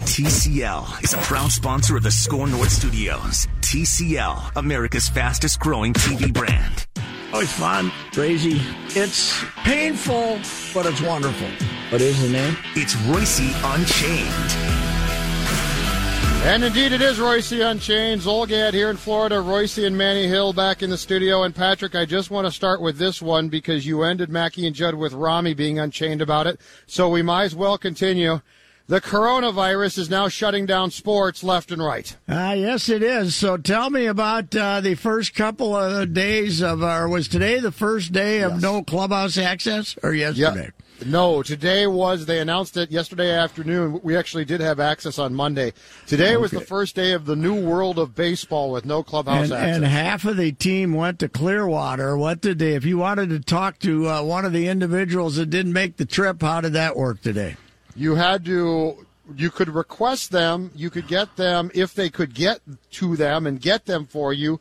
TCL 0.00 1.04
is 1.04 1.14
a 1.14 1.18
proud 1.18 1.50
sponsor 1.50 1.96
of 1.96 2.02
the 2.02 2.10
Score 2.10 2.46
North 2.46 2.70
Studios. 2.70 3.46
TCL, 3.60 4.56
America's 4.56 5.08
fastest 5.08 5.60
growing 5.60 5.92
TV 5.92 6.32
brand. 6.32 6.86
Oh, 7.32 7.40
it's 7.40 7.52
fun, 7.52 7.90
crazy. 8.12 8.60
It's 8.90 9.44
painful, 9.64 10.38
but 10.72 10.86
it's 10.86 11.00
wonderful. 11.02 11.48
What 11.90 12.00
is 12.00 12.20
the 12.22 12.28
name? 12.28 12.56
It's 12.74 12.94
Reusse 12.94 13.52
Unchained. 13.74 14.86
And 16.46 16.62
indeed, 16.62 16.92
it 16.92 17.02
is 17.02 17.18
Reusse 17.18 17.68
Unchained. 17.68 18.20
Zulgad 18.20 18.72
here 18.72 18.88
in 18.88 18.96
Florida. 18.96 19.36
Reusse 19.36 19.84
and 19.84 19.98
Manny 19.98 20.28
Hill 20.28 20.52
back 20.52 20.80
in 20.80 20.90
the 20.90 20.96
studio. 20.96 21.42
And 21.42 21.52
Patrick, 21.52 21.96
I 21.96 22.04
just 22.04 22.30
want 22.30 22.46
to 22.46 22.52
start 22.52 22.80
with 22.80 22.98
this 22.98 23.20
one 23.20 23.48
because 23.48 23.84
you 23.84 24.04
ended 24.04 24.30
Mackey 24.30 24.64
and 24.64 24.76
Judd 24.76 24.94
with 24.94 25.12
Rami 25.12 25.54
being 25.54 25.80
unchained 25.80 26.22
about 26.22 26.46
it. 26.46 26.60
So 26.86 27.08
we 27.08 27.20
might 27.20 27.46
as 27.46 27.56
well 27.56 27.76
continue. 27.76 28.40
The 28.88 29.00
coronavirus 29.00 29.98
is 29.98 30.08
now 30.10 30.28
shutting 30.28 30.64
down 30.64 30.92
sports 30.92 31.42
left 31.42 31.72
and 31.72 31.82
right. 31.82 32.16
Uh, 32.28 32.54
yes, 32.56 32.88
it 32.88 33.02
is. 33.02 33.34
So 33.34 33.56
tell 33.56 33.90
me 33.90 34.06
about 34.06 34.54
uh, 34.54 34.80
the 34.80 34.94
first 34.94 35.34
couple 35.34 35.74
of 35.74 36.14
days 36.14 36.62
of, 36.62 36.82
or 36.84 37.08
was 37.08 37.26
today 37.26 37.58
the 37.58 37.72
first 37.72 38.12
day 38.12 38.42
of 38.42 38.52
Yes. 38.52 38.62
no 38.62 38.84
clubhouse 38.84 39.36
access, 39.38 39.96
or 40.04 40.14
yesterday? 40.14 40.70
No, 41.04 41.42
today 41.42 41.88
was, 41.88 42.26
they 42.26 42.38
announced 42.38 42.76
it 42.76 42.92
yesterday 42.92 43.32
afternoon. 43.32 43.98
We 44.04 44.16
actually 44.16 44.44
did 44.44 44.60
have 44.60 44.78
access 44.78 45.18
on 45.18 45.34
Monday. 45.34 45.72
Today 46.06 46.36
was 46.36 46.52
the 46.52 46.60
first 46.60 46.94
day 46.94 47.10
of 47.12 47.26
the 47.26 47.36
new 47.36 47.60
world 47.60 47.98
of 47.98 48.14
baseball 48.14 48.70
with 48.70 48.84
no 48.86 49.02
clubhouse 49.02 49.46
And, 49.50 49.52
access. 49.52 49.76
and 49.78 49.84
half 49.84 50.24
of 50.24 50.36
the 50.36 50.52
team 50.52 50.94
went 50.94 51.18
to 51.18 51.28
Clearwater. 51.28 52.16
What 52.16 52.40
did 52.40 52.60
they? 52.60 52.74
If 52.76 52.84
you 52.84 52.98
wanted 52.98 53.30
to 53.30 53.40
talk 53.40 53.80
to 53.80 54.08
uh, 54.08 54.22
one 54.22 54.44
of 54.44 54.52
the 54.52 54.68
individuals 54.68 55.34
that 55.36 55.50
didn't 55.50 55.72
make 55.72 55.96
the 55.96 56.06
trip, 56.06 56.40
how 56.40 56.60
did 56.60 56.72
that 56.74 56.96
work 56.96 57.20
today? 57.20 57.56
You 57.96 58.14
had 58.14 58.44
to 58.44 59.06
you 59.36 59.50
could 59.50 59.68
request 59.68 60.30
them 60.30 60.70
you 60.74 60.88
could 60.90 61.08
get 61.08 61.34
them 61.36 61.70
if 61.74 61.94
they 61.94 62.08
could 62.10 62.34
get 62.34 62.60
to 62.90 63.16
them 63.16 63.46
and 63.46 63.60
get 63.60 63.86
them 63.86 64.06
for 64.06 64.32
you 64.32 64.60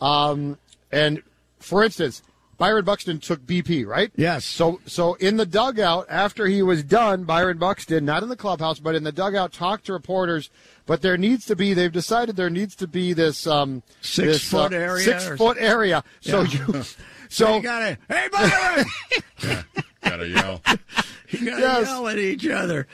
um, 0.00 0.56
and 0.90 1.22
for 1.58 1.84
instance 1.84 2.22
byron 2.58 2.84
buxton 2.84 3.18
took 3.18 3.40
bp 3.46 3.84
right 3.86 4.10
Yes. 4.16 4.44
so 4.46 4.80
so 4.86 5.14
in 5.14 5.36
the 5.36 5.44
dugout 5.44 6.06
after 6.08 6.46
he 6.46 6.62
was 6.62 6.82
done 6.82 7.24
byron 7.24 7.58
buxton 7.58 8.04
not 8.06 8.22
in 8.22 8.30
the 8.30 8.36
clubhouse 8.36 8.78
but 8.78 8.94
in 8.94 9.04
the 9.04 9.12
dugout 9.12 9.52
talked 9.52 9.86
to 9.86 9.92
reporters 9.92 10.48
but 10.86 11.02
there 11.02 11.18
needs 11.18 11.44
to 11.46 11.54
be 11.56 11.74
they've 11.74 11.92
decided 11.92 12.36
there 12.36 12.48
needs 12.48 12.74
to 12.76 12.86
be 12.86 13.12
this 13.12 13.46
um 13.46 13.82
Six 14.00 14.26
this, 14.26 14.50
foot 14.50 14.72
uh, 14.72 14.76
area 14.76 15.04
six 15.04 15.36
foot 15.36 15.56
area 15.60 16.02
so 16.22 16.40
you 16.42 16.82
so 17.28 17.56
you 17.56 17.62
gotta, 17.62 17.98
hey, 18.08 18.28
Byron! 18.32 19.64
Gotta 20.08 20.28
yell. 20.28 20.62
you 21.30 21.46
gotta 21.50 21.60
Yes. 21.60 21.86
yell 21.86 22.08
at 22.08 22.18
each 22.18 22.46
other. 22.46 22.86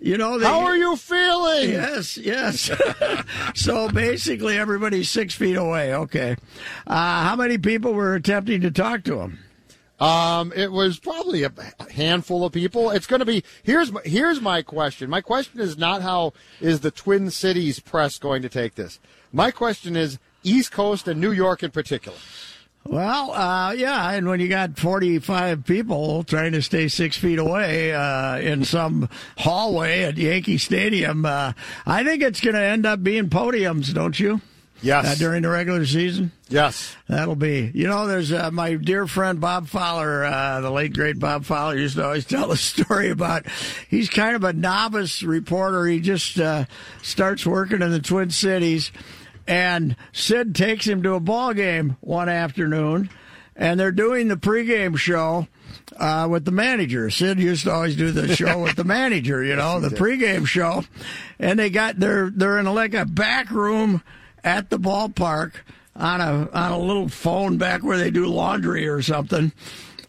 You 0.00 0.16
know, 0.16 0.38
they, 0.38 0.46
how 0.46 0.60
are 0.60 0.76
you 0.76 0.96
feeling 0.96 1.70
Yes, 1.70 2.16
yes. 2.16 2.70
so 3.54 3.88
basically, 3.90 4.56
everybody's 4.58 5.10
six 5.10 5.34
feet 5.34 5.56
away. 5.56 5.94
Okay. 5.94 6.36
Uh, 6.86 7.24
how 7.24 7.36
many 7.36 7.58
people 7.58 7.92
were 7.92 8.14
attempting 8.14 8.62
to 8.62 8.70
talk 8.70 9.04
to 9.04 9.20
him? 9.20 9.38
Um, 10.00 10.52
it 10.56 10.72
was 10.72 10.98
probably 10.98 11.44
a 11.44 11.52
handful 11.92 12.44
of 12.44 12.52
people. 12.52 12.90
It's 12.90 13.06
going 13.06 13.20
to 13.20 13.26
be 13.26 13.44
here's 13.62 13.92
my, 13.92 14.00
here's 14.04 14.40
my 14.40 14.62
question. 14.62 15.08
My 15.08 15.20
question 15.20 15.60
is 15.60 15.78
not 15.78 16.02
how 16.02 16.32
is 16.60 16.80
the 16.80 16.90
Twin 16.90 17.30
Cities 17.30 17.78
press 17.78 18.18
going 18.18 18.42
to 18.42 18.48
take 18.48 18.74
this. 18.74 18.98
My 19.30 19.50
question 19.52 19.94
is 19.94 20.18
East 20.42 20.72
Coast 20.72 21.06
and 21.06 21.20
New 21.20 21.30
York 21.30 21.62
in 21.62 21.70
particular. 21.70 22.18
Well, 22.84 23.32
uh, 23.32 23.72
yeah, 23.72 24.10
and 24.10 24.28
when 24.28 24.40
you 24.40 24.48
got 24.48 24.76
45 24.78 25.64
people 25.64 26.24
trying 26.24 26.52
to 26.52 26.62
stay 26.62 26.88
six 26.88 27.16
feet 27.16 27.38
away 27.38 27.94
uh, 27.94 28.38
in 28.38 28.64
some 28.64 29.08
hallway 29.38 30.02
at 30.02 30.16
Yankee 30.16 30.58
Stadium, 30.58 31.24
uh, 31.24 31.52
I 31.86 32.02
think 32.02 32.22
it's 32.22 32.40
going 32.40 32.56
to 32.56 32.62
end 32.62 32.84
up 32.84 33.02
being 33.02 33.28
podiums, 33.30 33.94
don't 33.94 34.18
you? 34.18 34.40
Yes. 34.82 35.06
Uh, 35.06 35.14
during 35.14 35.42
the 35.42 35.48
regular 35.48 35.86
season? 35.86 36.32
Yes. 36.48 36.96
That'll 37.08 37.36
be. 37.36 37.70
You 37.72 37.86
know, 37.86 38.08
there's 38.08 38.32
uh, 38.32 38.50
my 38.50 38.74
dear 38.74 39.06
friend 39.06 39.40
Bob 39.40 39.68
Fowler, 39.68 40.24
uh, 40.24 40.60
the 40.60 40.70
late 40.70 40.92
great 40.92 41.20
Bob 41.20 41.44
Fowler, 41.44 41.76
used 41.76 41.96
to 41.96 42.04
always 42.04 42.24
tell 42.26 42.50
a 42.50 42.56
story 42.56 43.10
about. 43.10 43.46
He's 43.88 44.10
kind 44.10 44.34
of 44.34 44.42
a 44.42 44.52
novice 44.52 45.22
reporter. 45.22 45.86
He 45.86 46.00
just 46.00 46.38
uh, 46.38 46.64
starts 47.02 47.46
working 47.46 47.80
in 47.80 47.92
the 47.92 48.00
Twin 48.00 48.30
Cities, 48.30 48.90
and 49.46 49.96
Sid 50.12 50.54
takes 50.54 50.86
him 50.86 51.02
to 51.02 51.14
a 51.14 51.20
ball 51.20 51.54
game 51.54 51.96
one 52.00 52.28
afternoon, 52.28 53.10
and 53.56 53.78
they're 53.78 53.92
doing 53.92 54.28
the 54.28 54.36
pregame 54.36 54.96
show. 54.96 55.48
Uh, 55.96 56.26
with 56.30 56.44
the 56.46 56.50
manager, 56.50 57.10
Sid 57.10 57.38
used 57.38 57.64
to 57.64 57.72
always 57.72 57.96
do 57.96 58.12
the 58.12 58.34
show 58.34 58.62
with 58.62 58.76
the 58.76 58.84
manager, 58.84 59.42
you 59.42 59.56
know, 59.56 59.78
the 59.78 59.94
pregame 59.94 60.46
show, 60.46 60.84
and 61.38 61.58
they 61.58 61.70
got 61.70 61.98
they're 61.98 62.30
they're 62.30 62.58
in 62.58 62.66
like 62.66 62.94
a 62.94 63.04
back 63.04 63.50
room 63.50 64.02
at 64.42 64.70
the 64.70 64.78
ballpark 64.78 65.52
on 65.94 66.20
a 66.20 66.50
on 66.52 66.72
a 66.72 66.78
little 66.78 67.08
phone 67.08 67.58
back 67.58 67.82
where 67.82 67.98
they 67.98 68.10
do 68.10 68.26
laundry 68.26 68.88
or 68.88 69.02
something. 69.02 69.52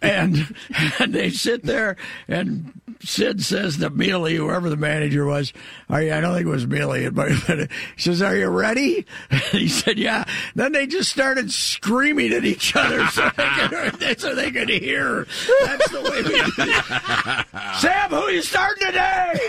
And, 0.02 0.54
and 1.00 1.14
they 1.14 1.30
sit 1.30 1.64
there, 1.64 1.96
and 2.28 2.74
Sid 3.06 3.44
says 3.44 3.78
to 3.78 3.90
Mele, 3.90 4.28
whoever 4.28 4.70
the 4.70 4.78
manager 4.78 5.26
was, 5.26 5.52
"Are 5.90 6.02
you?" 6.02 6.14
I 6.14 6.22
don't 6.22 6.34
think 6.36 6.48
it 6.48 6.50
was 6.50 6.66
Mele, 6.66 7.12
but 7.12 7.32
he 7.32 7.68
says, 7.98 8.22
"Are 8.22 8.36
you 8.36 8.48
ready?" 8.48 9.06
And 9.30 9.42
he 9.52 9.68
said, 9.68 9.98
"Yeah." 10.00 10.24
Then 10.56 10.72
they 10.72 10.88
just 10.88 11.10
started 11.12 11.52
screaming 11.52 12.32
at 12.34 12.46
each 12.46 12.76
other 12.76 13.06
so 13.12 13.30
they 13.36 13.68
could, 13.68 14.20
so 14.20 14.34
they 14.36 14.52
could 14.52 14.70
hear. 14.70 15.28
That's 15.66 15.90
the 15.92 16.02
way 16.02 16.22
we 16.22 16.30
do 16.30 16.54
it. 16.58 17.76
Sam, 17.80 18.10
who 18.10 18.16
are 18.18 18.32
you 18.32 18.42
starting 18.42 18.88
today? 18.88 19.40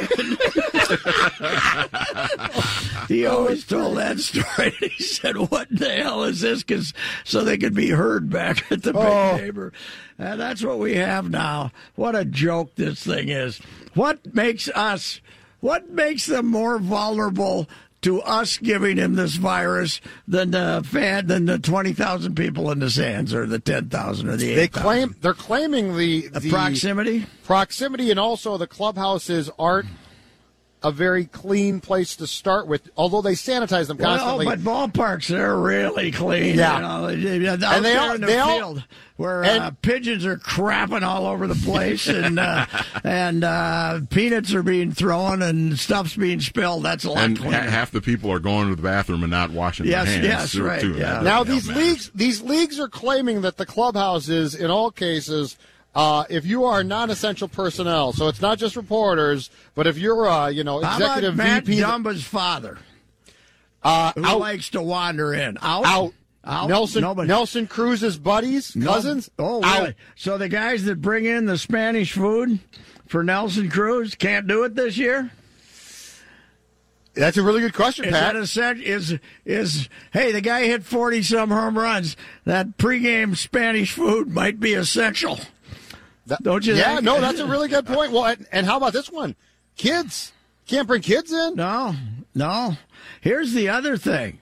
he 3.08 3.26
always 3.26 3.64
told 3.64 3.96
that 3.98 4.18
story. 4.20 4.72
He 4.80 5.02
said, 5.02 5.36
"What 5.36 5.68
the 5.70 5.90
hell 5.90 6.24
is 6.24 6.40
this?" 6.40 6.62
Because 6.62 6.92
so 7.24 7.42
they 7.44 7.58
could 7.58 7.74
be 7.74 7.90
heard 7.90 8.30
back 8.30 8.70
at 8.72 8.82
the 8.82 8.92
big 8.92 9.02
Oh. 9.02 9.36
neighbor. 9.36 9.72
And 10.18 10.40
that's 10.40 10.62
what 10.62 10.78
we 10.78 10.94
have 10.94 11.30
now. 11.30 11.72
What 11.96 12.14
a 12.14 12.24
joke 12.24 12.74
this 12.76 13.02
thing 13.02 13.28
is. 13.28 13.60
What 13.94 14.34
makes 14.34 14.68
us? 14.68 15.20
What 15.60 15.90
makes 15.90 16.26
them 16.26 16.46
more 16.46 16.78
vulnerable? 16.78 17.68
To 18.02 18.20
us 18.20 18.58
giving 18.58 18.98
him 18.98 19.14
this 19.14 19.36
virus 19.36 19.98
than 20.28 20.50
the 20.50 20.86
fan 20.86 21.26
than 21.26 21.46
the 21.46 21.58
twenty 21.58 21.94
thousand 21.94 22.34
people 22.34 22.70
in 22.70 22.78
the 22.78 22.90
sands 22.90 23.32
or 23.32 23.46
the 23.46 23.58
ten 23.58 23.88
thousand 23.88 24.28
or 24.28 24.36
the 24.36 24.50
eight. 24.50 24.56
They 24.56 24.68
claim 24.68 25.16
they're 25.22 25.32
claiming 25.32 25.96
the, 25.96 26.28
the 26.28 26.40
the 26.40 26.50
proximity. 26.50 27.24
proximity 27.44 28.10
and 28.10 28.20
also 28.20 28.58
the 28.58 28.66
clubhouses 28.66 29.48
aren't 29.58 29.86
a 30.84 30.92
very 30.92 31.24
clean 31.24 31.80
place 31.80 32.14
to 32.16 32.26
start 32.26 32.66
with, 32.68 32.88
although 32.96 33.22
they 33.22 33.32
sanitize 33.32 33.88
them 33.88 33.96
Well, 33.96 34.16
constantly. 34.18 34.44
but 34.46 34.58
ballparks 34.60 35.26
they're 35.28 35.56
really 35.56 36.12
clean. 36.12 36.56
Yeah. 36.58 36.76
you 36.76 36.82
know, 36.82 37.06
they- 37.06 37.38
they- 37.38 37.48
out 37.48 37.62
And 37.76 37.84
they 37.84 37.92
there 37.94 38.00
all- 38.00 38.14
in 38.14 38.20
the 38.20 38.26
they 38.26 38.38
all- 38.38 38.56
field 38.58 38.84
where 39.16 39.42
and- 39.44 39.62
uh, 39.64 39.70
pigeons 39.82 40.26
are 40.26 40.36
crapping 40.36 41.02
all 41.02 41.26
over 41.26 41.46
the 41.46 41.54
place 41.54 42.06
and 42.06 42.38
uh, 42.38 42.66
and 43.04 43.42
uh, 43.44 44.00
peanuts 44.10 44.52
are 44.52 44.62
being 44.62 44.92
thrown 44.92 45.40
and 45.40 45.78
stuff's 45.78 46.16
being 46.16 46.40
spilled. 46.40 46.82
That's 46.84 47.04
a 47.04 47.10
lot 47.10 47.24
And 47.24 47.38
ha- 47.38 47.44
cleaner. 47.44 47.60
half 47.70 47.90
the 47.90 48.00
people 48.02 48.30
are 48.30 48.38
going 48.40 48.68
to 48.68 48.76
the 48.76 48.82
bathroom 48.82 49.22
and 49.22 49.30
not 49.30 49.50
washing 49.50 49.86
Yes, 49.86 50.04
their 50.06 50.14
hands. 50.16 50.26
yes, 50.26 50.52
too, 50.52 50.64
right, 50.64 50.80
too. 50.80 50.96
yeah. 50.98 51.20
Now 51.22 51.44
these 51.44 51.66
leagues, 51.68 52.10
these 52.14 52.42
leagues 52.42 52.78
are 52.78 52.88
claiming 52.88 53.40
that 53.40 53.56
the 53.56 53.64
clubhouses, 53.66 54.54
in 54.54 54.70
all 54.70 54.90
cases, 54.90 55.56
uh, 55.94 56.24
if 56.28 56.44
you 56.44 56.64
are 56.64 56.82
non-essential 56.82 57.48
personnel, 57.48 58.12
so 58.12 58.28
it's 58.28 58.40
not 58.40 58.58
just 58.58 58.76
reporters, 58.76 59.50
but 59.74 59.86
if 59.86 59.96
you're, 59.98 60.26
uh, 60.28 60.48
you 60.48 60.64
know, 60.64 60.78
executive 60.80 61.06
How 61.06 61.18
about 61.18 61.36
Matt 61.36 61.64
VP, 61.64 61.80
Dumba's 61.82 62.24
father, 62.24 62.78
uh, 63.82 64.12
who 64.14 64.24
out, 64.24 64.40
likes 64.40 64.70
to 64.70 64.82
wander 64.82 65.32
in? 65.32 65.56
Out, 65.62 65.84
out, 65.86 66.12
out. 66.44 66.68
Nelson, 66.68 67.02
Nobody- 67.02 67.28
Nelson 67.28 67.66
Cruz's 67.66 68.18
buddies, 68.18 68.74
No- 68.74 68.86
cousins, 68.92 69.30
Oh, 69.38 69.62
out. 69.64 69.80
really? 69.80 69.94
So 70.16 70.36
the 70.38 70.48
guys 70.48 70.84
that 70.84 71.00
bring 71.00 71.24
in 71.26 71.46
the 71.46 71.58
Spanish 71.58 72.12
food 72.12 72.58
for 73.06 73.22
Nelson 73.22 73.70
Cruz 73.70 74.14
can't 74.14 74.46
do 74.46 74.64
it 74.64 74.74
this 74.74 74.96
year. 74.96 75.30
That's 77.14 77.36
a 77.36 77.42
really 77.44 77.60
good 77.60 77.74
question, 77.74 78.06
Is 78.06 78.10
Pat. 78.10 78.34
that 78.34 78.76
a? 78.76 78.82
Is 78.82 79.18
is 79.44 79.88
hey 80.12 80.32
the 80.32 80.40
guy 80.40 80.64
hit 80.64 80.82
forty 80.84 81.22
some 81.22 81.50
home 81.50 81.78
runs? 81.78 82.16
That 82.44 82.76
pregame 82.76 83.36
Spanish 83.36 83.92
food 83.92 84.32
might 84.32 84.58
be 84.58 84.74
essential. 84.74 85.38
That- 86.26 86.42
Don't 86.42 86.64
you 86.64 86.74
Yeah, 86.74 86.94
think? 86.94 87.02
no, 87.04 87.20
that's 87.20 87.40
a 87.40 87.46
really 87.46 87.68
good 87.68 87.86
point. 87.86 88.12
Well, 88.12 88.24
and, 88.24 88.46
and 88.52 88.66
how 88.66 88.76
about 88.78 88.92
this 88.92 89.10
one? 89.10 89.34
Kids. 89.76 90.32
Can't 90.66 90.86
bring 90.88 91.02
kids 91.02 91.30
in? 91.32 91.56
No, 91.56 91.94
no. 92.34 92.76
Here's 93.20 93.52
the 93.52 93.68
other 93.68 93.96
thing. 93.98 94.38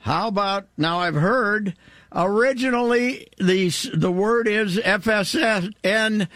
How 0.00 0.28
about 0.28 0.66
now? 0.78 0.98
I've 1.00 1.14
heard 1.14 1.74
originally 2.14 3.26
the 3.38 3.68
the 3.94 4.10
word 4.10 4.48
is 4.48 4.78
FSN 4.78 5.74
and 5.84 6.28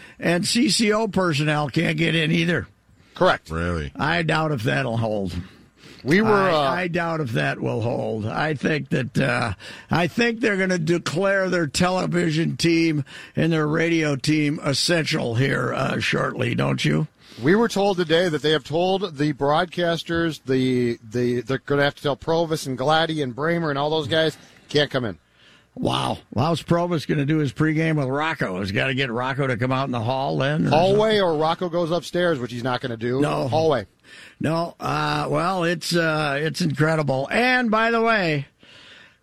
CCO 0.43 1.11
personnel 1.11 1.69
can't 1.69 1.97
get 1.97 2.13
in 2.13 2.31
either. 2.31 2.67
Correct. 3.15 3.49
Really? 3.49 3.91
I 3.95 4.21
doubt 4.23 4.51
if 4.51 4.63
that'll 4.63 4.97
hold. 4.97 5.33
We 6.03 6.21
were. 6.21 6.31
I, 6.33 6.51
Uh, 6.51 6.71
I 6.71 6.87
doubt 6.87 7.21
if 7.21 7.31
that 7.31 7.59
will 7.59 7.81
hold. 7.81 8.25
I 8.25 8.53
think 8.53 8.89
that 8.89 9.17
uh, 9.17 9.53
I 9.89 10.07
think 10.07 10.39
they're 10.39 10.57
going 10.57 10.69
to 10.69 10.79
declare 10.79 11.49
their 11.49 11.67
television 11.67 12.57
team 12.57 13.05
and 13.35 13.53
their 13.53 13.67
radio 13.67 14.15
team 14.15 14.59
essential 14.63 15.35
here 15.35 15.73
uh, 15.73 15.99
shortly. 15.99 16.55
Don't 16.55 16.83
you? 16.83 17.07
We 17.41 17.55
were 17.55 17.69
told 17.69 17.97
today 17.97 18.29
that 18.29 18.41
they 18.41 18.51
have 18.51 18.63
told 18.63 19.17
the 19.17 19.33
broadcasters 19.33 20.41
the 20.45 20.99
the 21.03 21.41
they're 21.41 21.57
going 21.59 21.79
to 21.79 21.85
have 21.85 21.95
to 21.95 22.03
tell 22.03 22.17
Provus 22.17 22.67
and 22.67 22.77
Gladdy 22.77 23.23
and 23.23 23.35
Bremer 23.35 23.69
and 23.69 23.79
all 23.79 23.89
those 23.89 24.07
guys 24.07 24.37
can't 24.69 24.91
come 24.91 25.05
in. 25.05 25.17
Wow. 25.75 26.19
Well, 26.31 26.45
how's 26.45 26.61
Provus 26.61 27.07
going 27.07 27.17
to 27.17 27.25
do 27.25 27.37
his 27.39 27.51
pregame 27.51 27.95
with 27.97 28.07
Rocco? 28.07 28.59
He's 28.59 28.71
got 28.71 28.87
to 28.87 28.93
get 28.93 29.11
Rocco 29.11 29.47
to 29.47 29.57
come 29.57 29.71
out 29.71 29.85
in 29.85 29.91
the 29.91 29.99
hall 30.01 30.37
then? 30.37 30.67
or 30.67 30.69
Hallway 30.69 31.19
or 31.19 31.35
Rocco 31.35 31.67
goes 31.69 31.89
upstairs, 31.89 32.37
which 32.37 32.51
he's 32.51 32.63
not 32.63 32.79
going 32.81 32.91
to 32.91 32.97
do. 32.97 33.19
No. 33.21 33.47
hallway. 33.47 33.87
No, 34.39 34.75
uh, 34.79 35.27
well, 35.29 35.63
it's 35.63 35.95
uh, 35.95 36.37
it's 36.39 36.61
incredible. 36.61 37.27
And 37.31 37.71
by 37.71 37.89
the 37.89 38.01
way, 38.01 38.45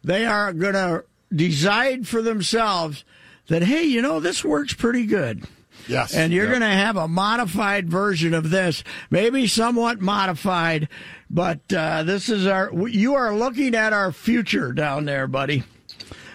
they 0.02 0.26
are 0.26 0.52
going 0.52 0.72
to 0.74 1.04
decide 1.32 2.08
for 2.08 2.22
themselves 2.22 3.04
that 3.48 3.62
hey, 3.62 3.84
you 3.84 4.02
know, 4.02 4.18
this 4.18 4.44
works 4.44 4.74
pretty 4.74 5.06
good. 5.06 5.44
Yes. 5.86 6.14
And 6.14 6.32
you're 6.32 6.44
Yep. 6.46 6.50
going 6.58 6.60
to 6.70 6.76
have 6.76 6.96
a 6.96 7.08
modified 7.08 7.88
version 7.88 8.34
of 8.34 8.50
this, 8.50 8.82
maybe 9.10 9.46
somewhat 9.46 10.00
modified, 10.00 10.88
but 11.30 11.72
uh, 11.72 12.02
this 12.02 12.28
is 12.28 12.46
our. 12.46 12.70
You 12.88 13.14
are 13.14 13.34
looking 13.34 13.74
at 13.76 13.92
our 13.92 14.10
future 14.10 14.72
down 14.72 15.04
there, 15.04 15.26
buddy. 15.28 15.62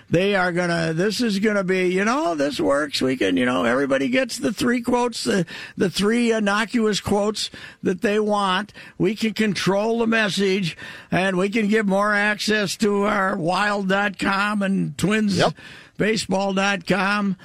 They 0.09 0.35
are 0.35 0.51
gonna. 0.51 0.93
This 0.93 1.19
is 1.19 1.39
gonna 1.39 1.63
be. 1.63 1.87
You 1.87 2.05
know, 2.05 2.35
this 2.35 2.59
works. 2.59 3.01
We 3.01 3.17
can. 3.17 3.37
You 3.37 3.45
know, 3.45 3.63
everybody 3.63 4.07
gets 4.09 4.37
the 4.37 4.53
three 4.53 4.81
quotes, 4.81 5.23
the 5.23 5.45
the 5.75 5.89
three 5.89 6.31
innocuous 6.31 6.99
quotes 6.99 7.49
that 7.81 8.01
they 8.01 8.19
want. 8.19 8.71
We 8.97 9.15
can 9.15 9.33
control 9.33 9.99
the 9.99 10.07
message, 10.07 10.77
and 11.09 11.37
we 11.37 11.49
can 11.49 11.67
give 11.67 11.87
more 11.87 12.13
access 12.13 12.75
to 12.77 13.03
our 13.03 13.35
Wild.com 13.35 14.61
and 14.61 14.97
Twins 14.97 15.37
Yep. 15.37 15.53
Baseball.com. 15.97 17.35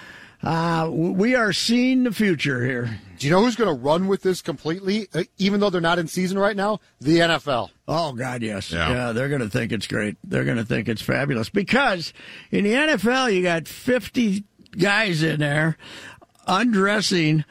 Uh, 0.43 0.89
we 0.91 1.35
are 1.35 1.53
seeing 1.53 2.05
the 2.05 2.13
future 2.13 2.65
here. 2.65 2.99
Do 3.21 3.27
you 3.27 3.33
know 3.35 3.43
who's 3.45 3.55
going 3.55 3.69
to 3.75 3.79
run 3.81 4.09
with 4.09 4.23
this 4.23 4.41
completely, 4.41 5.07
uh, 5.15 5.25
even 5.37 5.61
though 5.61 5.69
they're 5.69 5.81
not 5.83 5.99
in 5.99 6.09
season 6.09 6.39
right 6.39 6.57
now? 6.57 6.81
The 7.03 7.19
NFL. 7.19 7.69
Oh 7.87 8.13
God, 8.15 8.41
yes, 8.43 8.73
Yeah. 8.73 8.91
yeah. 8.91 9.13
they're 9.13 9.29
going 9.29 9.43
to 9.43 9.49
think 9.51 9.73
it's 9.73 9.87
great. 9.87 10.17
They're 10.25 10.45
going 10.45 10.57
to 10.57 10.65
think 10.65 10.89
it's 10.89 11.03
fabulous 11.03 11.51
because 11.51 12.15
in 12.51 12.65
the 12.65 12.73
NFL 12.73 13.33
you 13.35 13.43
got 13.43 13.69
fifty 13.69 14.45
guys 14.73 15.23
in 15.23 15.41
there 15.41 15.77
undressing, 16.47 17.45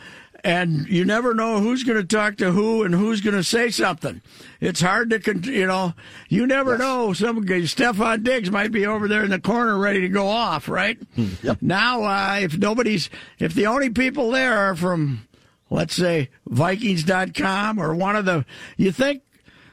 and 0.44 0.88
you 0.88 1.06
never 1.06 1.34
know 1.34 1.60
who's 1.60 1.84
going 1.84 1.98
to 2.02 2.04
talk 2.18 2.38
to 2.38 2.52
who 2.52 2.84
and 2.84 2.96
who's 2.96 3.22
going 3.22 3.36
to 3.36 3.44
say 3.44 3.70
something. 3.70 4.22
It's 4.60 4.82
hard 4.82 5.10
to, 5.12 5.52
you 5.52 5.68
know, 5.68 5.94
you 6.30 6.48
never 6.48 6.78
know. 6.78 7.14
Some 7.14 7.42
guy, 7.46 7.62
Stefon 7.62 8.24
Diggs 8.24 8.50
might 8.52 8.72
be 8.72 8.86
over 8.86 9.08
there 9.08 9.24
in 9.24 9.30
the 9.30 9.40
corner 9.40 9.78
ready 9.78 10.02
to 10.02 10.10
go 10.10 10.28
off, 10.28 10.68
right? 10.68 10.98
Yep. 11.44 11.60
Now, 11.62 12.04
uh, 12.04 12.40
if 12.42 12.58
nobody's, 12.58 13.10
if 13.38 13.54
the 13.54 13.68
only 13.68 13.90
people 13.90 14.32
there 14.32 14.58
are 14.58 14.76
from, 14.76 15.28
let's 15.70 15.96
say, 15.96 16.30
Vikings.com 16.48 17.80
or 17.80 17.96
one 17.96 18.16
of 18.16 18.26
the, 18.26 18.46
you 18.78 18.92
think 18.92 19.22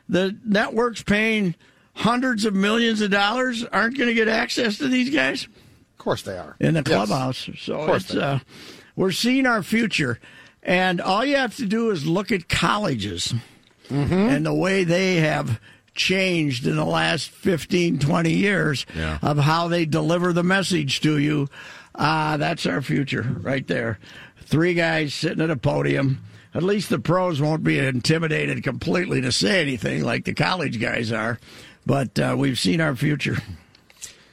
the 0.09 0.37
networks 0.45 1.03
paying 1.03 1.55
hundreds 1.95 2.45
of 2.45 2.55
millions 2.55 3.01
of 3.01 3.11
dollars 3.11 3.65
aren't 3.65 3.97
going 3.97 4.09
to 4.09 4.15
get 4.15 4.29
access 4.29 4.79
to 4.79 4.89
these 4.89 5.11
guys 5.11 5.45
Of 5.45 5.99
course 5.99 6.23
they 6.23 6.37
are. 6.37 6.57
in 6.61 6.75
the 6.75 6.83
Yes. 6.87 7.07
clubhouse. 7.07 7.49
So 7.59 7.87
course 7.87 8.05
it's 8.05 8.13
they 8.15 8.21
uh, 8.21 8.39
we're 8.95 9.11
seeing 9.13 9.47
our 9.47 9.63
future, 9.63 10.19
and 10.63 11.01
all 11.01 11.25
you 11.25 11.37
have 11.37 11.57
to 11.57 11.67
do 11.67 11.91
is 11.91 12.07
look 12.07 12.31
at 12.33 12.49
colleges 12.49 13.35
Mm-hmm. 13.89 14.13
and 14.15 14.45
the 14.45 14.53
way 14.53 14.83
they 14.83 15.17
have 15.17 15.61
changed 15.95 16.67
in 16.67 16.75
the 16.75 16.85
last 16.85 17.31
15, 17.31 18.01
20 18.01 18.33
years 18.33 18.85
Yeah. 18.97 19.19
of 19.23 19.39
how 19.39 19.69
they 19.69 19.87
deliver 19.87 20.33
the 20.33 20.43
message 20.43 21.01
to 21.03 21.19
you. 21.19 21.47
Uh, 21.95 22.37
that's 22.37 22.67
our 22.67 22.83
future 22.83 23.37
right 23.41 23.65
there. 23.69 24.01
Three 24.47 24.75
guys 24.75 25.13
sitting 25.13 25.43
at 25.43 25.51
a 25.51 25.57
podium. 25.57 26.23
At 26.55 26.63
least 26.63 26.89
the 26.89 26.99
pros 26.99 27.41
won't 27.41 27.65
be 27.65 27.79
intimidated 27.79 28.63
completely 28.63 29.21
to 29.21 29.31
say 29.31 29.61
anything 29.61 30.03
like 30.05 30.25
the 30.25 30.33
college 30.33 30.81
guys 30.81 31.13
are. 31.13 31.39
But 31.85 32.19
uh, 32.19 32.35
we've 32.39 32.59
seen 32.59 32.81
our 32.81 32.97
future. 32.97 33.39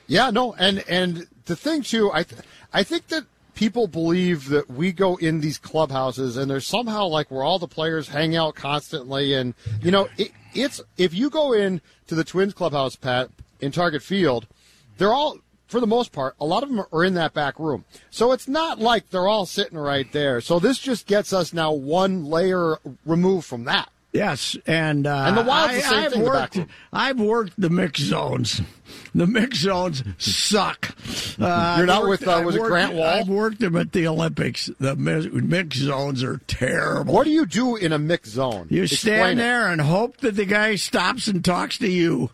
Yeah, 0.08 0.30
no, 0.30 0.54
and 0.54 0.84
and 0.88 1.28
the 1.46 1.56
thing 1.56 1.82
too, 1.82 2.12
I 2.14 2.24
th- 2.24 2.42
I 2.72 2.84
think 2.84 3.08
that 3.08 3.26
people 3.56 3.88
believe 3.88 4.50
that 4.50 4.70
we 4.70 4.92
go 4.92 5.16
in 5.18 5.42
these 5.42 5.58
clubhouses 5.58 6.38
and 6.38 6.50
there's 6.50 6.66
somehow 6.66 7.08
like 7.08 7.30
where 7.30 7.44
all 7.44 7.60
the 7.60 7.68
players 7.68 8.08
hang 8.08 8.36
out 8.36 8.56
constantly, 8.56 9.34
and 9.34 9.54
you 9.82 9.92
know, 9.92 10.08
it, 10.18 10.32
it's 10.54 10.82
if 10.98 11.14
you 11.14 11.30
go 11.30 11.54
in 11.54 11.82
to 12.08 12.16
the 12.16 12.24
Twins 12.24 12.54
clubhouse, 12.54 12.96
Pat, 12.96 13.30
in 13.60 13.72
Target 13.72 14.04
Field, 14.04 14.48
they're 14.98 15.14
all. 15.14 15.38
For 15.74 15.80
the 15.80 15.88
most 15.88 16.12
part, 16.12 16.36
a 16.40 16.46
lot 16.46 16.62
of 16.62 16.70
them 16.70 16.86
are 16.94 17.04
in 17.04 17.16
that 17.16 17.34
back 17.34 17.58
room. 17.58 17.84
So 18.12 18.32
it's 18.32 18.48
not 18.48 18.78
like 18.78 19.10
they're 19.10 19.28
all 19.28 19.48
sitting 19.48 19.76
right 19.76 20.06
there. 20.12 20.40
So 20.40 20.60
this 20.60 20.78
just 20.78 21.08
gets 21.08 21.34
us 21.34 21.52
now 21.52 21.72
one 21.72 22.26
layer 22.26 22.78
removed 23.08 23.48
from 23.48 23.64
that. 23.64 23.90
Yes, 24.12 24.56
and 24.68 25.08
uh, 25.08 25.24
And 25.26 25.36
the 25.36 25.42
Wild's 25.42 25.74
I, 25.74 25.76
the 25.78 25.82
same 25.82 25.94
I've 26.04 26.12
thing 26.12 26.20
in 26.20 26.26
the 26.26 26.32
back 26.32 26.56
worked. 26.56 26.72
I've 26.94 27.20
worked 27.20 27.54
the 27.60 27.72
mix 27.72 28.02
zones. 28.02 28.62
The 29.16 29.26
mix 29.26 29.58
zones 29.62 30.04
suck. 30.20 30.90
Uh, 31.42 31.74
You're 31.80 31.88
not 31.88 32.04
worked- 32.04 32.22
with, 32.22 32.28
uh, 32.30 32.44
was 32.46 32.56
it 32.56 32.62
Grant 32.62 32.94
Wall? 32.94 33.04
I've 33.08 33.28
worked 33.28 33.60
them 33.60 33.76
at 33.76 33.94
the 33.94 34.06
Olympics. 34.06 34.70
The 34.80 34.96
mi- 34.96 35.28
mix 35.42 35.78
zones 35.78 36.22
are 36.24 36.38
terrible. 36.46 37.16
What 37.16 37.24
do 37.24 37.32
you 37.32 37.48
do 37.48 37.76
in 37.78 37.92
a 37.92 37.98
mixed 37.98 38.34
zone? 38.34 38.68
You 38.70 38.84
Explain 38.84 39.16
stand 39.16 39.40
it. 39.40 39.42
there 39.42 39.68
and 39.70 39.82
hope 39.82 40.18
that 40.18 40.36
the 40.36 40.46
guy 40.46 40.76
stops 40.76 41.26
and 41.28 41.44
talks 41.44 41.80
to 41.80 41.90
you. 41.90 42.30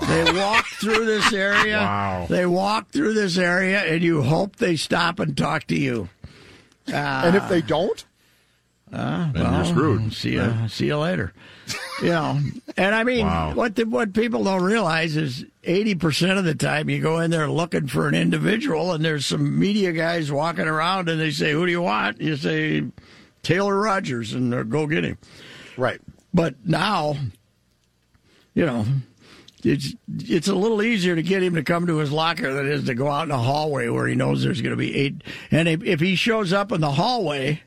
They 0.00 0.32
walk 0.32 0.66
through 0.66 1.06
this 1.06 1.32
area. 1.32 1.78
Wow. 1.78 2.26
They 2.28 2.44
walk 2.46 2.90
through 2.90 3.14
this 3.14 3.38
area, 3.38 3.80
and 3.80 4.02
you 4.02 4.22
hope 4.22 4.56
they 4.56 4.76
stop 4.76 5.18
and 5.20 5.36
talk 5.36 5.66
to 5.68 5.76
you. 5.76 6.08
and 6.86 7.34
if 7.34 7.48
they 7.48 7.62
don't, 7.62 8.04
uh, 8.92 9.32
Then 9.32 9.42
Well, 9.42 9.54
you're 9.56 9.64
screwed. 9.64 10.12
See 10.12 10.32
you. 10.34 10.54
See 10.68 10.86
you 10.86 10.98
later. 10.98 11.32
you 12.02 12.10
know, 12.10 12.38
and 12.76 12.94
I 12.94 13.02
mean, 13.04 13.26
Wow. 13.26 13.54
what 13.54 13.74
the, 13.74 13.84
what 13.84 14.12
people 14.12 14.44
don't 14.44 14.62
realize 14.62 15.16
is 15.16 15.44
eighty 15.64 15.94
percent 15.96 16.38
of 16.38 16.44
the 16.44 16.54
time 16.54 16.88
you 16.88 17.00
go 17.00 17.18
in 17.18 17.30
there 17.32 17.50
looking 17.50 17.88
for 17.88 18.06
an 18.06 18.14
individual, 18.14 18.92
and 18.92 19.04
there's 19.04 19.26
some 19.26 19.58
media 19.58 19.92
guys 19.92 20.30
walking 20.30 20.66
around, 20.68 21.08
and 21.08 21.20
they 21.20 21.30
say, 21.32 21.50
"Who 21.52 21.66
do 21.66 21.72
you 21.72 21.82
want?" 21.82 22.20
You 22.20 22.36
say, 22.36 22.84
"Taylor 23.42 23.76
Rogers," 23.76 24.32
and 24.34 24.52
they'll 24.52 24.62
go 24.62 24.86
get 24.86 25.02
him. 25.04 25.18
right? 25.76 26.00
But 26.32 26.54
now, 26.64 27.16
you 28.54 28.64
know, 28.66 28.84
it's 29.66 29.94
it's 30.08 30.48
a 30.48 30.54
little 30.54 30.82
easier 30.82 31.16
to 31.16 31.22
get 31.22 31.42
him 31.42 31.54
to 31.56 31.62
come 31.62 31.86
to 31.88 31.96
his 31.98 32.12
locker 32.12 32.52
than 32.52 32.66
it 32.66 32.72
is 32.72 32.84
to 32.84 32.94
go 32.94 33.08
out 33.08 33.24
in 33.24 33.28
the 33.30 33.38
hallway 33.38 33.88
where 33.88 34.06
he 34.06 34.14
knows 34.14 34.42
there's 34.42 34.60
going 34.62 34.70
to 34.70 34.76
be 34.76 34.94
eight. 34.94 35.22
And 35.50 35.68
if, 35.68 35.82
if 35.82 36.00
he 36.00 36.14
shows 36.14 36.52
up 36.52 36.70
in 36.72 36.80
the 36.80 36.92
hallway, 36.92 37.62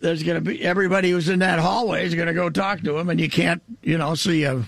there's 0.00 0.22
going 0.22 0.42
to 0.42 0.50
be 0.50 0.62
everybody 0.62 1.10
who's 1.10 1.28
in 1.28 1.40
that 1.40 1.58
hallway 1.58 2.04
is 2.04 2.14
going 2.14 2.28
to 2.28 2.34
go 2.34 2.50
talk 2.50 2.80
to 2.82 2.96
him, 2.98 3.08
and 3.10 3.20
you 3.20 3.28
can't, 3.28 3.62
you 3.82 3.98
know, 3.98 4.14
so 4.14 4.30
you 4.30 4.64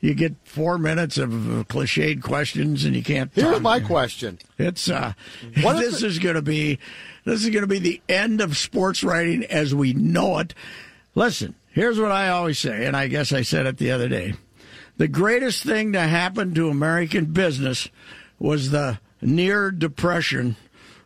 you 0.00 0.14
get 0.14 0.34
four 0.44 0.76
minutes 0.76 1.16
of 1.16 1.30
cliched 1.68 2.22
questions, 2.22 2.84
and 2.84 2.94
you 2.94 3.02
can't. 3.02 3.30
Here's 3.34 3.60
my 3.60 3.80
question. 3.80 4.38
It's 4.58 4.90
uh, 4.90 5.14
What 5.62 5.78
this 5.78 6.00
the- 6.00 6.06
is 6.06 6.18
going 6.18 6.34
to 6.36 6.42
be 6.42 6.78
this 7.24 7.42
is 7.42 7.50
going 7.50 7.62
to 7.62 7.66
be 7.66 7.78
the 7.78 8.02
end 8.08 8.40
of 8.40 8.56
sports 8.56 9.02
writing 9.02 9.44
as 9.44 9.74
we 9.74 9.92
know 9.94 10.38
it. 10.38 10.54
Listen, 11.14 11.54
here's 11.70 11.98
what 11.98 12.12
I 12.12 12.28
always 12.28 12.58
say, 12.58 12.86
and 12.86 12.96
I 12.96 13.06
guess 13.08 13.32
I 13.32 13.42
said 13.42 13.66
it 13.66 13.78
the 13.78 13.90
other 13.92 14.08
day. 14.08 14.34
The 14.96 15.08
greatest 15.08 15.62
thing 15.64 15.92
to 15.92 16.00
happen 16.00 16.54
to 16.54 16.68
American 16.68 17.26
business 17.26 17.88
was 18.38 18.70
the 18.70 18.98
near 19.20 19.70
depression 19.70 20.56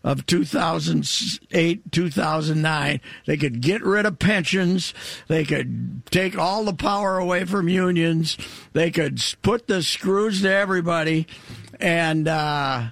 of 0.04 0.26
2008, 0.26 1.90
2009. 1.92 3.00
They 3.26 3.36
could 3.36 3.60
get 3.60 3.82
rid 3.82 4.06
of 4.06 4.18
pensions. 4.18 4.94
They 5.26 5.44
could 5.44 6.02
take 6.10 6.38
all 6.38 6.64
the 6.64 6.72
power 6.74 7.18
away 7.18 7.44
from 7.44 7.68
unions. 7.68 8.36
They 8.72 8.90
could 8.90 9.20
put 9.42 9.66
the 9.66 9.82
screws 9.82 10.42
to 10.42 10.52
everybody. 10.52 11.26
And, 11.80 12.28
uh, 12.28 12.88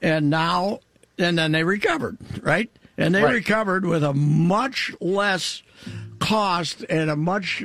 and 0.00 0.30
now, 0.30 0.80
and 1.18 1.36
then 1.38 1.52
they 1.52 1.64
recovered, 1.64 2.18
right? 2.42 2.70
And 2.96 3.14
they 3.14 3.22
Right. 3.22 3.34
recovered 3.34 3.84
with 3.84 4.02
a 4.02 4.12
much 4.14 4.92
less 5.00 5.62
cost 6.18 6.84
and 6.88 7.10
a 7.10 7.16
much, 7.16 7.62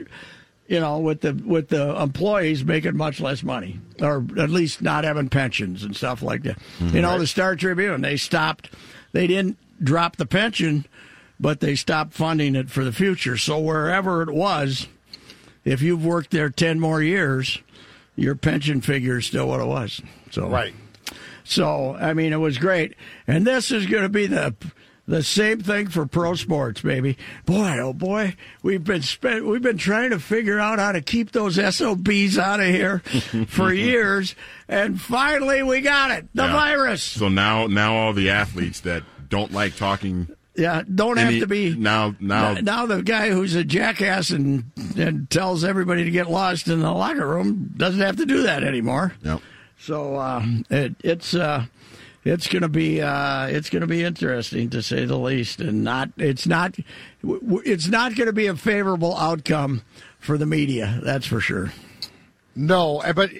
you 0.67 0.79
know, 0.79 0.99
with 0.99 1.21
the 1.21 1.33
with 1.33 1.69
the 1.69 2.01
employees 2.01 2.63
making 2.63 2.95
much 2.95 3.19
less 3.19 3.43
money, 3.43 3.79
or 4.01 4.25
at 4.37 4.49
least 4.49 4.81
not 4.81 5.03
having 5.03 5.29
pensions 5.29 5.83
and 5.83 5.95
stuff 5.95 6.21
like 6.21 6.43
that. 6.43 6.57
You 6.79 7.01
know, 7.01 7.19
the 7.19 7.27
Star 7.27 7.55
Tribune 7.55 8.01
they 8.01 8.17
stopped, 8.17 8.69
they 9.11 9.27
didn't 9.27 9.57
drop 9.83 10.15
the 10.15 10.25
pension, 10.25 10.85
but 11.39 11.59
they 11.59 11.75
stopped 11.75 12.13
funding 12.13 12.55
it 12.55 12.69
for 12.69 12.83
the 12.83 12.93
future. 12.93 13.37
So 13.37 13.59
wherever 13.59 14.21
it 14.21 14.31
was, 14.31 14.87
if 15.65 15.81
you've 15.81 16.05
worked 16.05 16.31
there 16.31 16.49
ten 16.49 16.79
more 16.79 17.01
years, 17.01 17.59
your 18.15 18.35
pension 18.35 18.81
figure 18.81 19.17
is 19.17 19.25
still 19.25 19.47
what 19.47 19.59
it 19.59 19.67
was. 19.67 20.01
So 20.31 20.47
Right. 20.47 20.73
So 21.43 21.95
I 21.95 22.13
mean, 22.13 22.31
it 22.31 22.37
was 22.37 22.57
great, 22.57 22.95
and 23.27 23.45
this 23.45 23.69
is 23.69 23.85
going 23.85 24.03
to 24.03 24.09
be 24.09 24.27
the 24.27 24.55
the 25.07 25.21
same 25.23 25.59
thing 25.61 25.87
for 25.89 26.05
pro 26.05 26.33
sports, 26.35 26.81
baby. 26.81 27.17
Boy, 27.45 27.77
oh 27.79 27.93
boy, 27.93 28.35
we've 28.61 28.83
been 28.83 29.01
spent, 29.01 29.45
we've 29.45 29.61
been 29.61 29.77
trying 29.77 30.11
to 30.11 30.19
figure 30.19 30.59
out 30.59 30.79
how 30.79 30.91
to 30.93 31.01
keep 31.01 31.31
those 31.31 31.55
SOBs 31.55 32.37
out 32.37 32.59
of 32.61 32.67
here 32.67 32.99
for 33.47 33.73
years, 33.73 34.35
and 34.67 34.99
finally 35.01 35.61
we 35.63 35.81
got 35.81 36.11
it. 36.11 36.27
The 36.33 36.43
Yeah. 36.45 36.51
virus. 36.53 37.03
So 37.03 37.27
now, 37.29 37.67
now 37.67 37.95
all 37.95 38.13
the 38.13 38.29
athletes 38.29 38.79
that 38.81 39.03
don't 39.29 39.51
like 39.51 39.75
talking, 39.75 40.27
Yeah, 40.55 40.83
don't 40.93 41.17
any, 41.17 41.33
have 41.39 41.41
to 41.41 41.47
be 41.47 41.75
now, 41.75 42.15
now, 42.19 42.53
now 42.53 42.85
the 42.85 43.01
guy 43.01 43.29
who's 43.31 43.55
a 43.55 43.63
jackass 43.63 44.29
and 44.29 44.65
and 44.95 45.29
tells 45.29 45.63
everybody 45.63 46.03
to 46.05 46.11
get 46.11 46.29
lost 46.29 46.67
in 46.67 46.79
the 46.79 46.91
locker 46.91 47.27
room 47.27 47.73
doesn't 47.75 47.99
have 48.01 48.17
to 48.17 48.25
do 48.25 48.43
that 48.43 48.63
anymore. 48.63 49.13
Yep. 49.23 49.41
So 49.79 50.15
uh, 50.15 50.45
it, 50.69 50.95
it's 51.03 51.33
uh, 51.35 51.65
it's 52.23 52.47
going 52.47 52.61
to 52.61 52.69
be 52.69 53.01
uh, 53.01 53.47
it's 53.47 53.69
going 53.69 53.81
to 53.81 53.87
be 53.87 54.03
interesting 54.03 54.69
to 54.71 54.81
say 54.81 55.05
the 55.05 55.17
least, 55.17 55.59
and 55.59 55.83
not 55.83 56.09
it's 56.17 56.47
not 56.47 56.75
it's 57.23 57.87
not 57.87 58.15
going 58.15 58.27
to 58.27 58.33
be 58.33 58.47
a 58.47 58.55
favorable 58.55 59.15
outcome 59.17 59.81
for 60.19 60.37
the 60.37 60.45
media. 60.45 60.99
That's 61.03 61.27
for 61.27 61.39
sure. 61.39 61.71
No, 62.55 63.01
eh, 63.01 63.13
but 63.13 63.31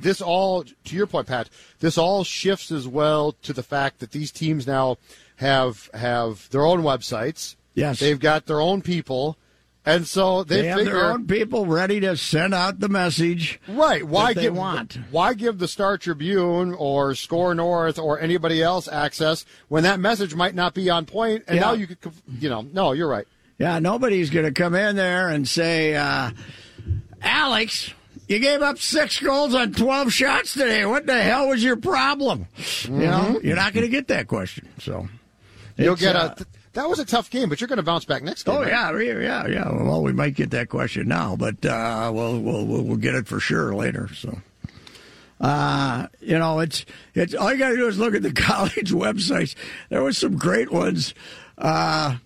this 0.00 0.20
all, 0.20 0.64
to 0.64 0.96
your 0.96 1.06
point, 1.06 1.28
Pat, 1.28 1.50
this 1.80 1.98
all 1.98 2.24
shifts 2.24 2.70
as 2.70 2.88
well 2.88 3.32
to 3.42 3.52
the 3.52 3.62
fact 3.62 4.00
that 4.00 4.12
these 4.12 4.30
teams 4.30 4.66
now 4.66 4.96
have 5.36 5.90
have 5.94 6.48
their 6.50 6.64
own 6.64 6.82
websites. 6.82 7.56
Yes. 7.74 8.00
they've 8.00 8.20
got 8.20 8.44
their 8.46 8.60
own 8.60 8.82
people, 8.82 9.38
and 9.84 10.06
so 10.06 10.44
they, 10.44 10.62
They, 10.62 10.66
have 10.68 10.78
figure, 10.78 10.92
their 10.94 11.10
own 11.12 11.26
people 11.26 11.66
ready 11.66 11.98
to 12.00 12.16
send 12.16 12.54
out 12.54 12.78
the 12.80 12.88
message. 12.88 13.60
right. 13.68 14.02
Why 14.06 14.32
give 14.32 14.56
want. 14.56 14.98
why 15.10 15.34
give 15.34 15.58
the 15.58 15.66
Star 15.68 15.98
Tribune 15.98 16.72
or 16.74 17.14
Score 17.14 17.54
North 17.54 17.98
or 17.98 18.20
anybody 18.20 18.62
else 18.62 18.86
access 18.88 19.44
when 19.68 19.82
that 19.82 19.98
message 20.00 20.34
might 20.34 20.54
not 20.54 20.74
be 20.74 20.88
on 20.90 21.04
point? 21.06 21.44
And 21.48 21.56
Yeah. 21.56 21.62
now 21.62 21.72
you 21.72 21.86
could, 21.88 21.98
you 22.38 22.48
know, 22.48 22.60
no, 22.72 22.92
you're 22.92 23.08
right. 23.08 23.26
Yeah, 23.58 23.78
nobody's 23.80 24.30
going 24.30 24.46
to 24.46 24.52
come 24.52 24.74
in 24.74 24.96
there 24.96 25.28
and 25.28 25.46
say, 25.48 25.94
uh, 25.94 26.30
Alex, 27.20 27.92
you 28.28 28.38
gave 28.38 28.62
up 28.62 28.78
six 28.78 29.20
goals 29.20 29.54
on 29.54 29.72
12 29.72 30.12
shots 30.12 30.54
today. 30.54 30.84
What 30.86 31.06
the 31.06 31.20
hell 31.22 31.48
was 31.48 31.62
your 31.62 31.76
problem? 31.76 32.46
You 32.84 32.90
know, 32.90 33.40
you're 33.42 33.56
not 33.56 33.72
going 33.72 33.84
to 33.84 33.90
get 33.90 34.08
that 34.08 34.26
question. 34.26 34.68
So 34.80 35.08
You'll 35.76 35.96
get 35.96 36.16
uh, 36.16 36.34
a. 36.38 36.46
That 36.74 36.88
was 36.88 36.98
a 36.98 37.04
tough 37.04 37.28
game, 37.28 37.48
but 37.50 37.60
you're 37.60 37.68
going 37.68 37.78
to 37.78 37.82
bounce 37.82 38.06
back 38.06 38.22
next 38.22 38.44
game. 38.44 38.56
Oh 38.56 38.60
right? 38.62 38.70
yeah, 38.70 38.98
yeah, 38.98 39.20
yeah, 39.20 39.46
yeah. 39.46 39.70
Well, 39.70 40.02
we 40.02 40.12
might 40.12 40.34
get 40.34 40.50
that 40.52 40.70
question 40.70 41.06
now, 41.06 41.36
but 41.36 41.64
uh, 41.66 42.10
we'll, 42.14 42.40
we'll 42.40 42.66
we'll 42.66 42.82
we'll 42.82 42.96
get 42.96 43.14
it 43.14 43.26
for 43.26 43.40
sure 43.40 43.74
later. 43.74 44.08
So, 44.14 44.38
uh, 45.40 46.06
you 46.20 46.38
know, 46.38 46.60
it's 46.60 46.86
it's 47.14 47.34
all 47.34 47.52
you 47.52 47.58
got 47.58 47.70
to 47.70 47.76
do 47.76 47.88
is 47.88 47.98
look 47.98 48.14
at 48.14 48.22
the 48.22 48.32
college 48.32 48.90
websites. 48.90 49.54
There 49.90 50.02
was 50.02 50.16
some 50.16 50.38
great 50.38 50.72
ones. 50.72 51.14
Uh, 51.58 52.16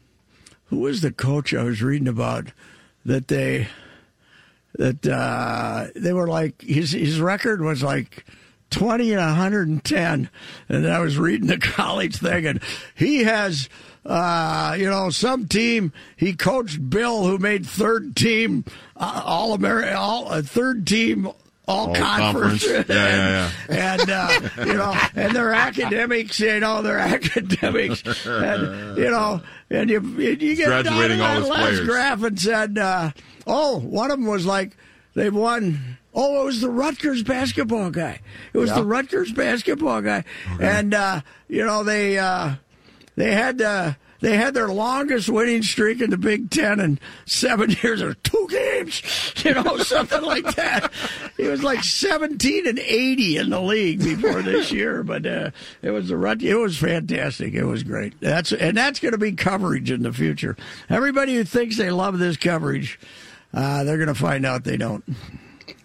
who 0.67 0.79
was 0.79 1.00
the 1.00 1.12
coach 1.12 1.55
I 1.55 1.65
was 1.65 1.83
reading 1.83 2.09
about 2.09 2.49
that 3.05 3.29
they 3.29 3.69
that 4.75 5.07
uh, 5.07 5.88
they 5.95 6.12
were 6.12 6.29
like 6.29 6.62
his 6.62 6.93
his 6.93 7.21
record 7.21 7.61
was 7.61 7.83
like. 7.83 8.25
20 8.71 9.12
and 9.12 9.21
110 9.21 10.29
and 10.69 10.88
i 10.88 10.99
was 10.99 11.17
reading 11.17 11.47
the 11.47 11.57
college 11.76 12.17
thing 12.17 12.45
and 12.47 12.61
he 12.97 13.23
has 13.23 13.69
uh, 14.07 14.77
you 14.79 14.89
know 14.89 15.11
some 15.11 15.47
team 15.49 15.93
he 16.17 16.33
coached 16.35 16.89
bill 16.89 17.25
who 17.27 17.39
made 17.39 17.67
third 17.67 18.15
team 18.17 18.65
uh, 18.97 19.23
all 19.25 19.53
american 19.53 19.95
all 19.95 20.31
uh, 20.33 20.41
third 20.43 20.87
team 20.87 21.27
all, 21.69 21.89
All 21.89 21.95
conference, 21.97 22.65
conference. 22.65 22.89
Yeah, 22.89 23.51
yeah, 23.69 23.99
and 24.01 24.09
uh, 24.09 24.41
you 24.65 24.75
know, 24.75 24.97
and 25.17 25.35
they're 25.35 25.53
academics, 25.53 26.39
you 26.39 26.61
know, 26.61 26.81
they're 26.81 26.99
academics, 27.17 28.05
and 28.25 28.97
you 28.97 29.11
know, 29.11 29.43
and 29.69 29.91
you 29.91 30.01
you 30.01 30.55
get 30.55 30.69
down 30.69 30.85
Graduating 30.85 31.21
all 31.21 31.27
that 31.27 31.41
his 31.41 31.49
last 31.49 31.61
players. 31.61 31.81
graph 31.81 32.23
and 32.23 32.39
said, 32.41 32.79
uh, 32.79 33.11
oh, 33.49 33.81
one 33.81 34.13
of 34.13 34.19
them 34.21 34.29
was 34.29 34.47
like 34.47 34.77
they 35.15 35.29
won. 35.29 35.99
Oh, 36.15 36.43
it 36.43 36.45
was 36.45 36.61
the 36.61 36.71
Rutgers 36.71 37.25
basketball 37.25 37.91
guy. 37.91 38.21
It 38.53 38.59
was 38.59 38.73
the 38.73 38.85
Rutgers 38.85 39.33
basketball 39.33 40.03
guy, 40.03 40.23
and 40.61 40.95
uh, 40.95 41.23
you 41.49 41.67
know 41.67 41.83
they 41.83 42.17
uh, 42.17 42.55
they 43.17 43.33
had 43.33 43.61
uh, 43.61 43.95
they 44.21 44.37
had 44.37 44.55
their 44.55 44.69
longest 44.69 45.29
winning 45.29 45.63
streak 45.63 46.01
in 46.01 46.11
the 46.11 46.17
Big 46.17 46.49
Ten 46.51 46.81
in 46.81 46.99
seven 47.27 47.71
years 47.83 48.01
or 48.01 48.15
two 48.15 48.47
games, 48.51 49.03
you 49.45 49.53
know, 49.55 49.77
something 49.79 50.23
like 50.23 50.55
that. 50.57 50.91
It 51.37 51.49
was 51.49 51.63
like 51.63 51.83
seventeen 51.85 52.67
and 52.67 52.79
eighty 52.79 53.37
in 53.37 53.51
the 53.51 53.61
league 53.61 53.99
before 54.01 54.43
this 54.43 54.71
year, 54.73 55.03
but 55.03 55.27
uh, 55.27 55.51
it 55.83 55.91
was 55.91 56.09
the 56.09 56.17
Rut. 56.17 56.43
It 56.43 56.57
was 56.57 56.79
fantastic. 56.79 57.55
It 57.55 57.65
was 57.65 57.83
great. 57.83 58.19
That's 58.21 58.53
and 58.53 58.77
that's 58.77 59.01
going 59.01 59.13
to 59.13 59.19
be 59.19 59.33
coverage 59.33 59.91
in 59.91 60.03
the 60.03 60.13
future. 60.13 60.57
Everybody 60.89 61.35
who 61.35 61.45
thinks 61.45 61.77
they 61.77 61.91
love 61.91 62.19
this 62.19 62.37
coverage, 62.37 62.99
uh, 63.53 63.85
they're 63.85 63.99
going 63.99 64.09
to 64.09 64.15
find 64.15 64.47
out 64.47 64.65
they 64.65 64.77
don't. 64.77 65.05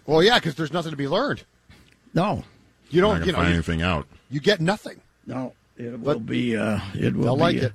Well, 0.06 0.22
yeah, 0.22 0.38
because 0.38 0.54
there's 0.56 0.72
nothing 0.72 0.90
to 0.90 0.96
be 0.96 1.06
learned. 1.08 1.44
No, 2.14 2.44
You 2.90 3.00
don't, 3.00 3.14
gonna 3.14 3.26
you 3.26 3.32
know, 3.32 3.38
find 3.38 3.48
you, 3.48 3.54
anything 3.54 3.82
out. 3.82 4.06
you 4.30 4.40
get 4.40 4.60
nothing. 4.60 5.00
no, 5.26 5.54
it 5.76 5.90
will 5.92 5.98
But 5.98 6.26
be. 6.26 6.56
Uh, 6.56 6.80
it 6.94 7.14
will 7.14 7.24
They'll 7.24 7.36
be. 7.36 7.40
like 7.40 7.56
it. 7.56 7.72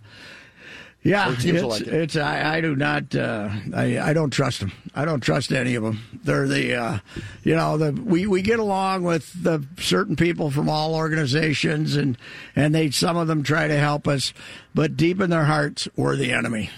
Yeah, 1.04 1.32
it's, 1.32 1.46
like 1.46 1.82
it. 1.82 1.88
it's 1.88 2.16
I, 2.18 2.58
I 2.58 2.62
do 2.62 2.76
not 2.76 3.16
uh, 3.16 3.48
I 3.74 3.98
I 4.00 4.14
don't 4.14 4.32
trust 4.32 4.60
them. 4.60 4.74
I 4.94 5.06
don't 5.06 5.22
trust 5.22 5.54
any 5.54 5.76
of 5.76 5.84
them. 5.84 6.02
They're 6.24 6.48
the 6.50 6.76
uh, 6.76 7.00
you 7.44 7.56
know 7.56 7.78
the 7.78 7.94
we, 7.94 8.28
we 8.28 8.42
get 8.42 8.60
along 8.60 9.04
with 9.04 9.32
the 9.42 9.64
certain 9.80 10.18
people 10.18 10.52
from 10.52 10.68
all 10.68 10.96
organizations 10.96 11.96
and 11.96 12.18
and 12.58 12.76
they 12.76 12.90
some 12.90 13.16
of 13.16 13.28
them 13.28 13.42
try 13.44 13.70
to 13.70 13.78
help 13.78 14.06
us, 14.06 14.34
but 14.76 14.98
deep 14.98 15.22
in 15.22 15.30
their 15.30 15.46
hearts 15.46 15.88
we're 15.96 16.18
the 16.18 16.34
enemy, 16.34 16.72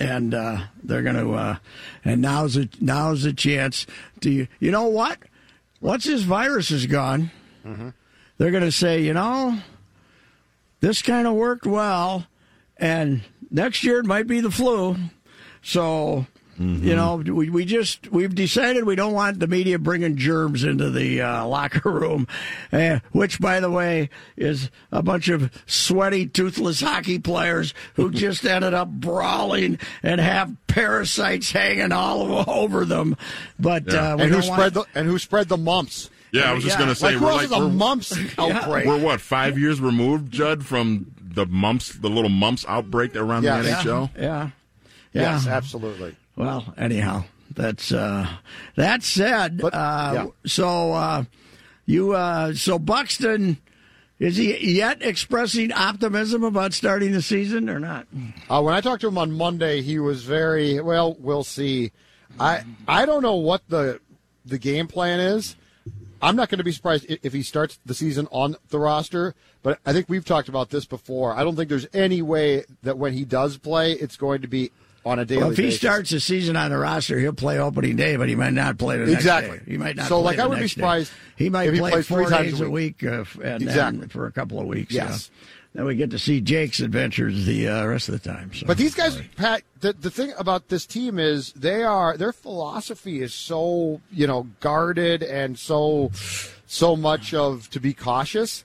and 0.00 0.34
uh, 0.34 0.62
they're 0.82 1.02
going 1.02 1.16
to 1.16 1.34
uh, 1.34 1.56
and 2.04 2.20
now's 2.20 2.56
a 2.56 2.68
now's 2.80 3.24
a 3.24 3.32
chance 3.32 3.86
to 4.20 4.30
you. 4.30 4.48
you 4.58 4.72
know 4.72 4.88
what 4.88 5.18
once 5.80 6.04
this 6.06 6.22
virus 6.22 6.72
is 6.72 6.86
gone, 6.86 7.30
Mm-hmm. 7.64 7.90
they're 8.38 8.50
going 8.50 8.64
to 8.64 8.72
say 8.72 9.02
you 9.02 9.12
know 9.12 9.58
this 10.80 11.02
kind 11.02 11.26
of 11.26 11.34
worked 11.34 11.66
well, 11.66 12.26
and 12.76 13.22
next 13.50 13.84
year 13.84 13.98
it 14.00 14.06
might 14.06 14.26
be 14.26 14.40
the 14.40 14.50
flu. 14.50 14.96
So, 15.62 16.26
you 16.58 16.96
know, 16.96 17.16
we, 17.16 17.50
we 17.50 17.64
just 17.66 18.10
we've 18.10 18.34
decided 18.34 18.84
we 18.84 18.94
don't 18.94 19.12
want 19.12 19.40
the 19.40 19.46
media 19.46 19.78
bringing 19.78 20.16
germs 20.16 20.64
into 20.64 20.88
the 20.90 21.20
uh, 21.20 21.46
locker 21.46 21.90
room, 21.90 22.26
uh, 22.72 23.00
which, 23.12 23.40
by 23.40 23.60
the 23.60 23.70
way, 23.70 24.08
is 24.38 24.70
a 24.90 25.02
bunch 25.02 25.28
of 25.28 25.50
sweaty, 25.66 26.26
toothless 26.26 26.80
hockey 26.80 27.18
players 27.18 27.74
who 27.94 28.10
just 28.12 28.44
ended 28.46 28.72
up 28.72 28.88
brawling 28.88 29.78
and 30.02 30.18
have 30.20 30.56
parasites 30.66 31.50
hanging 31.50 31.92
all 31.92 32.48
over 32.48 32.84
them. 32.86 33.16
But 33.58 33.92
Yeah. 33.92 34.12
uh, 34.12 34.16
we 34.16 34.22
And 34.22 34.32
who 34.34 34.40
don't 34.40 34.52
spread 34.54 34.74
want, 34.76 34.92
the 34.92 34.98
and 35.00 35.08
who 35.08 35.18
spread 35.18 35.48
the 35.48 35.58
mumps? 35.58 36.08
Yeah, 36.32 36.50
I 36.50 36.54
was 36.54 36.64
just 36.64 36.74
Yeah. 36.76 36.80
gonna 36.84 36.94
say 36.94 37.12
Like 37.14 37.20
we're 37.20 37.32
like 37.34 37.44
is 37.46 37.52
a 37.52 37.58
we're, 37.60 37.68
mumps 37.68 38.12
outbreak? 38.38 38.86
we're 38.86 38.98
what 38.98 39.20
five 39.20 39.58
years 39.58 39.80
removed, 39.80 40.32
Judd, 40.32 40.64
from 40.66 41.06
the 41.20 41.46
mumps, 41.46 41.92
the 41.92 42.08
little 42.10 42.30
mumps 42.30 42.64
outbreak 42.68 43.14
around 43.16 43.44
Yeah. 43.44 43.62
the 43.62 43.68
Yeah. 43.68 43.82
NHL. 43.82 44.10
yeah, 44.16 44.22
yeah. 44.22 44.50
Yes, 45.34 45.46
absolutely. 45.46 46.16
Well, 46.36 46.74
anyhow, 46.76 47.24
that's 47.54 47.92
uh 47.92 48.26
that 48.76 49.02
said, 49.02 49.58
But- 49.58 49.74
uh 49.74 50.10
yeah. 50.14 50.26
so 50.46 50.92
uh 50.92 51.24
you 51.86 52.12
uh 52.12 52.54
so 52.54 52.78
Buxton 52.78 53.58
is 54.18 54.36
he 54.38 54.76
yet 54.76 55.02
expressing 55.02 55.70
optimism 55.72 56.42
about 56.42 56.72
starting 56.72 57.12
the 57.12 57.20
season 57.20 57.68
or 57.68 57.78
not? 57.78 58.06
Uh, 58.48 58.62
when 58.62 58.74
I 58.74 58.80
talked 58.80 59.02
to 59.02 59.08
him 59.08 59.18
on 59.18 59.30
Monday, 59.32 59.82
he 59.82 59.98
was 59.98 60.22
very 60.24 60.80
well. 60.80 61.14
We'll 61.20 61.44
see. 61.44 61.92
I 62.40 62.62
I 62.88 63.04
don't 63.06 63.22
know 63.22 63.34
what 63.36 63.62
the 63.68 64.00
the 64.46 64.56
game 64.58 64.86
plan 64.88 65.20
is. 65.20 65.54
I'm 66.26 66.34
not 66.36 66.48
going 66.48 66.58
to 66.58 66.64
be 66.64 66.72
surprised 66.72 67.06
if 67.08 67.32
he 67.32 67.42
starts 67.42 67.78
the 67.86 67.94
season 67.94 68.26
on 68.32 68.56
the 68.70 68.78
roster. 68.78 69.34
But 69.62 69.78
I 69.86 69.92
think 69.92 70.08
we've 70.08 70.24
talked 70.24 70.48
about 70.48 70.70
this 70.70 70.84
before. 70.84 71.32
I 71.32 71.44
don't 71.44 71.54
think 71.56 71.68
there's 71.68 71.86
any 71.94 72.20
way 72.20 72.64
that 72.82 72.98
when 72.98 73.12
he 73.12 73.24
does 73.24 73.58
play, 73.58 73.92
it's 73.92 74.16
going 74.16 74.42
to 74.42 74.48
be 74.48 74.70
on 75.04 75.20
a 75.20 75.24
daily. 75.24 75.42
Well, 75.42 75.50
if 75.52 75.56
he 75.56 75.62
basis. 75.64 75.78
starts 75.78 76.10
the 76.10 76.18
season 76.18 76.56
on 76.56 76.70
the 76.70 76.78
roster, 76.78 77.18
he'll 77.20 77.32
play 77.32 77.60
opening 77.60 77.94
day, 77.94 78.16
but 78.16 78.28
he 78.28 78.34
might 78.34 78.54
not 78.54 78.76
play 78.76 78.96
the 78.98 79.04
next 79.06 79.18
Exactly. 79.18 79.58
day. 79.58 79.64
He 79.68 79.78
might 79.78 79.94
not. 79.94 80.08
So, 80.08 80.16
play 80.16 80.24
like, 80.36 80.38
I 80.40 80.46
would 80.48 80.56
be 80.56 80.60
next 80.62 80.74
day. 80.74 80.80
surprised 80.80 81.12
He 81.36 81.48
might 81.48 81.72
he 81.72 81.78
play 81.78 81.90
plays 81.92 82.08
four 82.08 82.28
times 82.28 82.50
days 82.50 82.60
a 82.60 82.64
a 82.66 82.70
week. 82.70 83.02
week, 83.02 83.10
uh, 83.12 83.24
and 83.44 83.62
Exactly. 83.62 84.08
for 84.08 84.26
a 84.26 84.32
couple 84.32 84.58
of 84.60 84.66
weeks. 84.66 84.92
Yes. 84.92 85.30
yeah. 85.32 85.55
Then 85.76 85.84
we 85.84 85.94
get 85.94 86.10
to 86.12 86.18
see 86.18 86.40
Jake's 86.40 86.80
adventures 86.80 87.44
the 87.44 87.68
uh, 87.68 87.84
rest 87.84 88.08
of 88.08 88.12
the 88.12 88.28
time. 88.28 88.50
So. 88.54 88.66
But 88.66 88.78
these 88.78 88.94
guys, 88.94 89.20
Pat, 89.36 89.62
the, 89.80 89.92
the 89.92 90.10
thing 90.10 90.32
about 90.38 90.68
this 90.68 90.86
team 90.86 91.18
is 91.18 91.52
they 91.52 91.84
are 91.84 92.16
their 92.16 92.32
philosophy 92.32 93.20
is 93.20 93.34
so 93.34 94.00
you 94.10 94.26
know 94.26 94.48
guarded 94.60 95.22
and 95.22 95.58
so 95.58 96.10
so 96.66 96.96
much 96.96 97.34
of 97.34 97.68
to 97.70 97.78
be 97.78 97.92
cautious 97.92 98.64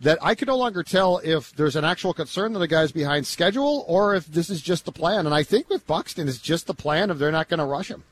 that 0.00 0.18
I 0.22 0.34
can 0.34 0.46
no 0.46 0.56
longer 0.56 0.82
tell 0.82 1.18
if 1.22 1.54
there's 1.54 1.76
an 1.76 1.84
actual 1.84 2.14
concern 2.14 2.54
that 2.54 2.58
the 2.58 2.68
guys 2.68 2.90
behind 2.90 3.26
schedule 3.26 3.84
or 3.86 4.14
if 4.14 4.26
this 4.26 4.48
is 4.48 4.62
just 4.62 4.86
the 4.86 4.92
plan. 4.92 5.26
And 5.26 5.34
I 5.34 5.42
think 5.42 5.68
with 5.68 5.86
Buxton, 5.86 6.26
it's 6.26 6.38
just 6.38 6.66
the 6.66 6.74
plan 6.74 7.10
of 7.10 7.18
they're 7.18 7.30
not 7.30 7.48
going 7.48 7.58
to 7.58 7.66
rush 7.66 7.90
him. 7.90 8.02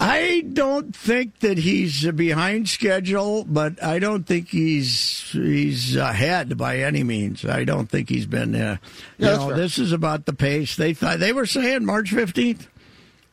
I 0.00 0.44
don't 0.52 0.94
think 0.94 1.38
that 1.40 1.56
he's 1.58 2.04
behind 2.10 2.68
schedule, 2.68 3.44
but 3.44 3.82
I 3.82 3.98
don't 4.00 4.24
think 4.26 4.48
he's 4.48 5.30
he's 5.32 5.94
ahead 5.96 6.58
by 6.58 6.78
any 6.78 7.04
means. 7.04 7.44
I 7.44 7.64
don't 7.64 7.88
think 7.88 8.08
he's 8.08 8.26
been. 8.26 8.54
Uh, 8.54 8.76
you 9.18 9.26
Yeah, 9.28 9.36
know, 9.36 9.48
fair. 9.48 9.56
this 9.56 9.78
is 9.78 9.92
about 9.92 10.26
the 10.26 10.32
pace. 10.32 10.76
They 10.76 10.94
thought 10.94 11.20
they 11.20 11.32
were 11.32 11.46
saying 11.46 11.84
March 11.84 12.10
fifteenth 12.10 12.68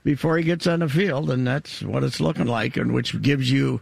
before 0.03 0.38
he 0.38 0.44
gets 0.44 0.68
on 0.68 0.80
the 0.82 0.89
field, 0.89 1.32
and 1.32 1.46
that's 1.48 1.82
what 1.82 2.03
it's 2.03 2.20
looking 2.22 2.48
like, 2.48 2.77
and 2.77 2.94
which 2.94 3.20
gives 3.22 3.51
you, 3.51 3.82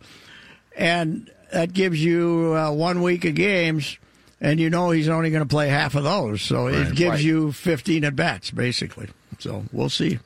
and 0.75 1.29
that 1.51 1.73
gives 1.73 2.03
you 2.03 2.55
uh, 2.57 2.71
one 2.71 3.01
week 3.01 3.25
of 3.25 3.35
games, 3.35 3.97
and 4.39 4.59
you 4.59 4.69
know 4.69 4.91
he's 4.91 5.09
only 5.09 5.29
going 5.31 5.43
to 5.43 5.47
play 5.49 5.67
half 5.67 5.95
of 5.95 6.03
those, 6.05 6.41
so 6.41 6.67
it 6.67 6.95
gives 6.95 7.11
Right. 7.11 7.23
you 7.23 7.51
fifteen 7.51 8.05
at 8.05 8.15
bats 8.15 8.51
basically. 8.51 9.09
So 9.39 9.65
we'll 9.73 9.89
see. 9.89 10.19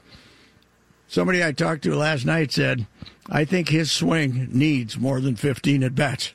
Somebody 1.13 1.43
I 1.43 1.51
talked 1.51 1.83
to 1.83 1.93
last 1.95 2.25
night 2.25 2.51
said, 2.51 2.87
"I 3.29 3.45
think 3.45 3.69
his 3.69 3.91
swing 3.91 4.47
needs 4.51 4.97
more 4.97 5.21
than 5.21 5.35
15 5.35 5.83
at 5.83 5.93
bats." 5.93 6.33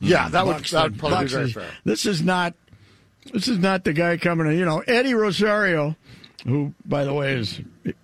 Yeah, 0.00 0.28
that 0.28 0.44
would, 0.44 0.56
Buxton- 0.56 0.76
that 0.76 0.82
would 0.90 0.98
probably 0.98 1.24
be 1.24 1.30
very 1.32 1.50
fair. 1.50 1.70
This 1.82 2.04
is 2.04 2.20
not. 2.20 2.52
This 3.32 3.48
is 3.48 3.58
not 3.58 3.84
the 3.84 3.94
guy 3.94 4.18
coming 4.18 4.48
in. 4.48 4.58
You 4.58 4.66
know, 4.66 4.80
Eddie 4.86 5.14
Rosario, 5.14 5.96
who, 6.46 6.74
by 6.84 7.04
the 7.04 7.14
way, 7.14 7.32
is 7.38 7.58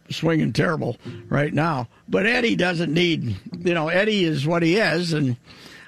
swinging 0.08 0.54
terrible 0.54 0.96
right 1.28 1.52
now. 1.52 1.88
But 2.08 2.24
Eddie 2.24 2.56
doesn't 2.56 2.90
need. 2.94 3.36
You 3.58 3.74
know, 3.74 3.88
Eddie 3.88 4.24
is 4.24 4.46
what 4.46 4.62
he 4.62 4.78
is, 4.78 5.12
and 5.12 5.36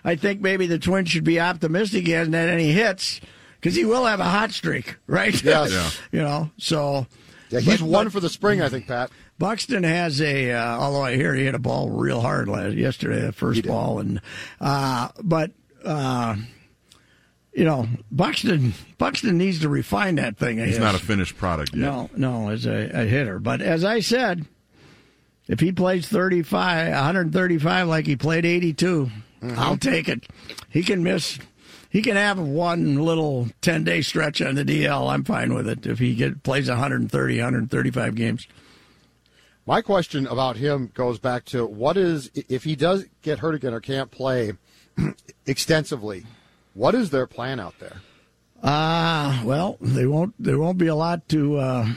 I 0.05 0.17
think 0.17 0.43
maybe 0.43 0.67
the 0.67 0.79
Twins 0.79 1.09
should 1.09 1.25
be 1.25 1.41
optimistic. 1.41 2.05
He 2.07 2.13
hasn't 2.13 2.35
had 2.35 2.51
any 2.51 2.73
hits 2.73 3.23
because 3.59 3.75
he 3.75 3.87
will 3.87 4.05
have 4.05 4.21
a 4.21 4.25
hot 4.25 4.51
streak, 4.53 4.97
right? 5.07 5.43
Yes. 5.43 5.73
Yeah. 5.73 5.91
you 6.19 6.23
know, 6.23 6.51
so. 6.59 7.07
Yeah, 7.49 7.61
he's 7.61 7.81
but- 7.81 7.89
one 7.89 8.07
but- 8.07 8.13
for 8.13 8.21
the 8.21 8.29
spring, 8.29 8.61
I 8.61 8.69
think, 8.69 8.87
Pat. 8.87 9.11
Buxton 9.39 9.83
has 9.83 10.21
a, 10.21 10.53
uh, 10.53 10.79
although 10.79 11.03
I 11.03 11.17
hear 11.17 11.35
he 11.35 11.45
hit 11.45 11.55
a 11.55 11.59
ball 11.59 11.91
real 11.91 12.21
hard 12.21 12.49
last 12.49 12.75
yesterday, 12.75 13.23
the 13.23 13.33
first 13.33 13.67
ball, 13.67 13.99
and 13.99 14.21
uh, 14.61 15.09
but 15.23 15.51
uh, 15.85 16.37
you 17.53 17.65
know 17.65 17.89
Buxton 18.11 18.75
Buxton 18.99 19.39
needs 19.39 19.61
to 19.61 19.69
refine 19.69 20.17
that 20.17 20.37
thing. 20.37 20.59
He's 20.59 20.79
not 20.79 20.95
a 20.95 20.99
finished 20.99 21.37
product 21.37 21.75
yet. 21.75 21.81
no, 21.81 22.11
no, 22.17 22.51
as 22.51 22.67
a, 22.67 22.91
a 22.93 23.05
hitter. 23.05 23.39
But 23.41 23.63
as 23.63 23.85
I 23.85 24.01
said, 24.01 24.47
if 25.49 25.61
he 25.61 25.73
plays 25.73 26.07
35, 26.07 26.93
135 26.93 27.89
like 27.89 28.07
he 28.07 28.17
played 28.17 28.45
82, 28.45 29.11
I'll 29.57 29.77
take 29.77 30.09
it. 30.09 30.25
He 30.69 30.83
can 30.83 31.03
miss. 31.03 31.39
He 31.91 32.01
can 32.01 32.17
have 32.17 32.39
one 32.39 32.97
little 32.97 33.49
10 33.61 33.85
day 33.85 34.01
stretch 34.03 34.41
on 34.41 34.55
the 34.55 34.65
DL. 34.65 35.13
I'm 35.13 35.25
fine 35.25 35.53
with 35.53 35.69
it 35.69 35.85
if 35.85 35.99
he 35.99 36.15
get, 36.15 36.43
plays 36.43 36.69
130, 36.69 37.37
135 37.37 38.15
games. 38.15 38.47
My 39.67 39.81
question 39.81 40.27
about 40.27 40.57
him 40.57 40.91
goes 40.93 41.19
back 41.19 41.45
to 41.47 41.65
what 41.65 41.97
is 41.97 42.31
if 42.35 42.65
he 42.65 42.75
does 42.75 43.05
get 43.23 43.39
hurt 43.39 43.55
again 43.55 43.73
or 43.73 43.81
can't 43.81 44.11
play 44.11 44.53
extensively, 45.47 46.25
what 46.75 46.95
is 46.95 47.11
their 47.11 47.27
plan 47.27 47.61
out 47.61 47.79
there? 47.79 47.97
Uh 48.63 49.43
well, 49.45 49.77
they 49.81 50.07
won't. 50.07 50.35
There 50.39 50.59
won't 50.59 50.79
be 50.79 50.87
a 50.87 50.95
lot 50.95 51.29
to. 51.31 51.57
Uh, 51.57 51.89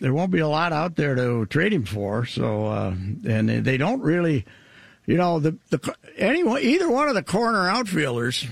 there 0.00 0.14
won't 0.14 0.30
be 0.30 0.38
a 0.38 0.48
lot 0.48 0.72
out 0.72 0.96
there 0.96 1.14
to 1.14 1.44
trade 1.46 1.72
him 1.74 1.84
for. 1.84 2.24
So, 2.24 2.66
uh, 2.66 2.94
and 3.26 3.48
they- 3.48 3.76
don't 3.76 4.00
really, 4.00 4.46
you 5.04 5.18
know, 5.18 5.38
the 5.38 5.58
the 5.68 5.94
anyone 6.16 6.62
either 6.62 6.88
one 6.90 7.08
of 7.08 7.14
the 7.14 7.22
corner 7.22 7.68
outfielders, 7.68 8.46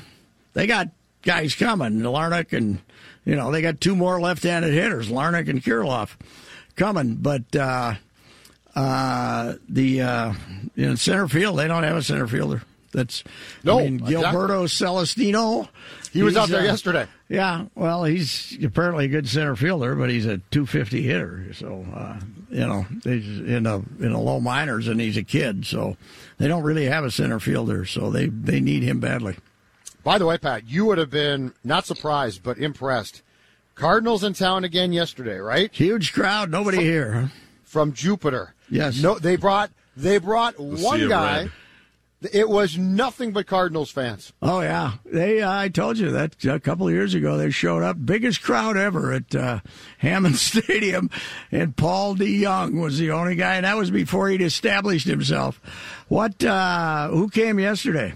they 0.53 0.67
got 0.67 0.91
guys 1.23 1.55
coming. 1.55 2.01
Larnach 2.01 2.53
and 2.53 2.79
you 3.25 3.37
know 3.37 3.51
they 3.51 3.63
got 3.63 3.81
two 3.81 3.97
more 3.97 4.21
left-handed 4.21 4.75
hitters, 4.75 5.09
Larnach 5.09 5.49
and 5.49 5.63
Kirilloff, 5.63 6.17
coming. 6.77 7.15
But 7.15 7.57
uh, 7.57 7.95
uh, 8.75 9.55
the 9.69 10.03
uh, 10.03 10.33
in 10.77 10.97
center 10.97 11.29
field, 11.29 11.59
they 11.59 11.69
don't 11.69 11.83
have 11.83 11.97
a 11.97 12.03
center 12.03 12.27
fielder. 12.27 12.63
That's 12.93 13.25
No, 13.65 13.79
I 13.79 13.85
mean, 13.85 13.95
exactly. 13.95 14.17
Gilberto 14.17 14.69
Celestino. 14.69 15.69
He 16.13 16.23
was 16.23 16.37
out 16.37 16.51
there 16.51 16.61
uh, 16.61 16.65
yesterday. 16.65 17.07
yeah, 17.31 17.65
well, 17.75 18.05
he's 18.05 18.63
apparently 18.63 19.07
a 19.07 19.09
good 19.09 19.27
center 19.27 19.57
fielder, 19.57 19.95
but 19.95 20.11
he's 20.11 20.27
a 20.27 20.39
250 20.51 21.03
hitter. 21.03 21.55
So, 21.55 21.87
uh, 21.95 22.21
you 22.51 22.67
know, 22.67 22.85
he's 23.03 23.41
in 23.41 23.67
a 23.67 23.77
in 23.99 24.13
a 24.13 24.21
low 24.21 24.39
minors, 24.39 24.89
and 24.89 25.01
he's 25.01 25.17
a 25.17 25.23
kid, 25.23 25.65
so 25.65 25.97
they 26.37 26.49
don't 26.49 26.63
really 26.63 26.85
have 26.85 27.05
a 27.05 27.11
center 27.11 27.41
fielder. 27.41 27.87
So 27.87 28.11
they 28.11 28.27
they 28.27 28.61
need 28.61 28.83
him 28.83 29.01
badly. 29.01 29.37
By 30.05 30.19
the 30.19 30.27
way, 30.27 30.37
Pat, 30.37 30.67
you 30.67 30.85
would 30.87 30.99
have 30.99 31.11
been 31.11 31.55
not 31.65 31.87
surprised 31.87 32.43
but 32.43 32.59
impressed. 32.59 33.23
Cardinals 33.75 34.23
in 34.23 34.35
town 34.35 34.65
again 34.65 34.93
yesterday, 34.93 35.39
right? 35.39 35.73
Huge 35.73 36.13
crowd, 36.13 36.51
nobody 36.51 36.83
here. 36.83 37.31
Huh? 37.73 37.79
From 37.81 37.93
Jupiter. 37.93 38.55
Yes. 38.71 39.01
No, 39.03 39.19
they 39.19 39.37
brought 39.37 39.71
they 39.97 40.19
brought 40.19 40.57
sea 40.57 40.63
one 40.85 41.09
guy. 41.09 41.39
red. 41.43 41.51
It 42.33 42.49
was 42.49 42.79
nothing 42.79 43.33
but 43.33 43.49
Cardinals 43.49 43.91
fans. 43.91 44.33
Oh 44.41 44.61
yeah, 44.61 44.93
they. 45.05 45.43
Uh, 45.43 45.51
I 45.53 45.69
told 45.69 45.99
you 45.99 46.13
that 46.13 46.45
a 46.45 46.61
couple 46.61 46.87
of 46.87 46.93
years 46.93 47.15
ago. 47.15 47.37
They 47.37 47.51
showed 47.51 47.83
up, 47.83 47.97
biggest 48.07 48.43
crowd 48.43 48.77
ever 48.77 49.13
at 49.13 49.35
uh, 49.35 49.59
Hammond 49.99 50.37
Stadium, 50.37 51.11
and 51.51 51.77
Paul 51.77 52.15
DeJong 52.15 52.81
was 52.81 52.99
the 52.99 53.11
only 53.11 53.35
guy, 53.35 53.57
and 53.57 53.65
that 53.65 53.77
was 53.77 53.91
before 53.91 54.29
he'd 54.29 54.41
established 54.41 55.09
himself. 55.09 55.61
What? 56.07 56.45
Uh, 56.45 57.09
who 57.09 57.29
came 57.29 57.59
yesterday? 57.59 58.13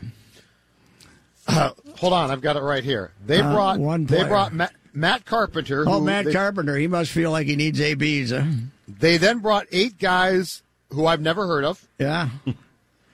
Hold 1.48 2.12
on, 2.12 2.30
I've 2.30 2.40
got 2.40 2.56
it 2.56 2.62
right 2.62 2.84
here. 2.84 3.10
They 3.24 3.40
Uh, 3.40 3.52
brought 3.52 3.78
one 3.80 4.06
they 4.06 4.22
brought 4.24 4.52
Matt, 4.52 4.72
Matt 4.92 5.24
Carpenter. 5.24 5.84
Oh, 5.88 5.98
who 6.00 6.06
Matt 6.06 6.26
they, 6.26 6.32
Carpenter. 6.32 6.76
He 6.76 6.86
must 6.86 7.10
feel 7.10 7.30
like 7.32 7.46
he 7.48 7.56
needs 7.56 7.80
ABs. 7.80 8.30
Huh? 8.30 8.44
They 8.88 9.16
then 9.16 9.40
brought 9.40 9.66
eight 9.72 9.98
guys 9.98 10.62
who 10.90 11.06
I've 11.06 11.20
never 11.20 11.46
heard 11.46 11.64
of, 11.64 11.86
Yeah. 11.98 12.28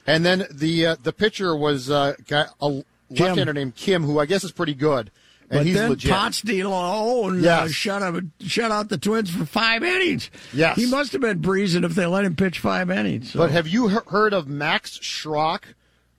and 0.07 0.25
then 0.25 0.47
the 0.51 0.87
uh, 0.87 0.97
the 1.03 1.13
pitcher 1.13 1.57
was 1.57 1.91
uh, 1.91 2.15
guy, 2.29 2.47
a 2.61 2.69
left-hander 3.11 3.53
named 3.55 3.75
Kim, 3.77 4.03
who 4.05 4.19
I 4.19 4.27
guess 4.27 4.45
is 4.45 4.53
pretty 4.53 4.75
good, 4.75 5.11
and 5.51 5.61
But 5.61 5.67
he's 5.67 5.75
then 5.77 5.91
legit. 5.91 6.11
Potts 6.11 6.43
alone 6.45 7.47
uh, 7.47 7.69
shut 7.69 8.03
up, 8.03 8.17
shut 8.41 8.71
out 8.71 8.89
the 8.91 8.99
Twins 8.99 9.31
for 9.31 9.47
five 9.47 9.83
innings. 9.83 10.31
Yes. 10.53 10.77
he 10.77 10.87
must 10.87 11.13
have 11.13 11.21
been 11.23 11.39
breezing 11.39 11.85
if 11.85 11.95
they 11.95 12.05
let 12.07 12.25
him 12.27 12.37
pitch 12.37 12.59
five 12.59 12.91
innings. 12.91 13.33
So. 13.33 13.39
But 13.39 13.51
have 13.53 13.67
you 13.67 13.89
he- 13.89 13.97
heard 14.09 14.35
of 14.35 14.47
Max 14.49 14.99
Schrock, 14.99 15.63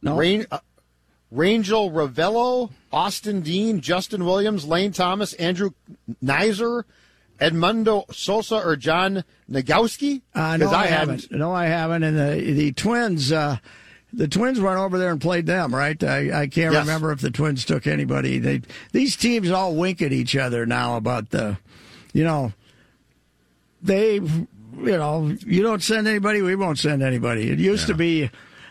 No. 0.02 0.18
Rain, 0.18 0.48
uh, 0.52 0.60
Rangel 1.34 1.92
Ravelo, 1.92 2.72
Austin 2.92 3.42
Dean, 3.42 3.82
Justin 3.82 4.24
Williams, 4.26 4.66
Lane 4.66 4.92
Thomas, 4.92 5.34
Andrew 5.34 5.72
Knizner, 6.24 6.84
Edmundo 7.39 8.13
Sosa, 8.13 8.56
or 8.58 8.76
John 8.76 9.24
Nogowski? 9.50 10.22
Uh, 10.34 10.58
no, 10.58 10.69
I, 10.69 10.86
hadn't. 10.88 11.22
haven't. 11.22 11.32
No, 11.32 11.52
I 11.54 11.65
haven't. 11.65 12.04
And 12.04 12.17
the 12.17 12.52
the 12.54 12.72
Twins, 12.72 13.32
uh, 13.32 13.58
the 14.13 14.28
Twins 14.28 14.60
went 14.60 14.78
over 14.78 14.98
there 15.00 15.12
and 15.12 15.19
played 15.19 15.46
them, 15.46 15.74
right? 15.74 16.02
I, 16.04 16.41
I 16.43 16.48
can't 16.48 16.74
Yes. 16.74 16.86
remember 16.86 17.12
if 17.12 17.19
the 17.22 17.32
Twins 17.32 17.65
took 17.65 17.88
anybody. 17.88 18.39
They 18.39 18.62
these 18.91 19.15
teams 19.15 19.50
all 19.52 19.76
wink 19.76 20.02
at 20.02 20.12
each 20.13 20.36
other 20.36 20.65
now 20.65 20.96
about 20.98 21.32
the, 21.32 21.58
you 22.13 22.24
know, 22.24 22.54
they, 23.82 24.15
you 24.15 24.48
know, 24.78 25.36
you 25.46 25.62
don't 25.63 25.82
send 25.84 26.08
anybody, 26.08 26.41
we 26.41 26.56
won't 26.56 26.80
send 26.80 27.04
anybody. 27.04 27.50
It 27.50 27.60
used 27.60 27.88
to 27.88 27.93
be. 27.93 28.30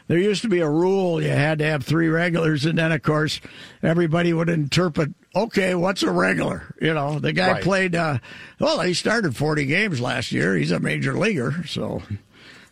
There 0.08 0.18
used 0.18 0.42
to 0.42 0.48
be 0.48 0.58
a 0.58 0.68
rule 0.68 1.22
you 1.22 1.30
had 1.30 1.60
to 1.60 1.64
have 1.64 1.84
three 1.84 2.08
regulars, 2.08 2.66
and 2.66 2.76
then 2.76 2.92
of 2.92 3.02
course 3.02 3.40
everybody 3.82 4.32
would 4.32 4.48
interpret. 4.48 5.10
Okay, 5.34 5.74
what's 5.74 6.02
a 6.02 6.10
regular? 6.10 6.74
You 6.80 6.92
know, 6.94 7.18
the 7.18 7.32
guy 7.32 7.52
Right. 7.52 7.62
played. 7.62 7.94
Uh, 7.94 8.18
well, 8.58 8.80
he 8.80 8.92
started 8.94 9.34
forty 9.36 9.64
games 9.66 10.00
last 10.00 10.30
year. 10.32 10.56
He's 10.56 10.70
a 10.70 10.78
major 10.80 11.14
leaguer, 11.14 11.64
so 11.66 12.02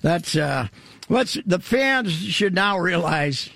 that's 0.02 0.36
uh, 0.36 0.68
let's. 1.08 1.38
The 1.46 1.58
fans 1.58 2.12
should 2.12 2.54
now 2.54 2.78
realize 2.78 3.48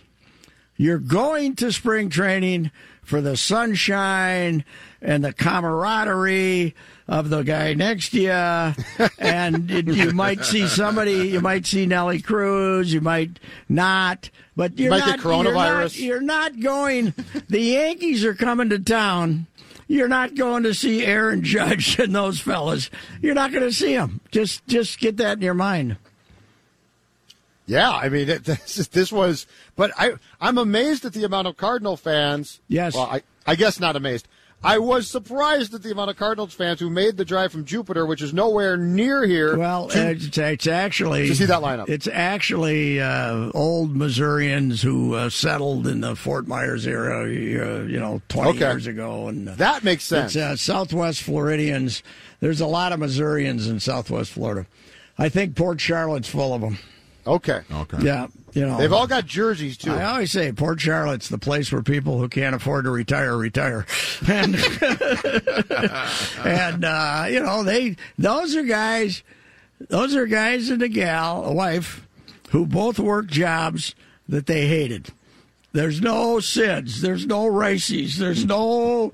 you're 0.76 0.98
going 0.98 1.54
to 1.56 1.70
spring 1.70 2.08
training 2.08 2.70
for 3.02 3.20
the 3.20 3.36
sunshine 3.36 4.64
and 5.02 5.22
the 5.22 5.32
camaraderie 5.34 6.74
of 7.06 7.28
the 7.30 7.42
guy 7.42 7.74
next 7.74 8.10
to 8.10 8.20
you. 8.20 9.08
and 9.18 9.70
it- 9.70 9.86
you 9.88 10.12
might 10.12 10.44
see 10.44 10.66
somebody, 10.66 11.28
you 11.28 11.40
might 11.40 11.66
see 11.66 11.86
Nelly 11.86 12.20
Cruz, 12.22 12.92
you 12.92 13.00
might 13.00 13.38
not. 13.68 14.30
But 14.56 14.78
you're 14.78 14.90
might 14.90 15.04
not, 15.06 15.18
coronavirus. 15.18 16.00
You're 16.00 16.20
not, 16.20 16.56
you're 16.56 16.60
not 16.60 16.60
going. 16.60 17.14
The 17.48 17.60
Yankees 17.60 18.24
are 18.24 18.34
coming 18.34 18.68
to 18.70 18.78
town. 18.78 19.46
You're 19.88 20.08
not 20.08 20.34
going 20.34 20.62
to 20.62 20.72
see 20.72 21.04
Aaron 21.04 21.42
Judge 21.42 21.98
and 21.98 22.14
those 22.14 22.40
fellas. 22.40 22.88
You're 23.20 23.34
not 23.34 23.50
going 23.52 23.64
to 23.64 23.72
see 23.72 23.94
them. 23.94 24.20
Just, 24.30 24.66
just 24.66 24.98
get 25.00 25.16
that 25.18 25.38
in 25.38 25.42
your 25.42 25.54
mind. 25.54 25.96
Yeah, 27.66 27.90
I 27.90 28.08
mean, 28.08 28.28
it, 28.28 28.44
this, 28.44 28.78
is- 28.78 28.88
this 28.88 29.12
was, 29.12 29.46
but 29.76 29.90
I, 29.98 30.12
I'm 30.40 30.56
amazed 30.58 31.04
at 31.04 31.12
the 31.12 31.24
amount 31.24 31.48
of 31.48 31.56
Cardinal 31.56 31.96
fans. 31.96 32.60
Yes. 32.68 32.94
Well, 32.94 33.04
I, 33.10 33.22
I 33.46 33.56
guess 33.56 33.80
not 33.80 33.96
amazed. 33.96 34.28
I 34.64 34.78
was 34.78 35.08
surprised 35.08 35.74
at 35.74 35.82
the 35.82 35.92
amount 35.92 36.10
of 36.10 36.16
Cardinals 36.16 36.54
fans 36.54 36.80
who 36.80 36.88
made 36.88 37.16
the 37.18 37.24
drive 37.24 37.52
from 37.52 37.64
Jupiter, 37.66 38.06
which 38.06 38.22
is 38.22 38.32
nowhere 38.32 38.76
near 38.76 39.24
here. 39.26 39.56
Well, 39.58 39.88
to- 39.88 40.10
it's, 40.12 40.36
it's 40.38 40.66
actually 40.66 41.28
to 41.28 41.34
see 41.34 41.44
that 41.44 41.60
lineup. 41.62 41.88
It's 41.88 42.08
actually 42.08 43.00
uh, 43.00 43.50
old 43.54 43.94
Missourians 43.94 44.80
who 44.80 45.14
uh, 45.14 45.28
settled 45.28 45.86
in 45.86 46.00
the 46.00 46.16
Fort 46.16 46.48
Myers 46.48 46.86
era, 46.86 47.24
uh, 47.24 47.26
you 47.26 48.00
know, 48.00 48.22
twenty 48.28 48.50
Okay. 48.50 48.60
years 48.70 48.86
ago, 48.86 49.28
and 49.28 49.50
uh, 49.50 49.54
that 49.56 49.84
makes 49.84 50.04
sense. 50.04 50.34
it's 50.34 50.42
uh, 50.42 50.56
Southwest 50.56 51.22
Floridians. 51.22 52.02
There's 52.40 52.60
a 52.60 52.66
lot 52.66 52.92
of 52.92 53.00
Missourians 53.00 53.68
in 53.68 53.80
Southwest 53.80 54.30
Florida. 54.32 54.66
I 55.18 55.28
think 55.28 55.54
Port 55.56 55.80
Charlotte's 55.80 56.28
full 56.28 56.54
of 56.54 56.60
them. 56.60 56.78
Okay. 57.26 57.60
Okay. 57.72 57.98
Yeah, 58.02 58.26
you 58.52 58.66
know 58.66 58.76
They've 58.78 58.92
all 58.92 59.06
got 59.06 59.26
jerseys 59.26 59.76
too. 59.76 59.92
I 59.92 60.04
always 60.04 60.30
say 60.30 60.52
Port 60.52 60.80
Charlotte's 60.80 61.28
the 61.28 61.38
place 61.38 61.72
where 61.72 61.82
people 61.82 62.18
who 62.18 62.28
can't 62.28 62.54
afford 62.54 62.84
to 62.84 62.90
retire 62.90 63.36
retire, 63.36 63.86
and 64.28 64.54
and 66.44 66.84
uh, 66.84 67.26
you 67.30 67.40
know 67.40 67.62
they 67.62 67.96
those 68.18 68.54
are 68.54 68.62
guys, 68.62 69.22
those 69.88 70.14
are 70.14 70.26
guys 70.26 70.68
and 70.70 70.82
a 70.82 70.88
gal, 70.88 71.44
a 71.44 71.52
wife, 71.52 72.06
who 72.50 72.66
both 72.66 72.98
work 72.98 73.26
jobs 73.28 73.94
that 74.28 74.46
they 74.46 74.66
hated. 74.66 75.10
There's 75.74 76.00
no 76.00 76.36
SIDS. 76.36 77.00
There's 77.00 77.26
no 77.26 77.46
races. 77.48 78.16
There's 78.16 78.44
no, 78.46 79.12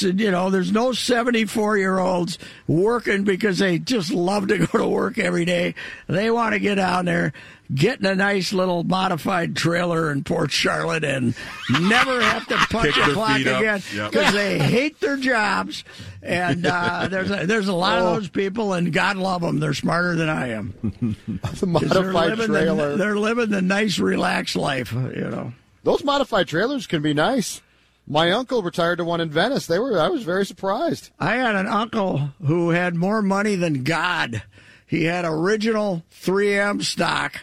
you 0.00 0.30
know, 0.32 0.50
there's 0.50 0.72
no 0.72 0.90
74 0.92 1.78
year 1.78 2.00
olds 2.00 2.38
working 2.66 3.22
because 3.22 3.58
they 3.60 3.78
just 3.78 4.10
love 4.12 4.48
to 4.48 4.58
go 4.66 4.78
to 4.78 4.88
work 4.88 5.16
every 5.18 5.44
day. 5.44 5.76
They 6.08 6.28
want 6.30 6.54
to 6.54 6.58
get 6.58 6.74
down 6.74 7.04
there, 7.04 7.32
get 7.72 8.00
in 8.00 8.06
a 8.06 8.16
nice 8.16 8.52
little 8.52 8.82
modified 8.82 9.54
trailer 9.54 10.10
in 10.10 10.24
Port 10.24 10.50
Charlotte 10.50 11.04
and 11.04 11.36
never 11.80 12.20
have 12.20 12.48
to 12.48 12.56
punch 12.56 12.96
a 12.98 13.12
clock 13.12 13.36
feet 13.36 13.46
up. 13.46 13.60
again 13.60 13.82
Yep. 13.94 14.10
because 14.10 14.34
they 14.34 14.58
hate 14.58 14.98
their 14.98 15.16
jobs. 15.16 15.84
And 16.20 16.66
uh, 16.66 17.06
there's 17.08 17.30
a, 17.30 17.46
there's 17.46 17.68
a 17.68 17.72
lot 17.72 17.98
of 17.98 18.04
those 18.16 18.28
people, 18.28 18.72
and 18.74 18.92
God 18.92 19.16
love 19.18 19.40
them. 19.40 19.60
They're 19.60 19.72
smarter 19.72 20.16
than 20.16 20.28
I 20.28 20.48
am. 20.48 20.74
the 20.82 21.38
'Cause 21.42 21.60
They're 21.90 22.10
modified 22.12 22.46
trailer. 22.46 22.90
the, 22.90 22.96
they're 22.96 23.16
living 23.18 23.50
the 23.50 23.62
nice, 23.62 24.00
relaxed 24.00 24.56
life. 24.56 24.92
You 24.92 25.30
know. 25.30 25.52
Those 25.84 26.04
modified 26.04 26.48
trailers 26.48 26.86
can 26.86 27.02
be 27.02 27.14
nice. 27.14 27.60
My 28.06 28.30
uncle 28.32 28.62
retired 28.62 28.96
to 28.98 29.04
one 29.04 29.20
in 29.20 29.30
Venice. 29.30 29.66
They 29.66 29.78
were. 29.78 29.98
I 30.00 30.08
was 30.08 30.22
very 30.24 30.44
surprised. 30.44 31.10
I 31.20 31.36
had 31.36 31.54
an 31.54 31.66
uncle 31.68 32.30
who 32.44 32.70
had 32.70 32.94
more 32.94 33.22
money 33.22 33.54
than 33.54 33.84
God. 33.84 34.42
He 34.86 35.04
had 35.04 35.24
original 35.24 36.02
3M 36.22 36.82
stock, 36.82 37.40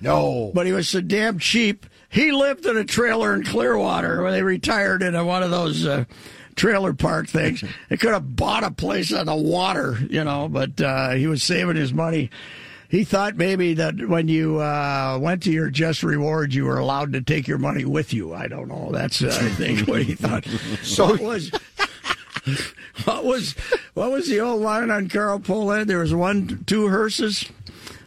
No. 0.00 0.50
but 0.54 0.66
he 0.66 0.72
was 0.72 0.88
so 0.88 1.00
damn 1.00 1.38
cheap. 1.38 1.86
He 2.08 2.30
lived 2.32 2.66
in 2.66 2.76
a 2.76 2.84
trailer 2.84 3.34
in 3.34 3.44
Clearwater 3.44 4.22
when 4.22 4.32
they 4.32 4.42
retired 4.42 5.02
in 5.02 5.14
a, 5.14 5.24
one 5.24 5.42
of 5.42 5.50
those 5.50 5.86
uh, 5.86 6.04
trailer 6.56 6.92
park 6.92 7.28
things. 7.28 7.64
They 7.88 7.96
could 7.96 8.12
have 8.12 8.36
bought 8.36 8.64
a 8.64 8.70
place 8.70 9.12
on 9.12 9.26
the 9.26 9.34
water, 9.36 9.98
you 10.10 10.22
know, 10.24 10.48
but 10.48 10.78
uh, 10.80 11.10
he 11.12 11.26
was 11.26 11.42
saving 11.42 11.76
his 11.76 11.94
money. 11.94 12.28
He 12.92 13.04
thought 13.04 13.36
maybe 13.36 13.72
that 13.74 14.06
when 14.06 14.28
you 14.28 14.60
uh, 14.60 15.18
went 15.18 15.42
to 15.44 15.50
your 15.50 15.70
just 15.70 16.02
rewards, 16.02 16.54
you 16.54 16.66
were 16.66 16.76
allowed 16.78 17.14
to 17.14 17.22
take 17.22 17.48
your 17.48 17.56
money 17.56 17.86
with 17.86 18.12
you. 18.12 18.34
I 18.34 18.48
don't 18.48 18.68
know. 18.68 18.90
That's 18.92 19.22
uh, 19.22 19.28
I 19.28 19.48
think 19.48 19.88
what 19.88 20.02
he 20.02 20.14
thought. 20.14 20.46
So- 20.82 21.06
What 21.08 21.20
was 21.22 21.50
what 23.04 23.24
was 23.24 23.52
what 23.94 24.10
was 24.10 24.28
the 24.28 24.40
old 24.40 24.60
line 24.60 24.90
on 24.90 25.08
Carl 25.08 25.38
Pohlad? 25.40 25.86
There 25.86 26.00
was 26.00 26.12
one, 26.14 26.64
two 26.66 26.88
hearses, 26.88 27.46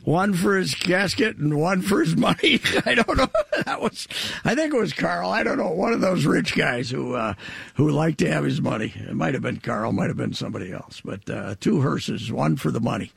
one 0.03 0.33
for 0.35 0.55
his 0.55 0.75
casket 0.75 1.37
and 1.37 1.59
one 1.59 1.81
for 1.81 2.01
his 2.01 2.15
money. 2.15 2.59
I 2.85 2.93
don't 2.95 3.17
know. 3.17 3.27
That 3.65 3.81
was, 3.81 4.07
I 4.43 4.53
think 4.53 4.73
it 4.73 4.77
was 4.79 4.93
Carl. 4.93 5.31
I 5.31 5.41
don't 5.43 5.57
know. 5.57 5.71
One 5.71 5.93
of 5.93 6.01
those 6.01 6.25
rich 6.25 6.55
guys 6.55 6.91
who 6.91 7.15
uh, 7.15 7.33
who 7.75 7.89
liked 7.89 8.19
to 8.19 8.31
have 8.31 8.43
his 8.43 8.61
money. 8.61 8.93
It 8.95 9.15
might 9.15 9.33
have 9.33 9.43
been 9.43 9.57
Carl. 9.61 9.91
Might 9.93 10.09
have 10.09 10.17
been 10.17 10.33
somebody 10.33 10.71
else. 10.71 11.01
But 11.03 11.27
uh, 11.29 11.55
two 11.59 11.81
hearses, 11.81 12.31
one 12.31 12.55
for 12.57 12.69
the 12.71 12.79
money. 12.81 13.11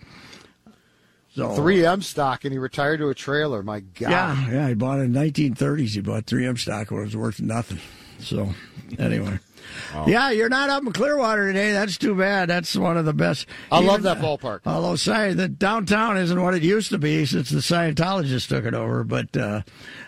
So 1.38 1.50
3M 1.50 2.02
stock, 2.02 2.44
and 2.44 2.52
he 2.52 2.58
retired 2.58 2.98
to 2.98 3.10
a 3.10 3.14
trailer. 3.14 3.62
My 3.62 3.78
God. 3.78 4.10
Yeah, 4.10 4.50
yeah. 4.50 4.68
He 4.70 4.74
bought 4.74 4.98
it 4.98 5.04
in 5.04 5.12
1930s. 5.12 5.90
He 5.90 6.00
bought 6.00 6.26
3M 6.26 6.58
stock 6.58 6.90
when 6.90 7.02
it 7.02 7.04
was 7.04 7.16
worth 7.16 7.40
nothing. 7.40 7.78
So, 8.18 8.52
anyway. 8.98 9.38
Yeah, 10.08 10.30
you're 10.30 10.48
not 10.48 10.68
up 10.68 10.82
in 10.82 10.92
Clearwater 10.92 11.46
today. 11.46 11.70
That's 11.70 11.96
too 11.96 12.16
bad. 12.16 12.48
That's 12.48 12.74
one 12.74 12.96
of 12.96 13.04
the 13.04 13.12
best. 13.12 13.46
I 13.70 13.76
love 13.76 14.00
Even, 14.00 14.02
that 14.02 14.18
uh, 14.18 14.22
ballpark. 14.22 14.60
Although, 14.66 14.96
sorry, 14.96 15.34
the 15.34 15.46
downtown 15.46 16.16
isn't 16.16 16.42
what 16.42 16.54
it 16.54 16.64
used 16.64 16.90
to 16.90 16.98
be 16.98 17.24
since 17.24 17.50
the 17.50 17.60
Scientologists 17.60 18.48
took 18.48 18.64
it 18.64 18.74
over. 18.74 19.04
But 19.04 19.36
uh, 19.36 19.62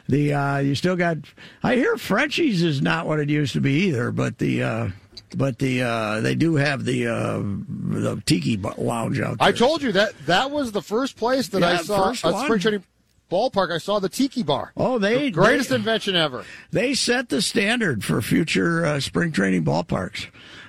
the 0.09 0.35
uh, 0.35 0.59
you 0.59 0.75
still 0.75 0.97
got. 0.97 1.19
I 1.63 1.77
hear 1.77 1.97
Frenchie's 1.97 2.65
is 2.65 2.83
not 2.83 3.07
what 3.07 3.21
it 3.21 3.29
used 3.29 3.53
to 3.53 3.61
be 3.61 3.75
either. 3.85 4.11
But 4.11 4.39
the 4.39 4.65
uh, 4.65 4.89
but 5.37 5.59
the 5.59 5.83
uh, 5.83 6.21
they 6.21 6.35
do 6.35 6.57
have 6.57 6.85
the 6.85 7.07
uh, 7.07 7.39
the 7.43 8.23
tiki 8.27 8.57
lounge 8.57 9.21
out 9.21 9.39
there. 9.39 9.49
I 9.49 9.53
told 9.53 9.83
you 9.83 9.93
that 9.93 10.13
that 10.27 10.51
was 10.51 10.73
the 10.73 10.83
first 10.83 11.17
place 11.17 11.49
that 11.49 11.63
I 11.63 11.77
saw 11.79 12.11
at 12.13 12.23
one. 12.25 12.45
Spring 12.47 12.61
Training 12.61 12.85
Ballpark. 13.31 13.73
I 13.73 13.79
saw 13.79 13.99
the 14.01 14.09
Tiki 14.09 14.43
Bar. 14.43 14.73
Oh, 14.77 14.99
they 14.99 15.25
The 15.27 15.31
greatest 15.31 15.71
they- 15.71 15.77
invention 15.77 16.17
ever. 16.17 16.45
they 16.73 16.95
set 16.95 17.29
the 17.29 17.41
standard 17.41 18.05
for 18.05 18.21
future 18.23 18.85
uh, 18.85 19.01
spring 19.01 19.33
training 19.33 19.65
ballparks. 19.65 20.27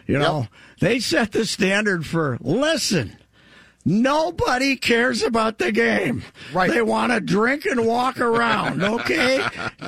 You 0.08 0.18
know, 0.20 0.40
Yep. 0.42 0.50
they 0.80 1.00
set 1.00 1.32
the 1.32 1.46
standard 1.46 2.06
for 2.06 2.38
listen. 2.42 3.18
Nobody 3.84 4.76
cares 4.76 5.24
about 5.24 5.58
the 5.58 5.72
game. 5.72 6.24
Right. 6.54 6.70
They 6.70 6.82
want 6.82 7.12
to 7.12 7.20
drink 7.20 7.66
and 7.66 7.86
walk 7.86 8.20
around, 8.20 8.84
okay? 8.84 9.44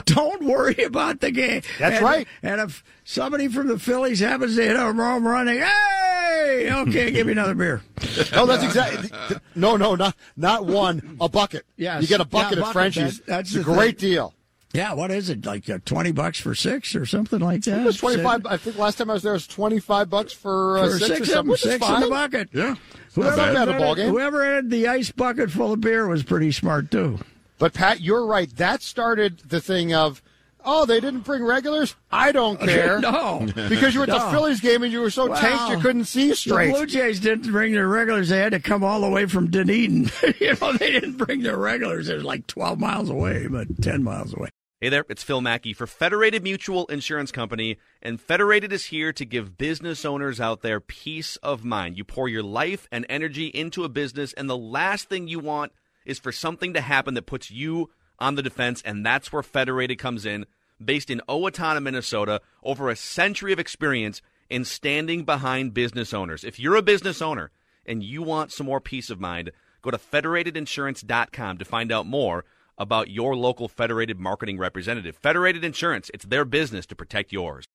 Don't 0.05 0.43
worry 0.43 0.83
about 0.83 1.19
the 1.19 1.31
game. 1.31 1.61
That's 1.79 1.97
And- 1.97 2.03
right. 2.05 2.27
And 2.41 2.59
if 2.61 2.83
somebody 3.03 3.47
from 3.47 3.67
the 3.67 3.77
Phillies 3.77 4.19
happens 4.19 4.55
to 4.55 4.63
hit 4.63 4.75
a 4.75 4.79
home 4.79 4.97
run, 5.27 5.45
they, 5.45 5.59
hey, 5.59 6.69
okay, 6.71 7.11
give 7.11 7.27
me 7.27 7.33
another 7.33 7.55
beer. 7.55 7.81
No, 8.33 8.45
that's 8.45 8.63
exactly. 8.63 9.09
No, 9.55 9.75
no, 9.75 9.95
not 9.95 10.15
not 10.37 10.65
one. 10.67 11.17
A 11.21 11.27
bucket. 11.29 11.65
Yes. 11.77 12.01
you 12.03 12.07
get 12.07 12.21
a 12.21 12.25
bucket 12.25 12.57
Yeah, 12.57 12.59
at 12.59 12.61
bucket. 12.61 12.73
Frenchie's. 12.73 13.17
That- 13.19 13.25
that's 13.27 13.49
it's 13.55 13.61
a 13.61 13.63
great 13.63 13.99
thing. 13.99 14.09
deal. 14.11 14.33
Yeah, 14.73 14.93
what 14.93 15.11
is 15.11 15.29
it? 15.29 15.45
Like 15.45 15.69
uh, 15.69 15.77
20 15.85 16.11
bucks 16.13 16.39
for 16.39 16.55
six 16.55 16.95
or 16.95 17.05
something 17.05 17.39
like 17.39 17.63
that? 17.65 17.81
It 17.81 17.85
was 17.85 17.97
twenty 17.97 18.23
five. 18.23 18.43
I 18.47 18.57
think 18.57 18.77
last 18.77 18.97
time 18.97 19.09
I 19.11 19.13
was 19.13 19.21
there 19.21 19.33
it 19.33 19.35
was 19.35 19.45
twenty 19.47 19.79
five 19.79 20.09
bucks 20.09 20.33
for, 20.33 20.79
uh, 20.79 20.85
for 20.89 20.97
six, 20.97 21.05
six, 21.07 21.21
or 21.21 21.25
something, 21.25 21.35
them, 21.35 21.47
which 21.47 21.65
is 21.65 21.71
six 21.73 21.87
in 21.89 21.99
the 22.01 22.09
bucket. 22.09 22.49
Yeah. 22.53 22.75
Whoever, 23.13 23.37
not 23.37 23.53
bad 23.53 23.69
at 23.69 23.75
a 23.75 23.77
ball 23.77 23.89
had- 23.89 23.97
game. 23.97 24.09
whoever 24.09 24.43
had 24.55 24.71
the 24.71 24.87
ice 24.87 25.11
bucket 25.11 25.51
full 25.51 25.73
of 25.73 25.81
beer 25.81 26.07
was 26.07 26.23
pretty 26.23 26.51
smart 26.51 26.89
too. 26.89 27.19
But 27.59 27.73
Pat, 27.73 28.01
you're 28.01 28.25
right. 28.25 28.49
That 28.57 28.81
started 28.81 29.39
the 29.47 29.61
thing 29.61 29.93
of, 29.93 30.23
oh, 30.65 30.87
they 30.87 30.99
didn't 30.99 31.19
bring 31.21 31.43
regulars. 31.43 31.95
I 32.11 32.31
don't 32.31 32.59
care. 32.67 32.99
no, 32.99 33.47
Because 33.69 33.93
you 33.93 33.99
were 33.99 34.05
at 34.07 34.09
the 34.09 34.17
No. 34.25 34.31
Phillies 34.31 34.59
game 34.59 34.81
and 34.81 34.91
you 34.91 35.01
were 35.01 35.11
so 35.11 35.29
Well, 35.29 35.39
tanked 35.39 35.69
you 35.71 35.77
couldn't 35.81 36.05
see 36.05 36.29
the 36.29 36.35
straight. 36.35 36.73
Blue 36.73 36.87
Jays 36.87 37.19
didn't 37.19 37.51
bring 37.51 37.73
their 37.73 37.87
regulars; 37.87 38.29
they 38.29 38.39
had 38.39 38.53
to 38.53 38.59
come 38.59 38.83
all 38.83 39.01
the 39.01 39.09
way 39.09 39.27
from 39.27 39.51
Dunedin. 39.51 40.09
you 40.39 40.55
know, 40.59 40.73
they 40.73 40.91
didn't 40.91 41.17
bring 41.19 41.43
their 41.43 41.57
regulars. 41.57 42.09
It 42.09 42.15
was 42.15 42.23
like 42.23 42.47
twelve 42.47 42.79
miles 42.79 43.11
away, 43.11 43.45
but 43.45 43.67
ten 43.83 44.03
miles 44.03 44.33
away. 44.33 44.49
Hey 44.83 44.89
there, 44.89 45.05
it's 45.07 45.23
Phil 45.23 45.39
Mackey 45.39 45.71
for 45.71 45.87
Federated 45.87 46.43
Mutual 46.43 46.87
Insurance 46.87 47.31
Company, 47.31 47.77
and 48.01 48.19
Federated 48.19 48.73
is 48.73 48.87
here 48.87 49.13
to 49.13 49.23
give 49.23 49.57
business 49.57 50.03
owners 50.03 50.41
out 50.41 50.61
there 50.61 50.81
peace 50.81 51.37
of 51.37 51.63
mind. 51.63 51.97
You 51.97 52.03
pour 52.03 52.27
your 52.27 52.43
life 52.43 52.85
and 52.91 53.05
energy 53.07 53.47
into 53.47 53.85
a 53.85 53.87
business, 53.87 54.33
and 54.33 54.49
the 54.49 54.57
last 54.57 55.07
thing 55.07 55.29
you 55.29 55.39
want 55.39 55.71
is 56.05 56.19
for 56.19 56.33
something 56.33 56.73
to 56.73 56.81
happen 56.81 57.13
that 57.13 57.27
puts 57.27 57.49
you 57.49 57.91
on 58.19 58.35
the 58.35 58.41
defense, 58.41 58.81
and 58.83 59.05
that's 59.05 59.31
where 59.31 59.41
Federated 59.41 59.99
comes 59.99 60.25
in. 60.25 60.45
Based 60.83 61.09
in 61.09 61.21
Owatonna, 61.29 61.81
Minnesota, 61.81 62.41
over 62.61 62.89
a 62.89 62.97
century 62.97 63.53
of 63.53 63.59
experience 63.59 64.21
in 64.49 64.65
standing 64.65 65.23
behind 65.23 65.73
business 65.73 66.13
owners. 66.13 66.43
If 66.43 66.59
you're 66.59 66.75
a 66.75 66.81
business 66.81 67.21
owner 67.21 67.51
and 67.85 68.03
you 68.03 68.21
want 68.21 68.51
some 68.51 68.65
more 68.65 68.81
peace 68.81 69.09
of 69.09 69.21
mind, 69.21 69.51
go 69.81 69.91
to 69.91 69.97
federatedinsurance.com 69.97 71.57
to 71.57 71.63
find 71.63 71.89
out 71.89 72.05
more 72.05 72.43
about 72.77 73.09
your 73.09 73.35
local 73.35 73.67
Federated 73.67 74.19
marketing 74.19 74.57
representative. 74.57 75.15
Federated 75.15 75.63
Insurance, 75.63 76.09
it's 76.13 76.25
their 76.25 76.45
business 76.45 76.85
to 76.87 76.95
protect 76.95 77.31
yours. 77.31 77.65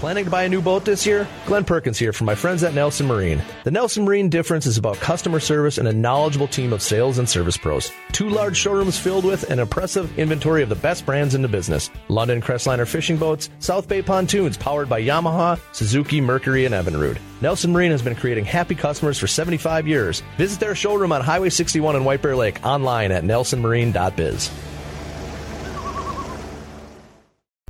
Planning 0.00 0.24
to 0.24 0.30
buy 0.30 0.44
a 0.44 0.48
new 0.48 0.62
boat 0.62 0.86
this 0.86 1.04
year? 1.04 1.28
Glenn 1.44 1.62
Perkins 1.62 1.98
here 1.98 2.14
from 2.14 2.24
my 2.24 2.34
friends 2.34 2.62
at 2.62 2.72
Nelson 2.72 3.06
Marine. 3.06 3.42
The 3.64 3.70
Nelson 3.70 4.06
Marine 4.06 4.30
difference 4.30 4.64
is 4.64 4.78
about 4.78 4.96
customer 4.96 5.40
service 5.40 5.76
and 5.76 5.86
a 5.86 5.92
knowledgeable 5.92 6.48
team 6.48 6.72
of 6.72 6.80
sales 6.80 7.18
and 7.18 7.28
service 7.28 7.58
pros. 7.58 7.92
Two 8.10 8.30
large 8.30 8.56
showrooms 8.56 8.98
filled 8.98 9.26
with 9.26 9.50
an 9.50 9.58
impressive 9.58 10.18
inventory 10.18 10.62
of 10.62 10.70
the 10.70 10.74
best 10.74 11.04
brands 11.04 11.34
in 11.34 11.42
the 11.42 11.48
business. 11.48 11.90
London 12.08 12.40
Crestliner 12.40 12.88
fishing 12.88 13.18
boats, 13.18 13.50
South 13.58 13.88
Bay 13.88 14.00
pontoons 14.00 14.56
powered 14.56 14.88
by 14.88 15.02
Yamaha, 15.02 15.60
Suzuki, 15.72 16.18
Mercury, 16.18 16.64
and 16.64 16.74
Evinrude. 16.74 17.18
Nelson 17.42 17.70
Marine 17.70 17.90
has 17.90 18.00
been 18.00 18.16
creating 18.16 18.46
happy 18.46 18.74
customers 18.74 19.18
for 19.18 19.26
75 19.26 19.86
years. 19.86 20.22
Visit 20.38 20.60
their 20.60 20.74
showroom 20.74 21.12
on 21.12 21.20
Highway 21.20 21.50
61 21.50 21.96
in 21.96 22.06
White 22.06 22.22
Bear 22.22 22.36
Lake 22.36 22.64
online 22.64 23.12
at 23.12 23.22
nelsonmarine.biz. 23.22 24.50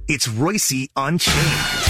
It's 0.07 0.29
Reusse 0.29 0.91
Unchained 0.95 1.90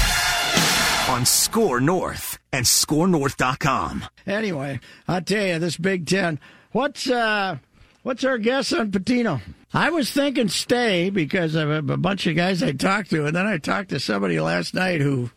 on 1.10 1.26
Score 1.26 1.80
North 1.80 2.38
and 2.52 2.64
ScoreNorth.com. 2.64 4.04
Anyway, 4.28 4.78
I 5.08 5.18
tell 5.18 5.44
you, 5.44 5.58
this 5.58 5.76
Big 5.76 6.06
Ten. 6.06 6.38
What's 6.70 7.10
uh, 7.10 7.58
what's 8.04 8.22
our 8.22 8.38
guess 8.38 8.72
on 8.72 8.92
Pitino? 8.92 9.40
I 9.74 9.90
was 9.90 10.12
thinking 10.12 10.48
stay 10.48 11.10
because 11.10 11.56
of 11.56 11.68
a, 11.68 11.78
a 11.78 11.96
bunch 11.96 12.28
of 12.28 12.36
guys 12.36 12.62
I 12.62 12.70
talked 12.72 13.10
to, 13.10 13.26
and 13.26 13.34
then 13.34 13.44
I 13.44 13.58
talked 13.58 13.88
to 13.88 13.98
somebody 13.98 14.38
last 14.38 14.72
night 14.72 15.00
who 15.00 15.30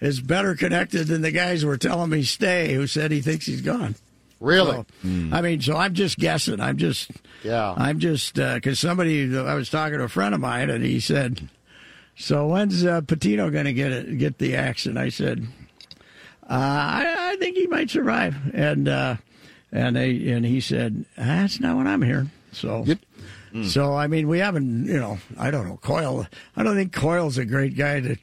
is 0.00 0.20
better 0.20 0.54
connected 0.54 1.08
than 1.08 1.22
the 1.22 1.32
guys 1.32 1.62
who 1.62 1.68
were 1.68 1.76
telling 1.76 2.10
me 2.10 2.22
stay, 2.22 2.72
who 2.74 2.86
said 2.86 3.10
he 3.10 3.20
thinks 3.20 3.46
he's 3.46 3.62
gone. 3.62 3.96
Really? 4.38 4.76
So, 4.76 4.86
I 5.32 5.40
mean, 5.40 5.60
so 5.60 5.76
I'm 5.76 5.94
just 5.94 6.18
guessing. 6.18 6.60
I'm 6.60 6.76
just, 6.76 7.10
Yeah. 7.42 7.74
I'm 7.76 7.98
just 7.98 8.34
because 8.34 8.78
somebody 8.78 9.36
I 9.36 9.54
was 9.54 9.70
talking 9.70 9.98
to 9.98 10.04
a 10.04 10.08
friend 10.08 10.36
of 10.36 10.40
mine, 10.40 10.70
and 10.70 10.84
he 10.84 11.00
said, 11.00 11.48
"So 12.16 12.46
when's 12.48 12.84
uh, 12.84 13.00
Pitino 13.02 13.50
going 13.52 13.64
to 13.66 13.72
get 13.72 13.92
it, 13.92 14.18
get 14.18 14.38
the 14.38 14.56
axe?" 14.56 14.86
And 14.86 14.98
I 14.98 15.08
said, 15.08 15.46
uh, 16.42 16.46
I, 16.50 17.32
"I 17.32 17.36
think 17.36 17.56
he 17.56 17.66
might 17.66 17.90
survive." 17.90 18.36
And 18.54 18.88
uh, 18.88 19.16
and 19.72 19.96
they 19.96 20.30
and 20.30 20.44
he 20.44 20.60
said 20.60 21.04
that's 21.16 21.60
not 21.60 21.76
what 21.76 21.86
I'm 21.86 22.02
hearing. 22.02 22.30
So. 22.52 22.84
Yep. 22.86 22.98
So 23.66 23.94
I 23.94 24.08
mean, 24.08 24.26
we 24.26 24.40
haven't, 24.40 24.86
you 24.86 24.98
know, 24.98 25.18
I 25.38 25.52
don't 25.52 25.68
know, 25.68 25.76
Coyle. 25.76 26.26
I 26.56 26.64
don't 26.64 26.74
think 26.74 26.92
Coyle's 26.92 27.38
a 27.38 27.44
great 27.44 27.76
guy 27.76 28.00
to 28.00 28.16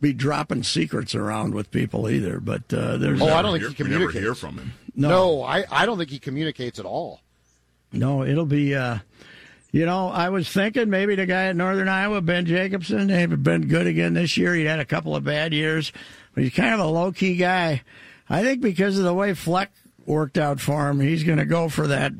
be 0.00 0.12
dropping 0.12 0.64
secrets 0.64 1.14
around 1.14 1.54
with 1.54 1.70
people 1.70 2.10
either. 2.10 2.40
But 2.40 2.62
uh, 2.74 2.96
there's 2.96 3.22
Oh, 3.22 3.26
no, 3.28 3.32
I 3.34 3.42
don't 3.42 3.52
think 3.52 3.62
Hear- 3.62 3.70
he 3.76 3.82
we 3.84 3.88
never 3.90 4.10
communicates. 4.10 4.24
hear 4.24 4.34
from 4.34 4.58
him. 4.58 4.72
No, 4.96 5.44
I, 5.44 5.64
I 5.70 5.86
don't 5.86 5.98
think 5.98 6.10
he 6.10 6.18
communicates 6.18 6.80
at 6.80 6.84
all. 6.84 7.20
no, 7.92 8.24
it'll 8.24 8.44
be. 8.44 8.74
Uh, 8.74 8.98
you 9.74 9.84
know, 9.86 10.08
I 10.08 10.28
was 10.28 10.48
thinking 10.48 10.88
maybe 10.88 11.16
the 11.16 11.26
guy 11.26 11.46
at 11.46 11.56
Northern 11.56 11.88
Iowa, 11.88 12.20
Ben 12.20 12.46
Jacobson, 12.46 13.08
they've 13.08 13.42
been 13.42 13.66
good 13.66 13.88
again 13.88 14.14
this 14.14 14.36
year. 14.36 14.54
He 14.54 14.64
had 14.64 14.78
a 14.78 14.84
couple 14.84 15.16
of 15.16 15.24
bad 15.24 15.52
years, 15.52 15.90
but 16.32 16.44
he's 16.44 16.54
kind 16.54 16.72
of 16.74 16.78
a 16.78 16.86
low 16.86 17.10
key 17.10 17.34
guy. 17.34 17.82
I 18.30 18.42
think 18.44 18.60
because 18.60 18.96
of 18.98 19.04
the 19.04 19.12
way 19.12 19.34
Fleck 19.34 19.72
worked 20.06 20.38
out 20.38 20.60
for 20.60 20.88
him, 20.88 21.00
he's 21.00 21.24
going 21.24 21.38
to 21.38 21.44
go 21.44 21.68
for 21.68 21.88
that 21.88 22.12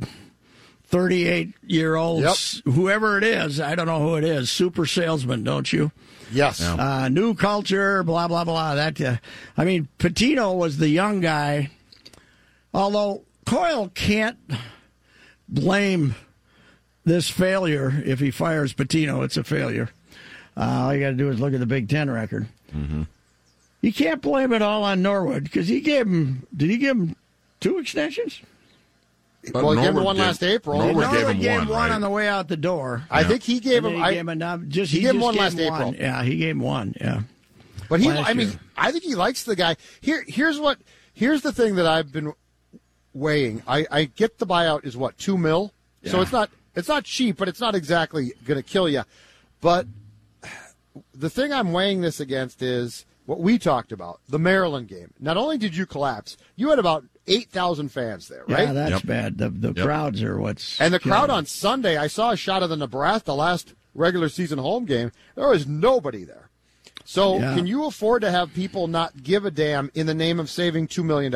38 0.86 1.54
year 1.62 1.94
old, 1.94 2.22
Yep. 2.24 2.36
whoever 2.74 3.18
it 3.18 3.24
is. 3.24 3.60
I 3.60 3.76
don't 3.76 3.86
know 3.86 4.00
who 4.00 4.16
it 4.16 4.24
is. 4.24 4.50
Super 4.50 4.84
salesman, 4.84 5.44
don't 5.44 5.72
you? 5.72 5.92
Yes. 6.32 6.60
uh, 6.60 7.08
new 7.08 7.34
culture, 7.34 8.02
blah 8.02 8.26
blah 8.26 8.42
blah. 8.42 8.74
That 8.74 9.00
uh, 9.00 9.16
I 9.56 9.64
mean, 9.64 9.86
Pitino 10.00 10.56
was 10.56 10.78
the 10.78 10.88
young 10.88 11.20
guy. 11.20 11.70
Although 12.72 13.22
Coyle 13.46 13.90
can't 13.94 14.38
blame 15.48 16.16
this 17.04 17.28
failure 17.28 18.02
if 18.04 18.20
he 18.20 18.30
fires 18.30 18.72
Pitino, 18.74 19.24
it's 19.24 19.36
a 19.36 19.44
failure. 19.44 19.90
Uh, 20.56 20.60
all 20.84 20.94
you 20.94 21.00
got 21.00 21.10
to 21.10 21.14
do 21.16 21.30
is 21.30 21.40
look 21.40 21.52
at 21.54 21.60
the 21.60 21.66
Big 21.66 21.88
Ten 21.88 22.10
record. 22.10 22.46
Mm-hmm. 22.74 23.02
You 23.80 23.92
can't 23.92 24.22
blame 24.22 24.52
it 24.52 24.62
all 24.62 24.82
on 24.84 25.02
Norwood 25.02 25.44
because 25.44 25.68
he 25.68 25.80
gave 25.80 26.06
him. 26.06 26.46
Did 26.56 26.70
he 26.70 26.78
give 26.78 26.96
him 26.96 27.16
two 27.60 27.78
extensions? 27.78 28.40
But 29.52 29.62
Well, 29.62 29.72
he 29.72 29.82
gave 29.82 29.94
him 29.94 30.04
one 30.04 30.16
gave- 30.16 30.24
last 30.24 30.42
April. 30.42 30.78
Norwood 30.78 30.96
Norwood 31.04 31.18
gave 31.18 31.28
him 31.28 31.40
gave 31.42 31.58
one, 31.58 31.68
one 31.68 31.78
right? 31.90 31.90
on 31.94 32.00
the 32.00 32.08
way 32.08 32.26
out 32.28 32.48
the 32.48 32.56
door. 32.56 33.02
I 33.10 33.24
think 33.24 33.42
he 33.42 33.60
gave 33.60 33.84
him. 33.84 33.96
he 33.96 34.00
I, 34.00 34.12
gave 34.12 34.20
him 34.20 34.28
a 34.30 34.34
num- 34.34 34.70
just 34.70 34.90
he 34.90 34.98
he, 35.00 35.04
gave 35.04 35.14
him 35.16 35.20
one 35.20 35.34
gave 35.34 35.40
last 35.42 35.58
him 35.58 35.70
one. 35.70 35.82
April. 35.82 35.94
Yeah, 36.02 36.22
he 36.22 36.36
gave 36.38 36.50
him 36.52 36.60
one. 36.60 36.94
Yeah. 37.00 37.20
But 37.90 38.00
he, 38.00 38.08
last 38.08 38.30
I 38.30 38.32
mean, 38.32 38.48
year. 38.48 38.60
I 38.78 38.90
think 38.90 39.04
he 39.04 39.14
likes 39.14 39.44
the 39.44 39.54
guy. 39.56 39.76
Here, 40.00 40.24
here's 40.26 40.58
what. 40.58 40.78
Here's 41.12 41.42
the 41.42 41.52
thing 41.52 41.74
that 41.76 41.86
I've 41.86 42.10
been 42.10 42.32
weighing. 43.12 43.62
I, 43.68 43.86
I 43.90 44.04
get 44.04 44.38
the 44.38 44.46
buyout 44.46 44.84
is 44.86 44.96
what 44.96 45.16
two 45.18 45.36
mil, 45.36 45.72
so 46.06 46.20
it's 46.22 46.32
not 46.32 46.48
it's 46.74 46.88
not 46.88 47.04
cheap, 47.04 47.36
but 47.36 47.48
it's 47.48 47.60
not 47.60 47.74
exactly 47.74 48.32
going 48.44 48.56
to 48.58 48.62
kill 48.62 48.88
you. 48.88 49.02
But 49.60 49.86
the 51.14 51.30
thing 51.30 51.52
I'm 51.52 51.72
weighing 51.72 52.00
this 52.00 52.20
against 52.20 52.62
is 52.62 53.04
what 53.26 53.40
we 53.40 53.58
talked 53.58 53.92
about 53.92 54.20
the 54.28 54.38
Maryland 54.38 54.88
game. 54.88 55.12
Not 55.18 55.36
only 55.36 55.58
did 55.58 55.76
you 55.76 55.86
collapse, 55.86 56.36
you 56.56 56.70
had 56.70 56.78
about 56.78 57.04
eight 57.26 57.50
thousand 57.50 57.88
fans 57.90 58.28
there, 58.28 58.44
right? 58.46 58.66
Yeah, 58.66 58.72
that's 58.74 58.90
Yep. 58.90 59.06
bad. 59.06 59.38
The 59.38 59.48
the 59.48 59.72
Yep. 59.72 59.84
crowds 59.86 60.22
are 60.22 60.38
what's 60.38 60.78
And 60.80 60.92
the 60.92 60.98
crowd 61.00 61.26
killing 61.26 61.30
on 61.38 61.46
Sunday, 61.46 61.96
I 61.96 62.06
saw 62.06 62.30
a 62.32 62.36
shot 62.36 62.62
of 62.62 62.68
the 62.70 62.76
Nebraska 62.76 63.32
last 63.32 63.74
regular 63.94 64.28
season 64.28 64.58
home 64.58 64.84
game. 64.84 65.10
There 65.34 65.48
was 65.48 65.66
nobody 65.66 66.24
there. 66.24 66.50
So, 67.06 67.38
Yeah. 67.38 67.54
can 67.54 67.66
you 67.66 67.84
afford 67.86 68.22
to 68.22 68.30
have 68.30 68.54
people 68.54 68.88
not 68.88 69.22
give 69.22 69.44
a 69.44 69.50
damn 69.50 69.90
in 69.94 70.06
the 70.06 70.14
name 70.14 70.40
of 70.40 70.48
saving 70.48 70.88
$2 70.88 71.04
million? 71.04 71.32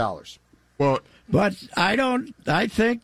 Well, 0.78 1.00
But 1.28 1.54
I 1.76 1.94
don't. 1.94 2.34
I 2.46 2.66
think 2.66 3.02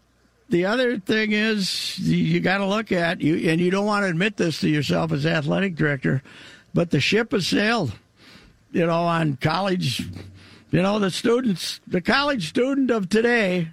the 0.55 0.67
other 0.67 0.99
thing 1.01 1.33
is 1.33 1.99
you, 1.99 2.17
you 2.17 2.38
got 2.40 2.59
to 2.59 2.64
look 2.67 2.93
at 2.93 3.21
you, 3.21 3.51
and 3.51 3.61
you 3.61 3.73
don't 3.73 3.87
want 3.87 4.05
to 4.05 4.09
admit 4.09 4.37
this 4.37 4.61
to 4.61 4.69
yourself 4.69 5.11
as 5.11 5.27
athletic 5.27 5.75
director, 5.75 6.23
but 6.73 6.90
the 6.93 7.01
ship 7.01 7.33
has 7.33 7.49
sailed. 7.49 7.93
You 8.71 8.87
know, 8.87 9.03
on 9.03 9.37
college. 9.37 10.01
You 10.71 10.83
know, 10.83 10.99
the 11.01 11.11
students, 11.11 11.81
the 11.88 12.01
college 12.01 12.49
student 12.49 12.90
of 12.93 13.09
today, 13.09 13.69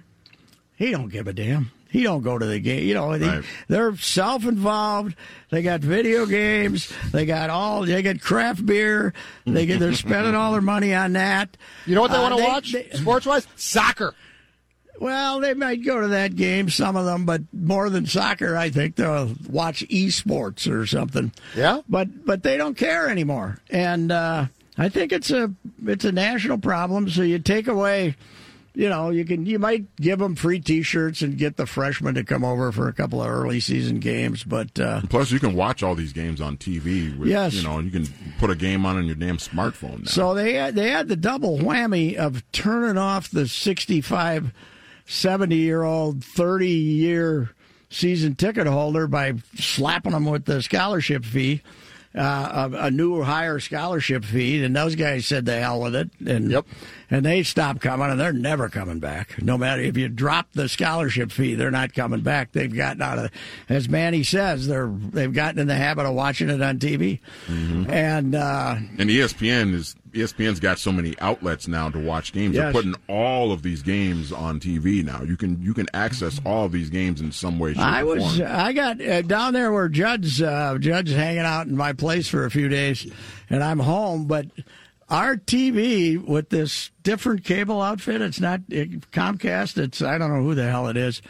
he 0.76 0.90
don't 0.90 1.08
give 1.08 1.26
a 1.28 1.32
damn. 1.32 1.70
He 1.88 2.02
don't 2.04 2.22
go 2.22 2.38
to 2.38 2.46
the 2.46 2.58
game. 2.58 2.84
You 2.86 2.94
know, 2.94 3.16
they, 3.18 3.26
Right. 3.28 3.44
they're 3.68 3.96
self-involved. 3.96 5.14
They 5.50 5.62
got 5.62 5.80
video 5.82 6.24
games. 6.26 6.92
They 7.12 7.26
got 7.26 7.50
all. 7.50 7.84
They 7.84 8.00
get 8.02 8.20
craft 8.22 8.64
beer. 8.66 9.12
They 9.46 9.66
get. 9.66 9.78
They're 9.78 9.92
spending 9.94 10.34
all 10.34 10.52
their 10.52 10.60
money 10.60 10.94
on 10.94 11.12
that. 11.14 11.56
You 11.86 11.94
know 11.94 12.00
what 12.00 12.10
they 12.12 12.16
Uh, 12.18 12.22
want 12.22 12.36
to 12.38 12.42
watch, 12.44 12.74
sports 12.94 13.26
wise? 13.26 13.46
Soccer. 13.56 14.14
Well, 15.02 15.40
they 15.40 15.52
might 15.52 15.84
go 15.84 16.00
to 16.00 16.08
that 16.08 16.36
game, 16.36 16.70
some 16.70 16.94
of 16.94 17.04
them, 17.04 17.24
but 17.26 17.42
more 17.52 17.90
than 17.90 18.06
soccer, 18.06 18.56
I 18.56 18.70
think 18.70 18.94
they'll 18.94 19.32
watch 19.50 19.84
esports 19.88 20.70
or 20.70 20.86
something. 20.86 21.32
Yeah? 21.56 21.80
But 21.88 22.24
but 22.24 22.44
they 22.44 22.56
don't 22.56 22.76
care 22.76 23.08
anymore, 23.08 23.58
and 23.68 24.12
uh, 24.12 24.46
I 24.78 24.88
think 24.88 25.10
it's 25.10 25.32
a 25.32 25.52
it's 25.84 26.04
a 26.04 26.12
national 26.12 26.58
problem. 26.58 27.10
So 27.10 27.22
you 27.22 27.40
take 27.40 27.66
away, 27.66 28.14
you 28.76 28.88
know, 28.88 29.10
you 29.10 29.24
can 29.24 29.44
you 29.44 29.58
might 29.58 29.96
give 29.96 30.20
them 30.20 30.36
free 30.36 30.60
T-shirts 30.60 31.20
and 31.20 31.36
get 31.36 31.56
the 31.56 31.66
freshmen 31.66 32.14
to 32.14 32.22
come 32.22 32.44
over 32.44 32.70
for 32.70 32.86
a 32.86 32.92
couple 32.92 33.20
of 33.20 33.28
early 33.28 33.58
season 33.58 33.98
games, 33.98 34.44
but 34.44 34.78
uh, 34.78 35.00
plus 35.10 35.32
you 35.32 35.40
can 35.40 35.56
watch 35.56 35.82
all 35.82 35.96
these 35.96 36.12
games 36.12 36.40
on 36.40 36.56
TV. 36.56 37.18
With, 37.18 37.28
Yes. 37.28 37.54
You 37.54 37.64
know, 37.64 37.80
you 37.80 37.90
can 37.90 38.06
put 38.38 38.50
a 38.50 38.54
game 38.54 38.86
on 38.86 38.96
on 38.96 39.06
your 39.06 39.16
damn 39.16 39.38
smartphone 39.38 40.04
now. 40.04 40.10
So 40.10 40.34
they 40.34 40.52
had, 40.52 40.76
they 40.76 40.90
had 40.90 41.08
the 41.08 41.16
double 41.16 41.58
whammy 41.58 42.14
of 42.14 42.44
turning 42.52 42.98
off 42.98 43.28
the 43.28 43.48
65, 43.48 44.52
70 45.06 45.56
year 45.56 45.82
old, 45.82 46.24
30 46.24 46.68
year 46.68 47.50
season 47.90 48.34
ticket 48.34 48.66
holder 48.66 49.06
by 49.06 49.34
slapping 49.56 50.12
them 50.12 50.24
with 50.24 50.44
the 50.46 50.62
scholarship 50.62 51.24
fee, 51.26 51.60
uh, 52.14 52.68
a, 52.72 52.76
a 52.86 52.90
new 52.90 53.22
higher 53.22 53.58
scholarship 53.60 54.24
fee. 54.24 54.62
And 54.64 54.74
those 54.74 54.94
guys 54.94 55.26
said 55.26 55.44
the 55.44 55.58
hell 55.60 55.80
with 55.80 55.94
it. 55.94 56.10
And, 56.26 56.50
Yep. 56.50 56.66
and 57.10 57.24
they 57.24 57.42
stopped 57.42 57.80
coming 57.82 58.10
and 58.10 58.18
they're 58.18 58.32
never 58.32 58.68
coming 58.70 58.98
back. 58.98 59.40
No 59.42 59.58
matter 59.58 59.82
if 59.82 59.96
you 59.98 60.08
drop 60.08 60.48
the 60.54 60.68
scholarship 60.70 61.32
fee, 61.32 61.54
they're 61.54 61.70
not 61.70 61.92
coming 61.94 62.20
back. 62.20 62.52
They've 62.52 62.74
gotten 62.74 63.02
out 63.02 63.18
of, 63.18 63.24
it. 63.26 63.32
as 63.68 63.88
Manny 63.90 64.22
says, 64.22 64.66
they're, 64.66 64.88
they've 64.90 65.32
gotten 65.32 65.58
in 65.60 65.66
the 65.68 65.74
habit 65.76 66.06
of 66.06 66.14
watching 66.14 66.48
it 66.48 66.62
on 66.62 66.78
TV. 66.78 67.20
And, 67.48 68.34
uh, 68.34 68.76
and 68.98 69.10
ESPN 69.10 69.74
is 69.74 69.94
ESPN's 70.12 70.60
got 70.60 70.78
so 70.78 70.92
many 70.92 71.14
outlets 71.20 71.66
now 71.68 71.88
to 71.90 71.98
watch 71.98 72.32
games. 72.32 72.54
They're 72.56 72.66
Yes. 72.66 72.72
putting 72.72 72.94
all 73.08 73.50
of 73.52 73.62
these 73.62 73.82
games 73.82 74.30
on 74.32 74.60
TV 74.60 75.02
now. 75.04 75.22
You 75.22 75.36
can 75.36 75.60
you 75.62 75.72
can 75.74 75.86
access 75.94 76.40
all 76.44 76.66
of 76.66 76.72
these 76.72 76.90
games 76.90 77.20
in 77.20 77.32
some 77.32 77.58
way. 77.58 77.72
Shape, 77.72 77.82
I 77.82 78.04
was 78.04 78.36
form. 78.38 78.48
I 78.50 78.72
got 78.72 79.00
uh, 79.00 79.22
down 79.22 79.52
there 79.54 79.72
where 79.72 79.88
Judge 79.88 80.40
uh, 80.42 80.76
Judge 80.78 81.10
hanging 81.10 81.40
out 81.40 81.66
in 81.66 81.76
my 81.76 81.92
place 81.92 82.28
for 82.28 82.44
a 82.44 82.50
few 82.50 82.68
days, 82.68 83.06
and 83.50 83.64
I'm 83.64 83.78
home. 83.78 84.26
But 84.26 84.46
our 85.08 85.36
TV 85.36 86.22
with 86.22 86.50
this 86.50 86.90
different 87.02 87.44
cable 87.44 87.80
outfit, 87.80 88.20
it's 88.20 88.40
not 88.40 88.60
it, 88.68 89.10
Comcast. 89.12 89.78
It's 89.78 90.02
I 90.02 90.18
don't 90.18 90.30
know 90.34 90.42
who 90.42 90.54
the 90.54 90.68
hell 90.68 90.88
it 90.88 90.96
is. 90.96 91.22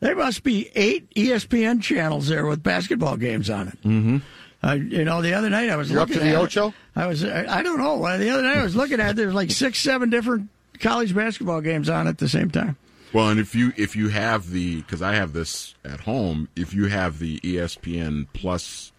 There 0.00 0.16
must 0.16 0.42
be 0.42 0.68
eight 0.74 1.08
ESPN 1.14 1.80
channels 1.80 2.26
there 2.28 2.44
with 2.46 2.62
basketball 2.62 3.16
games 3.16 3.48
on 3.48 3.68
it. 3.68 3.82
Mm-hmm. 3.82 4.16
Uh, 4.64 4.72
you 4.74 5.04
know, 5.04 5.22
the 5.22 5.34
other 5.34 5.50
night 5.50 5.70
I 5.70 5.76
was 5.76 5.90
You're 5.90 6.00
up 6.00 6.08
looking 6.08 6.20
to 6.22 6.28
the 6.28 6.36
at 6.36 6.40
it. 6.40 6.44
Ocho? 6.44 6.72
I 6.94 7.06
was 7.06 7.24
I, 7.24 7.58
I 7.58 7.62
don't 7.62 7.78
know. 7.78 7.98
The 8.18 8.30
other 8.30 8.42
night 8.42 8.58
I 8.58 8.62
was 8.62 8.76
looking 8.76 9.00
at 9.00 9.10
it, 9.10 9.16
there's 9.16 9.34
like 9.34 9.50
six, 9.50 9.78
seven 9.80 10.08
different 10.10 10.48
college 10.78 11.14
basketball 11.14 11.60
games 11.60 11.88
on 11.88 12.06
at 12.06 12.18
the 12.18 12.28
same 12.28 12.50
time. 12.50 12.76
Well, 13.12 13.28
and 13.28 13.38
if 13.40 13.54
you 13.54 13.72
if 13.76 13.96
you 13.96 14.08
have 14.08 14.50
the 14.50 14.76
because 14.82 15.02
I 15.02 15.14
have 15.14 15.32
this 15.32 15.74
at 15.84 16.00
home, 16.00 16.48
if 16.56 16.72
you 16.74 16.86
have 16.86 17.18
the 17.18 17.40
ESPN 17.40 18.26
Plus 18.32 18.92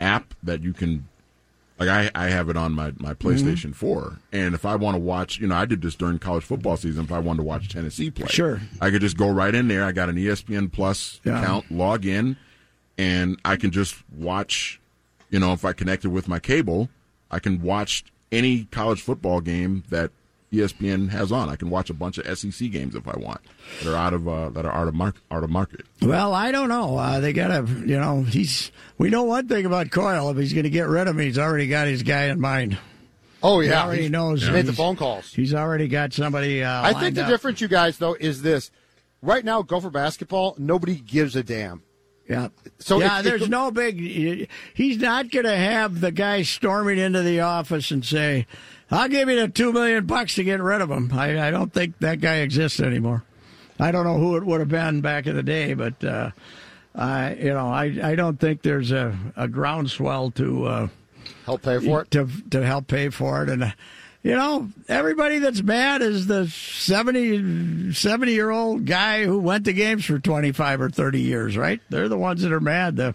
app 0.00 0.32
that 0.44 0.62
you 0.62 0.72
can, 0.72 1.08
like 1.78 1.88
I 1.88 2.10
I 2.14 2.28
have 2.28 2.48
it 2.48 2.56
on 2.56 2.72
my 2.72 2.92
my 2.96 3.12
PlayStation 3.12 3.74
Four, 3.74 4.18
and 4.32 4.54
if 4.54 4.64
I 4.64 4.76
want 4.76 4.94
to 4.94 5.00
watch, 5.00 5.38
you 5.38 5.48
know, 5.48 5.54
I 5.56 5.64
did 5.66 5.82
this 5.82 5.96
during 5.96 6.18
college 6.18 6.44
football 6.44 6.76
season. 6.78 7.04
If 7.04 7.12
I 7.12 7.18
wanted 7.18 7.38
to 7.38 7.42
watch 7.42 7.68
Tennessee 7.68 8.10
play, 8.10 8.28
Sure. 8.28 8.60
I 8.80 8.90
could 8.90 9.00
just 9.02 9.16
go 9.18 9.28
right 9.28 9.54
in 9.54 9.68
there. 9.68 9.84
I 9.84 9.92
got 9.92 10.08
an 10.08 10.16
ESPN 10.16 10.72
Plus 10.72 11.20
Yeah. 11.24 11.38
account, 11.40 11.70
log 11.70 12.06
in, 12.06 12.36
and 12.96 13.38
I 13.44 13.56
can 13.56 13.70
just 13.70 13.96
watch. 14.16 14.77
You 15.30 15.38
know, 15.40 15.52
if 15.52 15.64
I 15.64 15.72
connected 15.72 16.10
with 16.10 16.28
my 16.28 16.38
cable, 16.38 16.88
I 17.30 17.38
can 17.38 17.60
watch 17.62 18.04
any 18.32 18.64
college 18.70 19.02
football 19.02 19.40
game 19.40 19.84
that 19.90 20.10
ESPN 20.52 21.10
has 21.10 21.30
on. 21.30 21.50
I 21.50 21.56
can 21.56 21.68
watch 21.68 21.90
a 21.90 21.94
bunch 21.94 22.16
of 22.16 22.38
SEC 22.38 22.70
games 22.70 22.94
if 22.94 23.06
I 23.06 23.16
want 23.18 23.40
that 23.82 23.92
are 23.92 23.96
out 23.96 24.14
of 24.14 24.26
uh, 24.26 24.48
that 24.50 24.64
are 24.64 24.72
out 24.72 24.88
of 24.88 24.94
mark 24.94 25.16
out 25.30 25.44
of 25.44 25.50
market. 25.50 25.84
Well, 26.00 26.32
I 26.32 26.50
don't 26.52 26.70
know. 26.70 26.96
Uh, 26.96 27.20
they 27.20 27.34
got 27.34 27.48
to, 27.48 27.70
you 27.86 27.98
know, 28.00 28.22
he's. 28.22 28.72
We 28.96 29.10
know 29.10 29.24
one 29.24 29.46
thing 29.48 29.66
about 29.66 29.90
Coyle. 29.90 30.30
If 30.30 30.38
he's 30.38 30.52
going 30.54 30.64
to 30.64 30.70
get 30.70 30.88
rid 30.88 31.06
of 31.06 31.14
me, 31.16 31.24
he's 31.26 31.38
already 31.38 31.66
got 31.68 31.86
his 31.86 32.02
guy 32.02 32.24
in 32.24 32.40
mind. 32.40 32.78
Oh, 33.42 33.60
yeah, 33.60 33.68
He 33.68 33.74
already 33.74 34.00
He's- 34.02 34.10
knows. 34.10 34.42
He 34.44 34.50
made 34.50 34.66
the 34.66 34.72
phone 34.72 34.96
calls. 34.96 35.32
He's 35.32 35.54
already 35.54 35.86
got 35.86 36.12
somebody. 36.12 36.64
Uh, 36.64 36.82
I 36.82 36.92
think 36.94 37.14
the 37.14 37.22
up. 37.24 37.28
difference, 37.28 37.60
you 37.60 37.68
guys, 37.68 37.98
though, 37.98 38.14
is 38.14 38.42
this. 38.42 38.70
Right 39.22 39.44
now, 39.44 39.62
Gopher 39.62 39.90
basketball, 39.90 40.56
nobody 40.58 40.96
gives 40.96 41.36
a 41.36 41.42
damn. 41.44 41.82
Yeah. 42.28 42.48
So 42.78 43.00
yeah, 43.00 43.18
if- 43.18 43.24
there's 43.24 43.42
if- 43.42 43.48
no 43.48 43.70
big. 43.70 44.48
He's 44.74 44.98
not 44.98 45.30
going 45.30 45.46
to 45.46 45.56
have 45.56 46.00
the 46.00 46.10
guy 46.12 46.42
storming 46.42 46.98
into 46.98 47.22
the 47.22 47.40
office 47.40 47.90
and 47.90 48.04
say, 48.04 48.46
"I'll 48.90 49.08
give 49.08 49.28
you 49.28 49.36
the 49.40 49.48
two 49.48 49.72
million 49.72 50.04
bucks 50.06 50.34
to 50.36 50.44
get 50.44 50.60
rid 50.60 50.80
of 50.82 50.90
him." 50.90 51.10
I, 51.12 51.48
I 51.48 51.50
don't 51.50 51.72
think 51.72 51.98
that 52.00 52.20
guy 52.20 52.36
exists 52.36 52.80
anymore. 52.80 53.24
I 53.80 53.92
don't 53.92 54.04
know 54.04 54.18
who 54.18 54.36
it 54.36 54.44
would 54.44 54.60
have 54.60 54.68
been 54.68 55.00
back 55.00 55.26
in 55.26 55.36
the 55.36 55.42
day, 55.42 55.72
but 55.74 56.02
uh, 56.04 56.30
I, 56.94 57.34
you 57.34 57.52
know, 57.54 57.68
I, 57.68 57.84
I 58.02 58.14
don't 58.16 58.38
think 58.38 58.62
there's 58.62 58.90
a, 58.90 59.16
a 59.36 59.46
groundswell 59.48 60.30
to. 60.32 60.64
Uh, 60.66 60.88
Help 61.46 61.62
pay 61.62 61.78
for 61.78 62.02
it. 62.02 62.10
to 62.10 62.28
to 62.50 62.64
help 62.66 62.88
pay 62.88 63.08
for 63.10 63.42
it. 63.42 63.48
And 63.48 63.64
uh, 63.64 63.70
you 64.28 64.36
know, 64.36 64.68
everybody 64.88 65.38
that's 65.38 65.62
mad 65.62 66.02
is 66.02 66.26
the 66.26 66.46
70, 66.48 67.94
70 67.94 68.32
year 68.32 68.50
old 68.50 68.84
guy 68.84 69.24
who 69.24 69.38
went 69.38 69.64
to 69.64 69.72
games 69.72 70.04
for 70.04 70.18
25 70.18 70.82
or 70.82 70.90
30 70.90 71.20
years, 71.20 71.56
right? 71.56 71.80
They're 71.88 72.10
the 72.10 72.18
ones 72.18 72.42
that 72.42 72.52
are 72.52 72.60
mad. 72.60 72.96
The, 72.96 73.14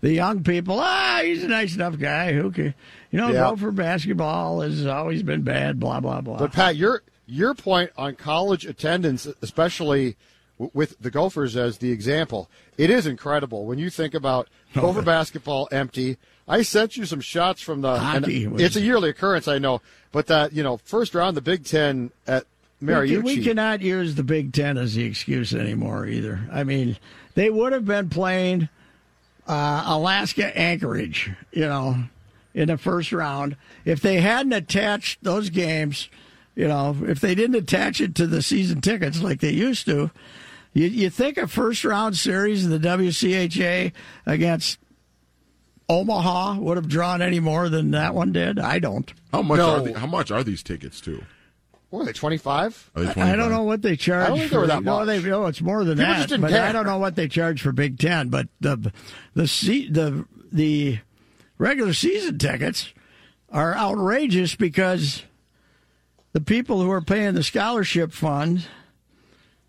the 0.00 0.12
young 0.12 0.42
people, 0.42 0.78
ah, 0.80 1.20
he's 1.22 1.44
a 1.44 1.48
nice 1.48 1.74
enough 1.74 1.98
guy. 1.98 2.32
Who 2.32 2.50
can, 2.50 2.74
you 3.10 3.18
know, 3.20 3.28
Yeah. 3.28 3.50
go 3.50 3.56
for 3.56 3.72
basketball 3.72 4.62
has 4.62 4.86
always 4.86 5.22
been 5.22 5.42
bad, 5.42 5.78
blah, 5.78 6.00
blah, 6.00 6.22
blah. 6.22 6.38
But 6.38 6.52
Pat, 6.52 6.76
your 6.76 7.02
your 7.26 7.52
point 7.54 7.90
on 7.98 8.14
college 8.14 8.64
attendance, 8.64 9.26
especially 9.42 10.16
with 10.72 10.98
the 10.98 11.10
Gophers 11.10 11.56
as 11.56 11.76
the 11.78 11.90
example, 11.90 12.48
it 12.78 12.88
is 12.88 13.06
incredible 13.06 13.66
when 13.66 13.78
you 13.78 13.90
think 13.90 14.14
about 14.14 14.48
Gopher 14.74 15.02
basketball 15.02 15.68
empty. 15.70 16.16
I 16.46 16.62
sent 16.62 16.96
you 16.96 17.06
some 17.06 17.20
shots 17.20 17.62
from 17.62 17.80
the. 17.80 17.98
Hockey 17.98 18.46
was- 18.46 18.62
it's 18.62 18.76
a 18.76 18.80
yearly 18.80 19.10
occurrence, 19.10 19.48
I 19.48 19.58
know, 19.58 19.80
but 20.12 20.26
that 20.26 20.52
you 20.52 20.62
know, 20.62 20.78
first 20.84 21.14
round, 21.14 21.36
the 21.36 21.40
Big 21.40 21.64
Ten 21.64 22.10
at 22.26 22.44
Mariucci. 22.82 23.22
we 23.22 23.42
cannot 23.42 23.80
use 23.80 24.14
the 24.14 24.22
Big 24.24 24.52
Ten 24.52 24.76
as 24.76 24.94
the 24.94 25.04
excuse 25.04 25.54
anymore 25.54 26.06
either. 26.06 26.40
I 26.52 26.64
mean, 26.64 26.96
they 27.34 27.48
would 27.50 27.72
have 27.72 27.86
been 27.86 28.08
playing 28.10 28.68
uh, 29.46 29.84
Alaska 29.86 30.56
Anchorage, 30.56 31.30
you 31.52 31.66
know, 31.66 31.96
in 32.54 32.68
the 32.68 32.76
first 32.78 33.12
round 33.12 33.56
if 33.84 34.00
they 34.00 34.20
hadn't 34.20 34.52
attached 34.52 35.22
those 35.24 35.50
games. 35.50 36.08
You 36.56 36.68
know, 36.68 36.96
if 37.08 37.20
they 37.20 37.34
didn't 37.34 37.56
attach 37.56 38.00
it 38.00 38.14
to 38.16 38.28
the 38.28 38.40
season 38.40 38.80
tickets 38.80 39.20
like 39.20 39.40
they 39.40 39.50
used 39.50 39.86
to, 39.86 40.12
you, 40.72 40.86
you 40.86 41.10
think 41.10 41.36
a 41.36 41.48
first 41.48 41.84
round 41.84 42.16
series 42.16 42.64
in 42.64 42.70
the 42.70 42.78
WCHA 42.78 43.90
against 44.24 44.78
Omaha 45.88 46.58
would 46.60 46.76
have 46.76 46.88
drawn 46.88 47.20
any 47.20 47.40
more 47.40 47.68
than 47.68 47.90
that 47.90 48.14
one 48.14 48.32
did? 48.32 48.58
I 48.58 48.78
don't. 48.78 49.12
How 49.32 49.42
much 49.42 49.58
No. 49.58 49.70
are 49.76 49.80
the, 49.82 49.98
how 49.98 50.06
much 50.06 50.30
are 50.30 50.42
these 50.42 50.62
tickets 50.62 51.00
too? 51.00 51.22
what 51.90 52.00
are 52.02 52.04
they 52.06 52.12
twenty 52.12 52.38
five? 52.38 52.90
Are 52.96 53.04
they 53.04 53.20
I 53.22 53.36
don't 53.36 53.50
know 53.50 53.62
what 53.62 53.82
they 53.82 53.94
charge. 53.96 54.24
I 54.24 54.28
don't 54.28 54.38
think 54.38 54.48
for, 54.50 54.54
they 54.54 54.60
were 54.62 54.66
that 54.66 54.82
no, 54.82 54.98
much. 54.98 55.06
they 55.06 55.22
no, 55.22 55.46
it's 55.46 55.60
more 55.60 55.84
than 55.84 55.98
People 55.98 56.14
that. 56.14 56.40
but 56.40 56.50
care. 56.50 56.64
I 56.64 56.72
don't 56.72 56.86
know 56.86 56.98
what 56.98 57.14
they 57.14 57.28
charge 57.28 57.62
for 57.62 57.70
Big 57.70 57.98
Ten. 57.98 58.30
But 58.30 58.48
the 58.60 58.92
the 59.34 59.46
se- 59.46 59.90
the 59.90 60.24
the 60.50 60.98
regular 61.58 61.92
season 61.92 62.38
tickets 62.38 62.92
are 63.50 63.76
outrageous 63.76 64.56
because 64.56 65.22
the 66.32 66.40
people 66.40 66.80
who 66.82 66.90
are 66.90 67.00
paying 67.02 67.34
the 67.34 67.44
scholarship 67.44 68.10
fund 68.12 68.66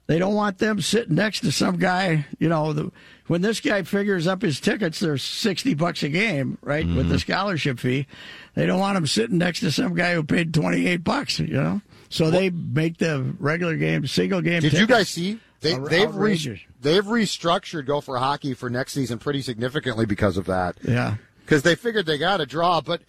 they 0.08 0.18
don't 0.18 0.34
want 0.36 0.58
them 0.60 0.82
sitting 0.82 1.16
next 1.16 1.42
to 1.42 1.52
some 1.52 1.78
guy. 1.78 2.26
You 2.40 2.48
know, 2.50 2.74
the, 2.74 2.92
when 3.28 3.42
this 3.42 3.60
guy 3.60 3.82
figures 3.84 4.28
up 4.28 4.42
his 4.42 4.60
tickets, 4.60 5.00
they're 5.00 5.18
sixty 5.18 5.74
bucks 5.74 6.04
a 6.04 6.10
game, 6.10 6.58
right, 6.62 6.86
with 6.86 6.96
Mm-hmm. 6.98 7.10
the 7.10 7.20
scholarship 7.20 7.80
fee. 7.80 8.08
They 8.54 8.66
don't 8.66 8.80
want 8.80 8.98
him 8.98 9.08
sitting 9.08 9.38
next 9.38 9.60
to 9.62 9.72
some 9.72 9.96
guy 9.96 10.14
who 10.14 10.24
paid 10.24 10.54
twenty 10.54 10.88
eight 10.88 11.04
bucks. 11.04 11.40
You 11.40 11.48
know, 11.48 11.82
so 12.10 12.30
they 12.32 12.50
make 12.50 12.98
the 12.98 13.36
regular 13.40 13.76
game 13.78 14.06
single 14.08 14.42
game. 14.42 14.62
Did 14.62 14.74
you 14.74 14.88
guys 14.88 15.10
see? 15.10 15.40
They, 15.62 15.74
Outra- 15.74 15.90
they've 15.90 16.16
re- 16.16 16.62
they've 16.82 17.06
restructured 17.06 17.88
Gopher 17.88 18.18
hockey 18.18 18.54
for 18.54 18.70
next 18.70 18.94
season 18.94 19.18
pretty 19.18 19.42
significantly 19.42 20.06
because 20.06 20.38
of 20.38 20.46
that. 20.46 20.76
Yeah, 20.84 21.16
because 21.44 21.64
they 21.64 21.74
figured 21.76 22.06
they 22.06 22.18
got 22.20 22.42
a 22.42 22.46
draw. 22.46 22.82
But 22.82 23.02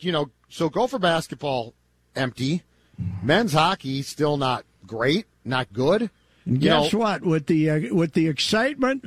you 0.00 0.12
know, 0.12 0.30
so 0.48 0.70
Gopher 0.70 0.98
basketball 0.98 1.74
empty, 2.16 2.62
men's 3.22 3.52
hockey 3.52 4.00
still 4.02 4.36
not 4.38 4.64
great, 4.86 5.26
not 5.44 5.70
good. 5.72 6.08
And 6.46 6.54
You 6.62 6.70
guess 6.70 6.92
know- 6.94 6.98
what? 7.00 7.22
With 7.22 7.46
the 7.46 7.68
uh, 7.68 7.94
with 7.94 8.14
the 8.14 8.28
excitement 8.28 9.04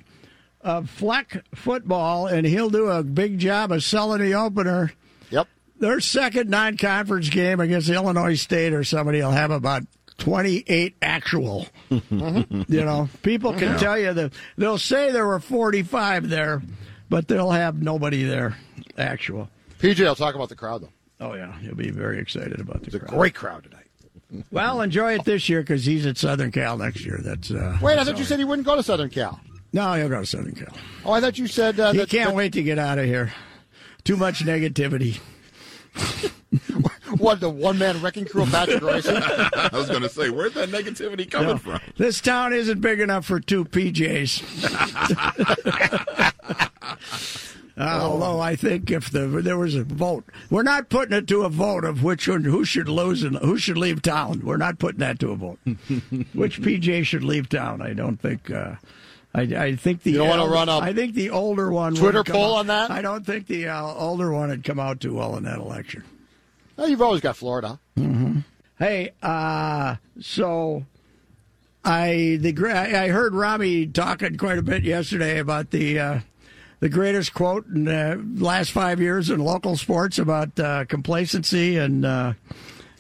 of 0.64 0.90
Fleck 0.90 1.44
football, 1.56 2.28
and 2.28 2.46
he'll 2.46 2.70
do 2.70 2.88
a 2.90 3.04
big 3.04 3.40
job 3.40 3.72
of 3.72 3.84
selling 3.84 4.22
the 4.22 4.34
opener. 4.36 4.92
Yep. 5.30 5.48
Their 5.80 6.00
second 6.00 6.50
non-conference 6.50 7.30
game 7.30 7.60
against 7.60 7.90
Illinois 7.90 8.36
State 8.36 8.74
or 8.74 8.84
somebody 8.84 9.22
will 9.22 9.32
have 9.32 9.52
about 9.52 9.84
28 10.20 10.96
actual. 11.02 11.68
Mm-hmm. 11.90 12.62
You 12.72 12.86
know, 12.86 13.10
people 13.24 13.54
can 13.54 13.78
tell 13.80 13.98
you 13.98 14.14
that 14.14 14.34
they'll 14.58 14.78
say 14.78 15.12
there 15.12 15.26
were 15.28 15.40
45 15.40 16.30
there, 16.30 16.62
but 17.10 17.28
they'll 17.28 17.52
have 17.52 17.82
nobody 17.82 18.24
there 18.24 18.58
actual. 18.98 19.50
PJ 19.80 20.06
I'll 20.06 20.16
talk 20.16 20.36
about 20.36 20.50
the 20.50 20.56
crowd 20.56 20.84
though. 20.84 20.90
Oh 21.20 21.34
yeah, 21.34 21.58
he'll 21.60 21.76
be 21.76 21.90
very 21.92 22.20
excited 22.20 22.60
about 22.60 22.82
the 22.82 22.86
It's 22.88 22.96
a 22.96 23.00
crowd. 23.00 23.12
great 23.12 23.34
crowd 23.36 23.64
tonight. 23.64 24.46
Well, 24.52 24.82
enjoy 24.82 25.16
it 25.16 25.26
this 25.26 25.50
year 25.50 25.62
because 25.62 25.86
he's 25.86 26.06
at 26.06 26.18
Southern 26.18 26.52
Cal 26.52 26.78
next 26.78 27.04
year. 27.06 27.20
That's 27.22 27.52
uh, 27.52 27.78
Wait, 27.82 27.98
I 27.98 28.04
thought 28.06 28.18
you 28.18 28.24
said 28.24 28.40
he 28.40 28.46
wouldn't 28.46 28.66
go 28.66 28.76
to 28.78 28.84
Southern 28.84 29.10
Cal. 29.10 29.40
Right. 29.74 29.84
no, 29.84 29.94
he'll 29.94 30.10
go 30.10 30.20
to 30.22 30.26
Southern 30.26 30.54
Cal. 30.56 30.76
Oh, 31.06 31.12
I 31.12 31.22
thought 31.22 31.38
you 31.38 31.48
said 31.48 31.80
uh, 31.80 31.92
He 31.92 32.00
that, 32.00 32.10
can't 32.10 32.30
that- 32.30 32.36
wait 32.36 32.54
to 32.54 32.64
get 32.64 32.78
out 32.80 32.98
of 33.00 33.06
here. 33.06 33.34
Too 34.04 34.18
much 34.18 34.44
negativity. 34.46 35.20
What 37.18 37.40
the 37.42 37.50
one 37.50 37.78
man 37.78 38.02
wrecking 38.02 38.24
crew 38.26 38.44
of 38.44 38.52
Patrick 38.52 38.82
Reusse? 38.82 39.10
I 39.74 39.78
was 39.78 39.90
going 39.90 40.02
to 40.02 40.08
say, 40.10 40.30
where's 40.30 40.54
that 40.54 40.70
negativity 40.70 41.30
coming 41.30 41.50
No, 41.50 41.58
from? 41.58 41.80
This 41.98 42.22
town 42.22 42.54
isn't 42.54 42.80
big 42.82 43.00
enough 43.02 43.26
for 43.26 43.40
two 43.42 43.66
PJs. 43.66 44.42
Uh, 47.78 48.00
although 48.04 48.40
I 48.40 48.56
think 48.58 48.92
if 48.92 49.10
the, 49.10 49.26
there 49.28 49.58
was 49.58 49.74
a 49.76 49.84
vote, 49.84 50.26
we're 50.52 50.62
not 50.62 50.90
putting 50.90 51.18
it 51.18 51.26
to 51.30 51.44
a 51.44 51.50
vote 51.50 51.84
of 51.84 52.04
which 52.04 52.28
one, 52.28 52.44
who 52.44 52.64
should 52.64 52.88
lose 52.90 53.24
and 53.24 53.38
who 53.38 53.58
should 53.58 53.78
leave 53.78 54.02
town. 54.04 54.42
We're 54.44 54.58
not 54.58 54.78
putting 54.78 55.00
that 55.00 55.20
to 55.22 55.32
a 55.32 55.36
vote. 55.36 55.58
which 56.34 56.62
PJ 56.62 57.06
should 57.06 57.24
leave 57.24 57.50
town? 57.50 57.82
I 57.82 57.94
don't 57.94 58.18
think. 58.22 58.52
Uh, 58.52 58.76
I, 59.34 59.42
I 59.42 59.76
think 59.76 60.04
the 60.04 60.12
You 60.12 60.18
don't 60.18 60.28
wanna 60.30 60.42
elder- 60.44 60.54
run 60.54 60.70
a 60.70 60.78
I 60.80 60.94
think 60.94 61.14
the 61.16 61.30
older 61.30 61.72
one. 61.72 61.96
Twitter 61.96 62.20
would 62.20 62.26
poll 62.28 62.56
out- 62.56 62.60
on 62.60 62.68
that? 62.68 62.92
I 62.92 63.02
don't 63.02 63.26
think 63.26 63.48
the 63.48 63.70
uh, 63.70 63.82
older 63.94 64.32
one 64.32 64.50
had 64.50 64.64
come 64.64 64.80
out 64.80 65.00
too 65.00 65.14
well 65.16 65.38
in 65.38 65.44
that 65.46 65.58
election. 65.60 66.04
Well, 66.78 66.90
you've 66.90 67.02
always 67.02 67.22
got 67.22 67.36
Florida. 67.38 67.80
Hey, 68.80 69.12
uh, 69.22 69.96
so 70.20 70.86
I 71.86 72.38
the 72.42 72.54
I 72.74 73.08
heard 73.10 73.34
Rami 73.36 73.88
talking 73.88 74.38
quite 74.38 74.58
a 74.58 74.62
bit 74.64 74.84
yesterday 74.84 75.40
about 75.40 75.70
the 75.72 76.00
uh, 76.00 76.20
the 76.80 76.90
greatest 76.90 77.34
quote 77.34 77.68
in 77.68 77.86
the 77.86 78.24
last 78.38 78.72
five 78.72 79.00
years 79.00 79.30
in 79.30 79.40
local 79.40 79.78
sports 79.78 80.18
about 80.20 80.60
uh, 80.60 80.86
complacency 80.86 81.78
and. 81.78 82.06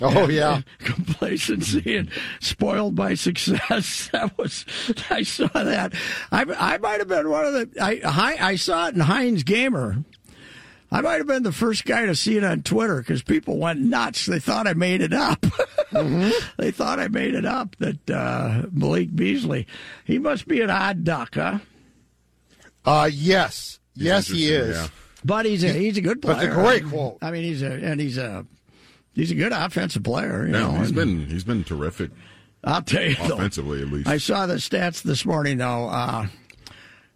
Oh 0.02 0.28
yeah. 0.30 0.62
complacency 0.80 1.96
and 1.98 2.10
spoiled 2.40 2.96
by 2.96 3.14
success. 3.14 4.10
That 4.12 4.38
was 4.38 4.66
I 5.10 5.24
saw 5.24 5.48
that. 5.48 5.94
I 6.32 6.42
I 6.44 6.78
might 6.80 7.00
have 7.00 7.08
been 7.08 7.30
one 7.30 7.46
of 7.46 7.54
the 7.54 7.70
I 7.82 8.02
I 8.40 8.56
saw 8.56 8.88
it 8.88 8.96
in 8.96 9.02
Hine's 9.02 9.44
Gamer. 9.44 10.04
I 10.94 11.00
might 11.00 11.20
have 11.20 11.28
been 11.28 11.44
the 11.44 11.54
first 11.54 11.86
guy 11.86 12.06
to 12.06 12.16
see 12.16 12.36
it 12.36 12.44
on 12.44 12.64
Twitter 12.64 12.98
because 12.98 13.24
people 13.24 13.58
went 13.58 13.80
nuts. 13.80 14.26
They 14.26 14.40
thought 14.40 14.68
I 14.68 14.74
made 14.74 15.00
it 15.02 15.14
up. 15.14 15.46
they 16.58 16.72
thought 16.72 17.00
I 17.00 17.08
made 17.08 17.34
it 17.34 17.46
up 17.46 17.78
that 17.80 18.10
uh, 18.10 18.64
Malik 18.74 19.16
Beasley. 19.16 19.68
He 20.04 20.20
must 20.20 20.50
be 20.50 20.60
an 20.60 20.70
odd 20.70 21.06
duck, 21.06 21.36
huh? 21.36 21.60
Uh, 22.84 23.10
yes, 23.12 23.80
yes, 23.96 24.28
he 24.28 24.50
is. 24.52 24.76
yeah. 24.76 24.88
But 25.24 25.46
he's 25.46 25.64
a 25.64 25.72
he's 25.72 25.98
a 25.98 26.02
good 26.02 26.22
player. 26.22 26.48
it's 26.48 26.48
a 26.48 26.60
great 26.60 26.86
quote. 26.86 27.20
I 27.22 27.32
mean, 27.32 27.44
he's 27.44 27.62
a 27.62 27.72
and 27.72 28.02
he's 28.02 28.18
a 28.18 28.46
he's 29.13 29.32
a 29.32 29.36
good 29.36 29.52
offensive 29.52 30.04
player. 30.04 30.45
You 30.45 30.52
know, 30.52 30.71
he's 30.74 30.91
been 30.91 31.26
he's 31.28 31.43
been 31.43 31.63
terrific 31.63 32.12
I'll 32.63 32.82
tell 32.84 33.04
you 33.04 33.15
though, 33.15 33.36
offensively 33.36 33.82
at 33.82 33.88
least. 33.89 34.08
I 34.08 34.17
saw 34.17 34.45
the 34.45 34.56
stats 34.56 35.02
this 35.02 35.26
morning 35.26 35.58
though. 35.58 35.88
Uh, 35.89 36.28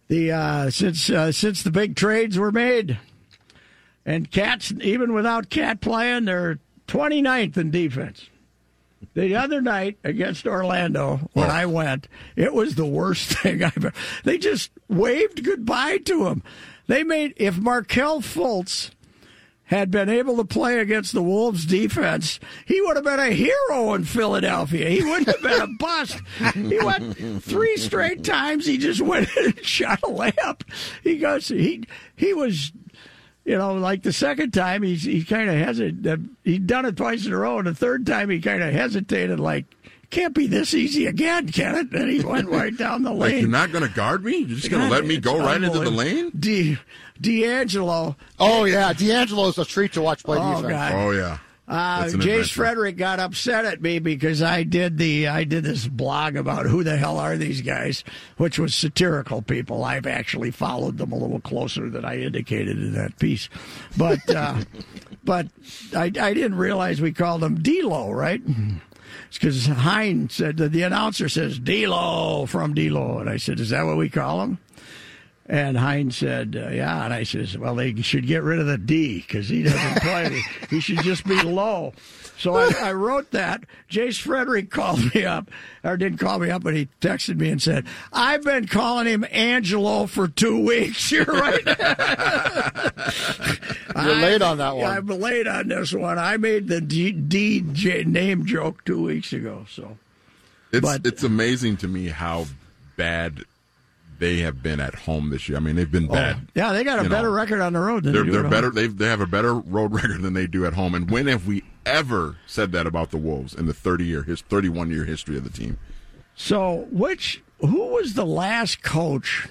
the 0.08 0.32
uh, 0.32 0.70
since 0.70 1.08
uh, 1.10 1.32
since 1.32 1.62
the 1.62 1.70
big 1.70 1.96
trades 1.96 2.38
were 2.38 2.52
made, 2.52 2.98
and 4.04 4.30
cats 4.30 4.72
even 4.80 5.12
without 5.12 5.50
cat 5.50 5.80
playing, 5.80 6.24
they're 6.26 6.58
29th 6.88 7.56
in 7.56 7.70
defense. 7.70 8.28
The 9.14 9.34
other 9.36 9.60
night 9.60 9.98
against 10.04 10.46
Orlando, 10.46 11.28
when 11.32 11.48
Oh. 11.50 11.52
I 11.52 11.66
went, 11.66 12.08
it 12.34 12.52
was 12.54 12.74
the 12.74 12.86
worst 12.86 13.28
thing 13.38 13.62
I've 13.62 13.76
ever. 13.76 13.92
They 14.24 14.38
just 14.38 14.70
waved 14.88 15.44
goodbye 15.44 15.98
to 15.98 16.26
him. 16.26 16.42
They 16.86 17.02
made 17.04 17.34
if 17.36 17.56
Markelle 17.58 18.20
Fultz 18.20 18.90
had 19.66 19.90
been 19.90 20.08
able 20.08 20.36
to 20.36 20.44
play 20.44 20.78
against 20.78 21.12
the 21.12 21.22
Wolves 21.22 21.64
defense, 21.66 22.40
he 22.66 22.80
would 22.80 22.96
have 22.96 23.04
been 23.04 23.20
a 23.20 23.30
hero 23.30 23.94
in 23.94 24.04
Philadelphia. 24.04 24.88
He 24.88 25.04
wouldn't 25.04 25.26
have 25.26 25.42
been 25.42 25.60
a 25.60 25.66
bust. 25.78 26.20
He 26.54 26.78
went 26.78 27.42
three 27.42 27.76
straight 27.76 28.24
times. 28.24 28.66
He 28.66 28.78
just 28.78 29.00
went 29.00 29.28
and 29.36 29.64
shot 29.64 30.00
a 30.02 30.08
layup. 30.08 30.62
He 31.02 31.18
goes. 31.18 31.48
He 31.48 31.84
he 32.16 32.32
was. 32.32 32.72
You 33.44 33.56
know, 33.56 33.74
like 33.74 34.02
the 34.02 34.12
second 34.12 34.50
time, 34.52 34.82
he's 34.82 35.04
he 35.04 35.22
kind 35.22 35.48
of 35.48 35.54
hesitated. 35.54 36.28
He'd 36.42 36.66
done 36.66 36.84
it 36.84 36.96
twice 36.96 37.26
in 37.26 37.32
a 37.32 37.36
row, 37.36 37.58
and 37.58 37.68
the 37.68 37.74
third 37.76 38.04
time 38.04 38.28
he 38.28 38.40
kind 38.40 38.60
of 38.60 38.72
hesitated, 38.72 39.38
like, 39.38 39.66
"Can't 40.10 40.34
be 40.34 40.46
this 40.46 40.72
easy 40.74 41.06
again, 41.06 41.48
can 41.48 41.74
it?" 41.74 41.92
And 41.92 42.10
he 42.10 42.20
went 42.20 42.48
right 42.48 42.76
down 42.76 43.02
the 43.02 43.12
like 43.12 43.32
lane. 43.32 43.40
you're 43.42 43.50
not 43.50 43.72
going 43.72 43.86
to 43.86 43.94
guard 43.94 44.24
me? 44.24 44.38
You're 44.38 44.56
just 44.58 44.70
going 44.70 44.82
to 44.84 44.90
let 44.90 45.04
me 45.06 45.18
go 45.18 45.38
right 45.38 45.62
into 45.62 45.78
the 45.80 45.90
lane? 45.90 46.30
D, 46.38 46.78
D'Angelo, 47.20 48.16
Oh 48.38 48.64
yeah, 48.64 48.92
D'Angelo's 48.92 49.58
a 49.58 49.64
treat 49.64 49.92
to 49.94 50.02
watch 50.02 50.22
play 50.24 50.38
Oh, 50.40 50.62
defense. 50.62 50.70
God. 50.70 50.92
Oh 50.94 51.10
yeah. 51.12 51.38
Uh, 51.68 52.04
Jace 52.04 52.14
adventure. 52.14 52.44
Frederick 52.54 52.96
got 52.96 53.18
upset 53.18 53.64
at 53.64 53.82
me 53.82 53.98
because 53.98 54.40
I 54.40 54.62
did 54.62 54.98
the 54.98 55.26
I 55.26 55.42
did 55.42 55.64
this 55.64 55.88
blog 55.88 56.36
about 56.36 56.66
who 56.66 56.84
the 56.84 56.96
hell 56.96 57.18
are 57.18 57.36
these 57.36 57.60
guys, 57.60 58.04
which 58.36 58.56
was 58.56 58.72
satirical 58.72 59.42
people. 59.42 59.82
I've 59.82 60.06
actually 60.06 60.52
followed 60.52 60.96
them 60.98 61.10
a 61.10 61.16
little 61.16 61.40
closer 61.40 61.90
than 61.90 62.04
I 62.04 62.18
indicated 62.18 62.78
in 62.78 62.92
that 62.92 63.18
piece, 63.18 63.48
but 63.96 64.20
uh, 64.32 64.62
but 65.24 65.48
I, 65.92 66.04
I 66.04 66.34
didn't 66.34 66.54
realize 66.54 67.00
we 67.00 67.10
called 67.10 67.42
him 67.42 67.56
D'Lo, 67.60 68.12
right? 68.12 68.40
Because 69.32 69.66
Hines 69.66 70.34
said 70.34 70.56
that 70.58 70.72
the 70.72 70.82
announcer 70.82 71.28
says 71.28 71.58
D'Lo 71.58 72.46
from 72.46 72.74
D'Lo, 72.74 73.18
and 73.18 73.28
I 73.28 73.36
said, 73.36 73.60
"Is 73.60 73.70
that 73.70 73.84
what 73.84 73.96
we 73.96 74.08
call 74.08 74.42
him?" 74.42 74.58
And 75.46 75.76
Hines 75.76 76.16
said, 76.16 76.56
uh, 76.56 76.70
"Yeah." 76.70 77.04
And 77.04 77.12
I 77.12 77.22
says, 77.22 77.56
"Well, 77.56 77.74
they 77.74 77.94
should 78.02 78.26
get 78.26 78.42
rid 78.42 78.58
of 78.58 78.66
the 78.66 78.78
D 78.78 79.24
because 79.26 79.48
he 79.48 79.62
doesn't 79.62 80.02
play. 80.02 80.42
he 80.70 80.80
should 80.80 81.02
just 81.02 81.24
be 81.26 81.40
low." 81.42 81.94
So 82.38 82.54
I, 82.54 82.70
I 82.80 82.92
wrote 82.92 83.30
that. 83.30 83.64
Jace 83.90 84.20
Frederick 84.20 84.70
called 84.70 85.14
me 85.14 85.24
up, 85.24 85.50
or 85.82 85.96
didn't 85.96 86.18
call 86.18 86.38
me 86.38 86.50
up, 86.50 86.62
but 86.62 86.74
he 86.74 86.88
texted 87.00 87.38
me 87.38 87.50
and 87.50 87.62
said, 87.62 87.86
"I've 88.12 88.42
been 88.42 88.66
calling 88.66 89.06
him 89.06 89.24
Angelo 89.30 90.06
for 90.06 90.28
two 90.28 90.62
weeks. 90.64 91.10
You're 91.16 91.24
right. 91.24 91.64
You're 93.96 94.14
late 94.16 94.42
on 94.42 94.58
that 94.58 94.76
one. 94.76 94.90
I'm 94.90 95.06
late 95.06 95.46
on 95.46 95.68
this 95.68 95.92
one. 95.92 96.18
I 96.18 96.36
made 96.36 96.68
the 96.68 96.80
D, 96.80 97.12
DJ 97.12 98.04
name 98.04 98.44
joke 98.46 98.84
two 98.84 99.02
weeks 99.02 99.32
ago. 99.32 99.66
So 99.70 99.96
It's 100.72 100.80
But- 100.82 101.06
it's 101.06 101.22
amazing 101.22 101.78
to 101.78 101.88
me 101.88 102.08
how 102.08 102.46
bad 102.96 103.40
they 104.18 104.38
have 104.38 104.62
been 104.62 104.80
at 104.80 104.94
home 104.94 105.30
this 105.30 105.48
year. 105.48 105.58
I 105.58 105.60
mean, 105.60 105.76
they've 105.76 105.90
been 105.90 106.08
oh, 106.10 106.14
bad. 106.14 106.36
Oh, 106.38 106.46
yeah, 106.54 106.72
they 106.72 106.84
got 106.84 107.00
a 107.00 107.04
You 107.04 107.08
better 107.08 107.28
know, 107.28 107.34
record 107.34 107.60
on 107.60 107.72
the 107.72 107.80
road 107.80 108.04
than 108.04 108.12
They're 108.12 108.24
they 108.24 108.38
at 108.38 108.50
better. 108.50 108.66
home. 108.68 108.74
They 108.74 108.86
they 108.86 109.06
have 109.06 109.20
a 109.20 109.26
better 109.26 109.54
road 109.54 109.92
record 109.94 110.22
than 110.22 110.34
they 110.34 110.46
do 110.46 110.66
at 110.66 110.74
home. 110.74 110.94
And 110.94 111.10
when 111.10 111.26
have 111.26 111.46
we 111.46 111.64
ever 111.84 112.36
said 112.46 112.72
that 112.72 112.86
about 112.86 113.10
the 113.10 113.18
Wolves 113.18 113.54
in 113.54 113.66
the 113.66 113.74
thirty 113.74 114.04
year 114.04 114.22
his 114.22 114.40
thirty 114.40 114.68
one 114.68 114.90
year 114.90 115.04
history 115.04 115.36
of 115.36 115.44
the 115.44 115.50
team? 115.50 115.78
So, 116.34 116.86
which 116.90 117.42
who 117.60 117.86
was 117.88 118.14
the 118.14 118.26
last 118.26 118.82
coach 118.82 119.48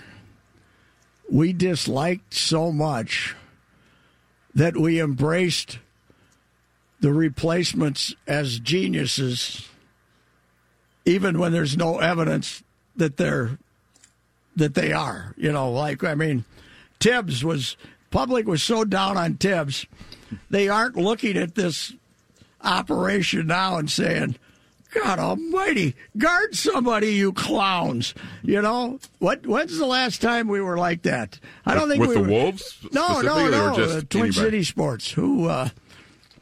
we 1.30 1.54
disliked 1.54 2.34
so 2.34 2.72
much 2.72 3.36
that 4.54 4.78
we 4.78 5.02
embraced 5.02 5.80
the 7.00 7.12
replacements 7.12 8.16
as 8.28 8.60
geniuses, 8.60 9.68
even 11.04 11.40
when 11.40 11.52
there's 11.52 11.76
no 11.76 12.00
evidence 12.00 12.64
that 12.96 13.18
they're 13.18 13.58
that 14.56 14.74
they 14.74 14.92
are? 14.92 15.34
You 15.38 15.52
know, 15.52 15.72
like 15.72 16.04
I 16.04 16.16
mean, 16.16 16.46
Thibs 17.00 17.44
was 17.44 17.78
public 18.12 18.48
was 18.48 18.64
so 18.64 18.84
down 18.84 19.18
on 19.18 19.36
Thibs, 19.36 19.86
they 20.50 20.70
aren't 20.70 20.96
looking 20.96 21.38
at 21.38 21.56
this 21.56 21.94
operation 22.62 23.48
now 23.48 23.78
and 23.78 23.90
saying. 23.90 24.36
God 24.94 25.20
Almighty, 25.20 25.94
guard 26.18 26.56
somebody, 26.56 27.16
you 27.16 27.34
clowns! 27.34 28.14
You 28.44 28.62
know 28.62 29.00
what? 29.20 29.46
When's 29.46 29.78
the 29.78 29.86
last 29.86 30.22
time 30.22 30.48
we 30.48 30.62
were 30.62 30.78
like 30.78 31.02
that? 31.02 31.38
I 31.66 31.76
don't 31.76 31.90
think 31.90 32.00
with 32.00 32.12
we 32.12 32.16
the 32.16 32.22
were, 32.22 32.30
Wolves. 32.30 32.78
No, 32.94 33.20
no, 33.20 33.50
no. 33.50 33.76
just 33.76 33.98
uh, 33.98 34.02
Twin 34.10 34.24
anybody? 34.26 34.32
City 34.32 34.64
Sports. 34.64 35.12
Who? 35.12 35.50
uh 35.50 35.68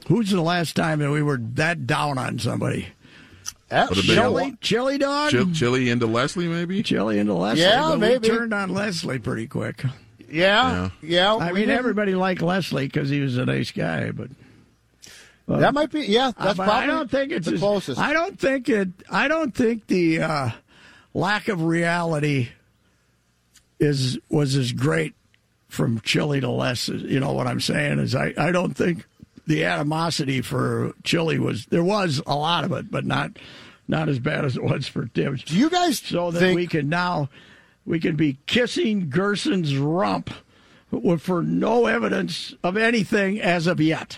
Who's 0.08 0.30
the 0.30 0.42
last 0.42 0.76
time 0.76 1.00
that 1.00 1.12
we 1.12 1.24
were 1.24 1.38
that 1.38 1.88
down 1.88 2.18
on 2.18 2.38
somebody? 2.38 2.90
What 3.70 3.92
a 3.92 3.96
big- 3.96 4.06
you 4.06 4.16
know 4.16 4.30
Chili, 4.30 4.58
chili 4.62 4.98
dog, 4.98 5.32
Chil- 5.32 5.52
Chili 5.52 5.90
into 5.90 6.06
Leslie, 6.06 6.48
maybe. 6.48 6.84
chili 6.84 7.18
into 7.20 7.34
Leslie. 7.34 7.62
Yeah, 7.64 7.82
but 7.90 8.00
maybe. 8.00 8.30
we 8.30 8.36
turned 8.38 8.54
on 8.54 8.70
Leslie 8.74 9.20
pretty 9.20 9.48
quick. 9.48 9.84
Yeah, 10.30 10.90
yeah. 11.02 11.36
I 11.36 11.48
mean, 11.52 11.56
didn't- 11.68 11.78
everybody 11.78 12.16
liked 12.16 12.42
Leslie 12.42 12.86
because 12.88 13.10
he 13.10 13.20
was 13.22 13.38
a 13.38 13.46
nice 13.46 13.72
guy, 13.72 14.12
but 14.12 14.30
That 15.48 15.74
might 15.74 15.92
be. 15.92 16.02
Yeah, 16.02 16.32
that's 16.38 16.58
but 16.58 16.66
probably. 16.66 16.74
I 16.74 16.86
don't 16.86 17.10
think 17.12 17.32
it's 17.32 17.48
the 17.48 17.54
as- 17.56 17.60
closest. 17.60 18.00
I 18.00 18.14
don't 18.14 18.40
think 18.40 18.70
it. 18.70 18.90
I 19.12 19.28
don't 19.28 19.54
think 19.56 19.88
the 19.88 20.22
uh, 20.22 20.50
lack 21.14 21.48
of 21.50 21.62
reality 21.64 22.50
is 23.80 24.18
was 24.30 24.56
as 24.56 24.72
great 24.72 25.14
from 25.68 26.00
Chilly 26.02 26.40
to 26.42 26.50
less. 26.50 26.88
You 26.88 27.20
know 27.20 27.34
what 27.34 27.48
I'm 27.48 27.60
saying 27.60 28.00
is 28.00 28.16
I, 28.16 28.34
I 28.38 28.52
don't 28.52 28.74
think 28.76 29.06
the 29.48 29.64
animosity 29.66 30.42
for 30.42 30.94
Chilly 31.04 31.40
was 31.40 31.66
there 31.68 31.84
was 31.84 32.22
a 32.26 32.36
lot 32.36 32.64
of 32.64 32.72
it, 32.72 32.90
but 32.92 33.06
not 33.06 33.32
not 33.88 34.08
as 34.10 34.20
bad 34.20 34.46
as 34.46 34.56
it 34.56 34.64
was 34.64 34.88
for 34.88 35.08
Thibs. 35.08 35.44
Do 35.44 35.56
you 35.58 35.70
guys 35.70 36.00
So 36.00 36.32
that 36.32 36.40
think 36.40 36.56
we 36.56 36.68
can 36.68 36.88
now 36.90 37.30
we 37.86 38.00
can 38.00 38.16
be 38.16 38.38
kissing 38.46 39.10
Gersson's 39.10 39.76
rump 39.78 40.30
for 41.20 41.44
no 41.44 41.88
evidence 41.88 42.54
of 42.64 42.78
anything 42.78 43.42
as 43.42 43.68
of 43.68 43.82
yet. 43.82 44.18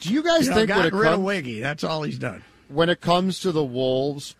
Do 0.00 0.12
you 0.12 0.22
guys 0.22 0.44
You 0.44 0.50
know, 0.50 0.56
think 0.56 0.70
when 0.70 0.78
got 0.78 0.86
it, 0.86 0.92
rid 0.94 1.12
of 1.12 1.20
Wiggy. 1.20 1.60
That's 1.60 1.84
all 1.84 2.02
he's 2.02 2.18
done. 2.18 2.42
when 2.68 2.88
it 2.88 3.00
comes 3.00 3.40
to 3.40 3.52
the 3.52 3.64
Wolves 3.64 4.34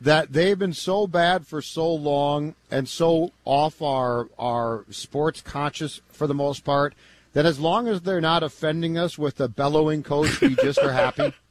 that 0.00 0.32
they've 0.32 0.58
been 0.58 0.72
so 0.72 1.06
bad 1.06 1.46
for 1.46 1.60
so 1.62 1.92
long 1.92 2.54
and 2.70 2.88
so 2.88 3.32
off 3.44 3.80
our 3.82 4.28
our 4.38 4.84
sports 4.90 5.40
conscious 5.40 6.00
for 6.10 6.26
the 6.26 6.34
most 6.34 6.64
part 6.64 6.94
that 7.32 7.46
as 7.46 7.58
long 7.58 7.88
as 7.88 8.02
they're 8.02 8.20
not 8.20 8.42
offending 8.42 8.98
us 8.98 9.18
with 9.18 9.36
the 9.36 9.48
bellowing 9.48 10.02
coach, 10.02 10.40
we 10.40 10.54
just 10.56 10.78
are 10.78 10.92
happy. 10.92 11.32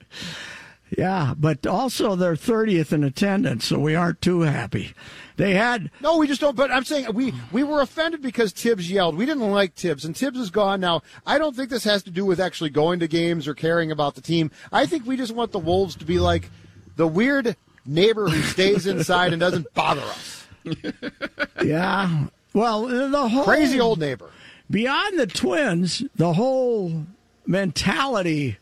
Yeah, 0.97 1.35
but 1.37 1.65
also 1.65 2.15
they're 2.15 2.35
30th 2.35 2.91
in 2.91 3.05
attendance, 3.05 3.65
so 3.65 3.79
we 3.79 3.95
aren't 3.95 4.21
too 4.21 4.41
happy. 4.41 4.93
They 5.37 5.53
had 5.53 5.89
No, 6.01 6.17
we 6.17 6.27
just 6.27 6.41
don't. 6.41 6.55
But 6.55 6.69
I'm 6.69 6.83
saying 6.83 7.13
we 7.13 7.33
we 7.51 7.63
were 7.63 7.79
offended 7.79 8.21
because 8.21 8.51
Thibs 8.51 8.91
yelled. 8.91 9.15
We 9.15 9.25
didn't 9.25 9.49
like 9.49 9.73
Thibs, 9.73 10.03
and 10.03 10.15
Thibs 10.15 10.37
is 10.37 10.49
gone 10.49 10.81
now. 10.81 11.01
I 11.25 11.37
don't 11.37 11.55
think 11.55 11.69
this 11.69 11.85
has 11.85 12.03
to 12.03 12.11
do 12.11 12.25
with 12.25 12.41
actually 12.41 12.71
going 12.71 12.99
to 12.99 13.07
games 13.07 13.47
or 13.47 13.53
caring 13.53 13.89
about 13.89 14.15
the 14.15 14.21
team. 14.21 14.51
I 14.71 14.85
think 14.85 15.05
we 15.05 15.15
just 15.15 15.33
want 15.33 15.53
the 15.53 15.59
Wolves 15.59 15.95
to 15.95 16.05
be 16.05 16.19
like 16.19 16.51
the 16.97 17.07
weird 17.07 17.55
neighbor 17.85 18.27
who 18.27 18.41
stays 18.41 18.85
inside 18.85 19.31
and 19.31 19.39
doesn't 19.39 19.73
bother 19.73 20.01
us. 20.01 20.47
yeah. 21.63 22.27
Well, 22.53 22.85
the 22.87 23.29
whole 23.29 23.45
Crazy 23.45 23.79
old 23.79 23.99
neighbor. 23.99 24.29
Beyond 24.71 25.19
the 25.19 25.27
Twins, 25.27 26.01
the 26.15 26.33
whole 26.33 27.05
mentality 27.45 28.57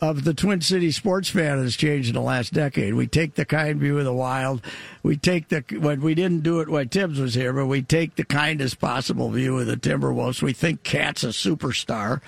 of 0.00 0.24
the 0.24 0.32
Twin 0.32 0.62
City 0.62 0.90
sports 0.90 1.28
fan 1.28 1.58
has 1.58 1.76
changed 1.76 2.08
in 2.08 2.14
the 2.14 2.22
last 2.22 2.54
decade. 2.54 2.94
We 2.94 3.06
take 3.06 3.34
the 3.34 3.44
kind 3.44 3.78
view 3.78 3.98
of 3.98 4.04
the 4.04 4.14
wild. 4.14 4.62
We 5.02 5.16
take 5.16 5.48
the 5.48 5.62
when 5.78 6.00
we 6.00 6.14
didn't 6.14 6.42
do 6.42 6.60
it 6.60 6.68
when 6.68 6.88
Thibs 6.88 7.20
was 7.20 7.34
here, 7.34 7.52
but 7.52 7.66
we 7.66 7.82
take 7.82 8.16
the 8.16 8.24
kindest 8.24 8.78
possible 8.78 9.30
view 9.30 9.58
of 9.58 9.66
the 9.66 9.76
Timberwolves. 9.76 10.42
We 10.42 10.54
think 10.54 10.82
Cat's 10.82 11.22
a 11.22 11.28
superstar 11.28 12.22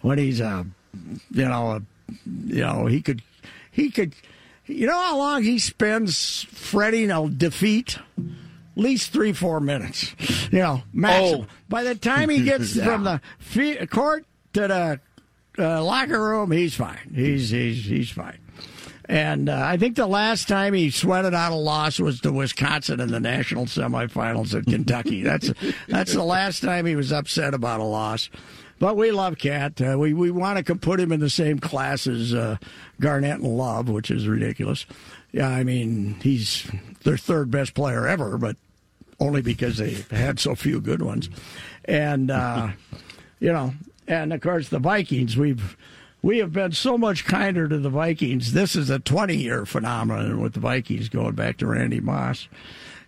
when 0.00 0.18
he's 0.18 0.40
a, 0.40 0.66
you 1.30 1.48
know, 1.48 1.70
a, 1.72 1.82
you 2.46 2.60
know 2.60 2.86
he 2.86 3.02
could, 3.02 3.22
he 3.70 3.90
could, 3.90 4.14
you 4.66 4.86
know 4.86 4.98
how 4.98 5.18
long 5.18 5.42
he 5.42 5.58
spends 5.58 6.44
fretting 6.50 7.10
a 7.10 7.28
defeat 7.28 7.98
at 8.18 8.43
least 8.76 9.12
three, 9.12 9.32
four 9.32 9.60
minutes. 9.60 10.14
You 10.50 10.58
know, 10.60 10.82
maximum. 10.92 11.46
Oh. 11.48 11.54
By 11.68 11.82
the 11.82 11.94
time 11.94 12.28
he 12.28 12.42
gets 12.42 12.78
from 12.84 13.04
the 13.04 13.20
fe- 13.38 13.86
court 13.86 14.26
to 14.54 14.68
the 14.68 15.00
uh, 15.58 15.84
locker 15.84 16.20
room, 16.20 16.50
he's 16.50 16.74
fine. 16.74 17.12
He's 17.14 17.50
he's 17.50 17.84
he's 17.84 18.10
fine. 18.10 18.38
And 19.06 19.50
uh, 19.50 19.60
I 19.62 19.76
think 19.76 19.96
the 19.96 20.06
last 20.06 20.48
time 20.48 20.72
he 20.72 20.90
sweated 20.90 21.34
out 21.34 21.52
a 21.52 21.56
loss 21.56 22.00
was 22.00 22.20
to 22.22 22.32
Wisconsin 22.32 23.00
in 23.00 23.10
the 23.10 23.20
national 23.20 23.66
semifinals 23.66 24.58
at 24.58 24.64
Kentucky. 24.64 25.22
That's 25.24 25.52
that's 25.88 26.14
the 26.14 26.24
last 26.24 26.60
time 26.60 26.86
he 26.86 26.96
was 26.96 27.12
upset 27.12 27.52
about 27.52 27.80
a 27.80 27.84
loss. 27.84 28.30
But 28.78 28.96
we 28.96 29.12
love 29.12 29.38
Cat. 29.38 29.80
Uh, 29.80 29.96
we 29.98 30.14
we 30.14 30.30
want 30.30 30.64
to 30.66 30.74
put 30.74 31.00
him 31.00 31.12
in 31.12 31.20
the 31.20 31.30
same 31.30 31.58
class 31.58 32.06
as 32.06 32.34
uh, 32.34 32.56
Garnett 33.00 33.40
and 33.40 33.56
Love, 33.56 33.88
which 33.88 34.10
is 34.10 34.26
ridiculous. 34.26 34.86
Yeah, 35.32 35.48
I 35.48 35.64
mean 35.64 36.16
he's 36.22 36.70
their 37.04 37.16
third 37.16 37.50
best 37.50 37.74
player 37.74 38.06
ever, 38.06 38.38
but 38.38 38.56
only 39.20 39.42
because 39.42 39.78
they 39.78 39.92
had 40.10 40.38
so 40.38 40.54
few 40.54 40.80
good 40.80 41.02
ones. 41.02 41.28
And 41.84 42.30
uh, 42.30 42.70
you 43.40 43.52
know, 43.52 43.74
and 44.06 44.32
of 44.32 44.40
course 44.40 44.68
the 44.68 44.78
Vikings. 44.78 45.36
We've 45.36 45.76
we 46.22 46.38
have 46.38 46.52
been 46.52 46.72
so 46.72 46.96
much 46.96 47.26
kinder 47.26 47.68
to 47.68 47.78
the 47.78 47.90
Vikings. 47.90 48.52
This 48.54 48.74
is 48.76 48.88
a 48.88 48.98
20 48.98 49.36
year 49.36 49.66
phenomenon 49.66 50.40
with 50.40 50.54
the 50.54 50.60
Vikings 50.60 51.08
going 51.10 51.34
back 51.34 51.58
to 51.58 51.66
Randy 51.66 52.00
Moss. 52.00 52.48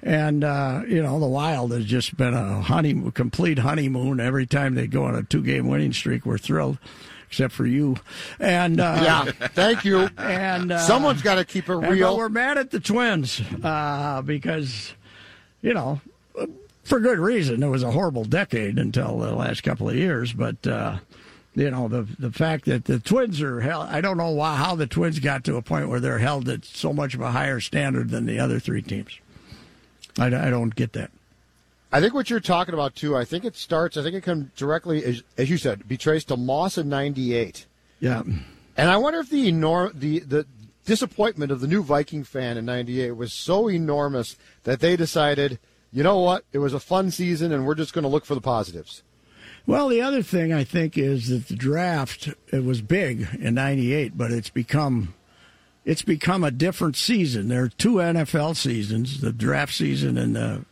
And, 0.03 0.45
uh, 0.45 0.83
you 0.87 1.03
know, 1.03 1.19
the 1.19 1.27
Wild 1.27 1.73
has 1.73 1.87
just 1.87 2.17
been 2.17 2.35
a 2.35 2.61
honeymoon, 2.61 3.11
complete 3.13 3.59
honeymoon. 3.59 4.21
Every 4.21 4.45
time 4.47 4.75
they 4.75 4.87
go 4.87 5.05
on 5.05 5.15
a 5.15 5.23
two 5.23 5.43
game 5.43 5.67
winning 5.67 5.95
streak, 5.95 6.27
we're 6.27 6.37
thrilled, 6.39 6.79
except 7.29 7.55
for 7.55 7.67
you. 7.67 7.97
And, 8.39 8.79
uh, 8.79 9.01
Yeah, 9.03 9.49
thank 9.49 9.85
you. 9.87 10.09
And, 10.19 10.71
uh, 10.71 10.79
Someone's 10.81 11.23
got 11.23 11.37
to 11.37 11.45
keep 11.47 11.71
it 11.71 11.73
and, 11.73 11.81
but 11.81 11.91
real. 11.91 12.17
we're 12.19 12.29
mad 12.29 12.59
at 12.59 12.71
the 12.71 12.79
Twins 12.81 13.41
uh, 13.65 14.21
because, 14.23 14.93
you 15.63 15.75
know, 15.75 16.01
for 16.85 17.01
good 17.01 17.19
reason. 17.19 17.63
It 17.63 17.69
was 17.69 17.83
a 17.83 17.91
horrible 17.91 18.25
decade 18.25 18.79
until 18.79 19.19
the 19.19 19.35
last 19.35 19.63
couple 19.63 19.89
of 19.89 19.97
years, 19.97 20.33
but 20.33 20.67
uh, 20.67 20.99
you 21.55 21.71
know 21.71 21.89
the 21.89 22.03
the 22.19 22.31
fact 22.31 22.67
that 22.67 22.85
the 22.85 22.99
Twins 22.99 23.41
are 23.43 23.61
held. 23.61 23.89
I 23.89 24.01
don't 24.01 24.17
know 24.17 24.31
why, 24.31 24.57
how 24.57 24.75
the 24.75 24.87
Twins 24.87 25.19
got 25.19 25.45
to 25.45 25.57
a 25.57 25.63
point 25.63 25.89
where 25.89 26.01
they're 26.01 26.19
held 26.19 26.49
at 26.49 26.65
so 26.65 26.93
much 26.93 27.15
of 27.15 27.21
a 27.21 27.33
higher 27.33 27.61
standard 27.61 28.11
than 28.11 28.27
the 28.27 28.39
other 28.39 28.61
three 28.61 28.83
teams. 28.83 29.19
I, 30.19 30.27
I 30.27 30.51
don't 30.51 30.75
get 30.75 30.93
that. 30.93 31.11
I 31.93 32.01
think 32.01 32.15
what 32.15 32.31
you're 32.31 32.41
talking 32.41 32.75
about 32.75 32.95
too. 32.95 33.17
I 33.17 33.25
think 33.25 33.45
it 33.45 33.57
starts. 33.57 33.97
I 33.97 34.03
think 34.03 34.15
it 34.15 34.23
comes 34.23 34.51
directly, 34.57 35.05
as, 35.05 35.23
as 35.39 35.49
you 35.49 35.57
said, 35.57 35.89
be 35.89 35.97
traced 35.97 36.29
to 36.29 36.37
Moss 36.37 36.79
in 36.79 36.89
'98. 36.89 37.67
Yeah, 38.01 38.23
And 38.77 38.91
I 38.91 38.97
wonder 38.99 39.21
if 39.21 39.31
the 39.31 39.51
enorm 39.51 39.99
the 39.99 40.19
the 40.19 40.47
disappointment 40.87 41.53
of 41.53 41.61
the 41.61 41.67
new 41.67 41.83
Viking 41.83 42.25
fan 42.25 42.57
in 42.57 42.65
'98 42.65 43.13
was 43.13 43.33
so 43.33 43.69
enormous 43.69 44.37
that 44.65 44.81
they 44.81 44.97
decided, 44.97 45.59
you 45.93 46.03
know 46.03 46.19
what, 46.19 46.45
it 46.53 46.59
was 46.59 46.73
a 46.73 46.81
fun 46.81 47.11
season, 47.11 47.53
and 47.53 47.67
we're 47.67 47.75
just 47.75 47.93
going 47.93 48.05
to 48.05 48.09
look 48.09 48.25
for 48.25 48.35
the 48.35 48.41
positives. 48.41 49.03
Well, 49.67 49.89
the 49.89 50.01
other 50.01 50.23
thing 50.23 50.53
I 50.53 50.63
think 50.63 50.97
is 50.97 51.29
that 51.29 51.49
the 51.49 51.57
draft 51.57 52.29
it 52.53 52.65
was 52.65 52.81
big 52.81 53.29
in 53.39 53.55
'98, 53.55 54.17
but 54.17 54.31
it's 54.31 54.51
become 54.51 55.15
it's 55.85 56.03
become 56.03 56.45
a 56.45 56.51
different 56.51 56.97
season. 56.97 57.49
There 57.49 57.65
are 57.65 57.69
two 57.69 57.95
NFL 57.95 58.57
seasons: 58.57 59.21
the 59.21 59.33
draft 59.33 59.75
season 59.75 60.17
and 60.17 60.37
the 60.37 60.65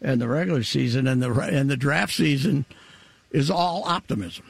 and 0.00 0.20
the 0.20 0.28
regular 0.28 0.62
season, 0.62 1.06
and 1.06 1.22
the 1.22 1.30
and 1.40 1.68
the 1.70 1.76
draft 1.76 2.14
season 2.14 2.64
is 3.30 3.50
all 3.50 3.84
optimism. 3.84 4.46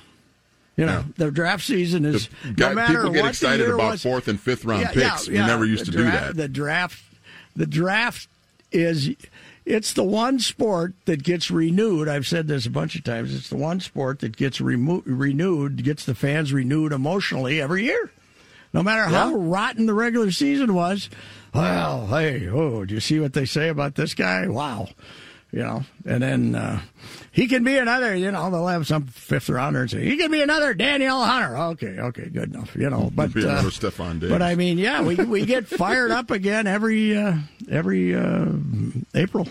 You 0.78 0.86
know, 0.86 1.04
the 1.16 1.30
draft 1.30 1.64
season 1.64 2.04
is 2.06 2.28
Guy- 2.54 2.68
no 2.70 2.74
matter 2.76 2.94
people 2.94 3.10
get 3.10 3.22
what 3.22 3.28
excited 3.30 3.66
the 3.68 3.74
about 3.74 3.90
was, 3.92 4.02
fourth 4.02 4.28
and 4.28 4.40
fifth 4.40 4.64
round 4.64 4.82
Yeah, 4.82 4.92
picks. 4.92 5.26
yeah, 5.28 5.34
yeah. 5.34 5.42
We 5.42 5.46
never 5.48 5.64
used 5.66 5.86
The 5.86 5.92
to 5.92 5.98
do 5.98 6.04
that. 6.04 6.36
The 6.36 6.48
draft, 6.48 7.02
the 7.56 7.66
draft 7.66 8.28
is 8.72 9.10
it's 9.66 9.92
the 9.92 10.04
one 10.04 10.38
sport 10.38 10.94
that 11.06 11.22
gets 11.24 11.50
renewed. 11.50 12.08
I've 12.08 12.26
said 12.28 12.46
this 12.46 12.64
a 12.64 12.70
bunch 12.70 12.94
of 12.94 13.02
times. 13.04 13.34
It's 13.34 13.48
the 13.50 13.56
one 13.56 13.80
sport 13.80 14.20
that 14.20 14.36
gets 14.36 14.60
remo- 14.60 15.02
renewed, 15.04 15.82
gets 15.82 16.04
the 16.06 16.14
fans 16.14 16.52
renewed 16.52 16.92
emotionally 16.92 17.60
every 17.60 17.84
year. 17.84 18.10
No 18.72 18.82
matter 18.82 19.04
how 19.04 19.34
rotten 19.34 19.86
the 19.86 19.94
regular 19.94 20.30
season 20.30 20.74
was. 20.74 21.10
Well, 21.54 22.06
hey, 22.06 22.46
oh, 22.48 22.84
do 22.84 22.94
you 22.94 23.00
see 23.00 23.18
what 23.18 23.32
they 23.32 23.46
say 23.46 23.68
about 23.68 23.94
this 23.96 24.14
guy? 24.14 24.46
Wow. 24.46 24.90
You 25.50 25.60
know, 25.60 25.82
and 26.04 26.22
then 26.22 26.54
uh, 26.54 26.82
he 27.32 27.46
can 27.46 27.64
be 27.64 27.78
another, 27.78 28.14
you 28.14 28.30
know, 28.30 28.50
they'll 28.50 28.66
have 28.66 28.86
some 28.86 29.06
fifth 29.06 29.48
rounder 29.48 29.80
and 29.80 29.90
say, 29.90 30.04
he 30.04 30.18
can 30.18 30.30
be 30.30 30.42
another 30.42 30.74
Danielle 30.74 31.24
Hunter. 31.24 31.56
Okay, 31.56 31.98
okay, 31.98 32.28
good 32.28 32.54
enough, 32.54 32.76
you 32.76 32.90
know. 32.90 33.10
But, 33.14 33.32
Be 33.32 33.44
another 33.44 33.68
uh, 33.68 33.70
Stefon 33.70 34.20
Diggs. 34.20 34.30
but 34.30 34.42
I 34.42 34.56
mean, 34.56 34.76
yeah, 34.76 35.00
we, 35.00 35.14
we 35.14 35.46
get 35.46 35.66
fired 35.66 36.10
up 36.10 36.30
again 36.30 36.66
every 36.66 37.16
uh, 37.16 37.38
every 37.70 38.14
uh, 38.14 38.44
April. 39.14 39.48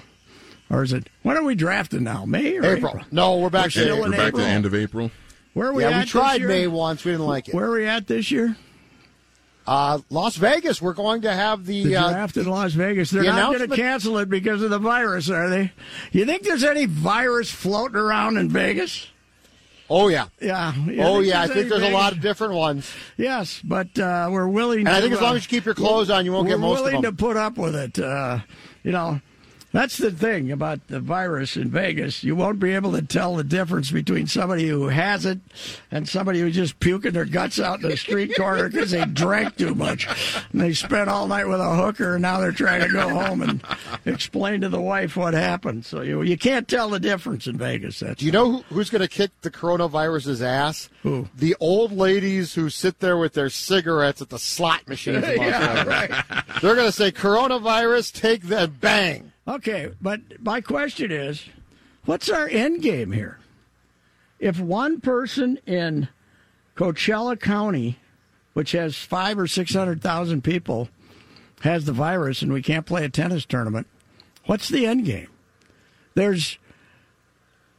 Or 0.69 0.83
is 0.83 0.93
it, 0.93 1.07
when 1.23 1.35
are 1.35 1.43
we 1.43 1.55
drafting 1.55 2.03
now? 2.03 2.25
May 2.25 2.57
or 2.57 2.65
April. 2.65 2.91
April? 2.91 3.05
No, 3.11 3.37
we're 3.37 3.49
back 3.49 3.65
We're 3.65 3.69
to 3.69 3.79
still 3.81 3.99
We're 3.99 4.05
in 4.05 4.11
back 4.11 4.19
to 4.19 4.27
April. 4.27 4.43
the 4.43 4.49
end 4.49 4.65
of 4.67 4.75
April. 4.75 5.11
Where 5.53 5.69
are 5.69 5.73
we 5.73 5.83
yeah, 5.83 5.89
at 5.91 6.05
we 6.05 6.09
tried 6.11 6.33
this 6.33 6.39
year? 6.41 6.47
May 6.49 6.67
once. 6.67 7.05
We 7.05 7.11
didn't 7.13 7.25
like 7.25 7.47
it. 7.47 7.55
Where 7.55 7.65
are 7.65 7.71
we 7.71 7.87
at 7.87 8.05
this 8.05 8.29
year? 8.29 8.55
Uh, 9.67 9.99
Las 10.09 10.37
Vegas. 10.37 10.81
We're 10.81 10.93
going 10.93 11.23
to 11.23 11.33
have 11.33 11.65
the, 11.65 11.83
The 11.83 11.97
uh, 11.97 12.09
draft 12.11 12.37
in 12.37 12.45
Las 12.45 12.71
Vegas. 12.73 13.11
They're 13.11 13.23
the 13.23 13.31
not 13.33 13.53
going 13.53 13.69
to 13.69 13.75
cancel 13.75 14.17
it 14.17 14.29
because 14.29 14.61
of 14.61 14.69
the 14.69 14.79
virus, 14.79 15.29
are 15.29 15.49
they? 15.49 15.73
You 16.13 16.25
think 16.25 16.43
there's 16.43 16.63
any 16.63 16.85
virus 16.85 17.51
floating 17.51 17.97
around 17.97 18.37
in 18.37 18.49
Vegas? 18.49 19.07
Oh 19.89 20.09
yeah. 20.09 20.27
Yeah. 20.41 20.73
Oh 20.99 21.19
yeah. 21.19 21.41
I 21.41 21.47
think 21.47 21.69
there's 21.69 21.81
a 21.81 21.91
lot 21.91 22.13
of 22.13 22.21
different 22.21 22.53
ones, 22.53 22.91
Yes, 23.15 23.61
but 23.63 23.97
uh, 23.97 24.27
we're 24.31 24.47
willing. 24.47 24.79
and 24.79 24.87
to, 24.87 24.93
I 24.93 25.01
think 25.01 25.13
as 25.13 25.21
long 25.21 25.33
uh, 25.33 25.35
as 25.35 25.43
you 25.43 25.49
keep 25.49 25.65
your 25.65 25.75
clothes 25.75 26.09
on, 26.09 26.25
you 26.25 26.33
won't 26.33 26.47
get 26.47 26.59
most 26.59 26.79
of 26.79 26.85
them. 26.85 26.95
We're 26.95 26.99
willing 26.99 27.03
to 27.03 27.17
put 27.17 27.37
up 27.37 27.57
with 27.57 27.75
it. 27.75 27.99
Uh, 27.99 28.39
you 28.83 28.91
know, 28.91 29.21
that's 29.77 29.97
the 29.97 30.09
thing 30.09 30.51
about 30.51 30.87
the 30.87 30.99
virus 30.99 31.55
in 31.55 31.69
Vegas. 31.69 32.23
You 32.23 32.35
won't 32.35 32.59
be 32.59 32.73
able 32.73 32.93
to 32.93 33.01
tell 33.03 33.35
the 33.35 33.43
difference 33.43 33.91
between 33.91 34.25
somebody 34.25 34.67
who 34.67 34.87
has 34.87 35.23
it 35.23 35.37
and 35.91 36.09
somebody 36.09 36.39
who's 36.39 36.55
just 36.55 36.79
puking 36.79 37.11
their 37.11 37.25
guts 37.25 37.59
out 37.59 37.83
in 37.83 37.89
the 37.91 37.95
street 37.95 38.35
corner 38.35 38.69
because 38.69 38.89
they 38.97 39.05
drank 39.05 39.55
too 39.55 39.75
much 39.75 40.07
and 40.51 40.61
they 40.61 40.73
spent 40.73 41.11
all 41.11 41.27
night 41.27 41.47
with 41.47 41.61
a 41.61 41.75
hooker 41.75 42.15
and 42.15 42.23
now 42.23 42.39
they're 42.39 42.51
trying 42.51 42.81
to 42.81 42.89
go 42.89 43.07
home 43.07 43.43
and 43.43 43.63
explain 44.05 44.61
to 44.61 44.69
the 44.69 44.81
wife 44.81 45.15
what 45.15 45.35
happened. 45.35 45.85
So 45.85 46.01
you 46.01 46.23
you 46.23 46.39
can't 46.39 46.67
tell 46.67 46.89
the 46.89 46.99
difference 46.99 47.45
in 47.45 47.59
Vegas. 47.59 47.99
That's 47.99 48.19
Do 48.19 48.25
you 48.25 48.31
know 48.31 48.53
who, 48.53 48.61
who's 48.73 48.89
going 48.89 49.03
to 49.03 49.07
kick 49.07 49.29
the 49.41 49.51
coronavirus's 49.51 50.41
ass? 50.41 50.89
Who? 51.03 51.29
The 51.37 51.55
old 51.59 51.91
ladies 51.91 52.55
who 52.55 52.71
sit 52.71 52.99
there 52.99 53.19
with 53.19 53.33
their 53.33 53.51
cigarettes 53.51 54.23
at 54.23 54.29
the 54.29 54.39
slot 54.39 54.87
machines. 54.87 55.23
yeah, 55.37 55.83
right. 55.83 56.09
They're 56.63 56.73
going 56.73 56.87
to 56.87 56.91
say, 56.91 57.11
"Coronavirus, 57.11 58.19
take 58.19 58.41
that 58.45 58.81
bang." 58.81 59.33
Okay, 59.47 59.91
but 60.01 60.21
my 60.41 60.59
question 60.59 61.09
is, 61.09 61.45
what's 62.05 62.29
our 62.29 62.47
end 62.49 62.81
game 62.81 63.11
here? 63.11 63.39
If 64.39 64.59
one 64.59 64.99
person 64.99 65.57
in 65.65 66.09
Coachella 66.75 67.39
County, 67.39 67.97
which 68.53 68.73
has 68.73 68.97
five 68.97 69.39
or 69.39 69.47
six 69.47 69.73
hundred 69.73 70.01
thousand 70.01 70.43
people, 70.43 70.89
has 71.61 71.85
the 71.85 71.93
virus 71.93 72.41
and 72.41 72.51
we 72.51 72.61
can't 72.61 72.85
play 72.85 73.05
a 73.05 73.09
tennis 73.09 73.45
tournament, 73.45 73.87
what's 74.45 74.67
the 74.67 74.85
end 74.85 75.05
game? 75.05 75.29
There's, 76.13 76.57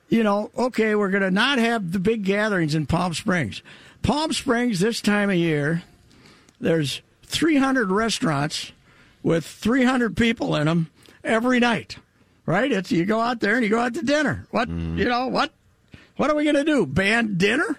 you 0.08 0.22
know, 0.22 0.50
okay, 0.56 0.94
we're 0.94 1.10
going 1.10 1.22
to 1.22 1.30
not 1.30 1.58
have 1.58 1.92
the 1.92 1.98
big 1.98 2.24
gatherings 2.24 2.74
in 2.74 2.86
Palm 2.86 3.12
Springs. 3.12 3.62
Palm 4.02 4.32
Springs 4.32 4.80
this 4.80 5.02
time 5.02 5.28
of 5.28 5.36
year, 5.36 5.82
there's 6.60 7.02
300 7.24 7.90
restaurants 7.90 8.72
with 9.22 9.44
300 9.44 10.16
people 10.16 10.56
in 10.56 10.66
them 10.66 10.90
every 11.28 11.60
night. 11.60 11.96
Right? 12.46 12.72
It's 12.72 12.90
you 12.90 13.04
go 13.04 13.20
out 13.20 13.40
there 13.40 13.54
and 13.56 13.62
you 13.64 13.68
go 13.70 13.78
out 13.78 13.94
to 13.94 14.02
dinner. 14.02 14.46
What 14.50 14.68
you 14.68 15.04
know 15.04 15.26
what? 15.28 15.52
What 16.16 16.30
are 16.30 16.34
we 16.34 16.44
going 16.44 16.56
to 16.56 16.64
do? 16.64 16.86
Ban 16.86 17.36
dinner? 17.36 17.78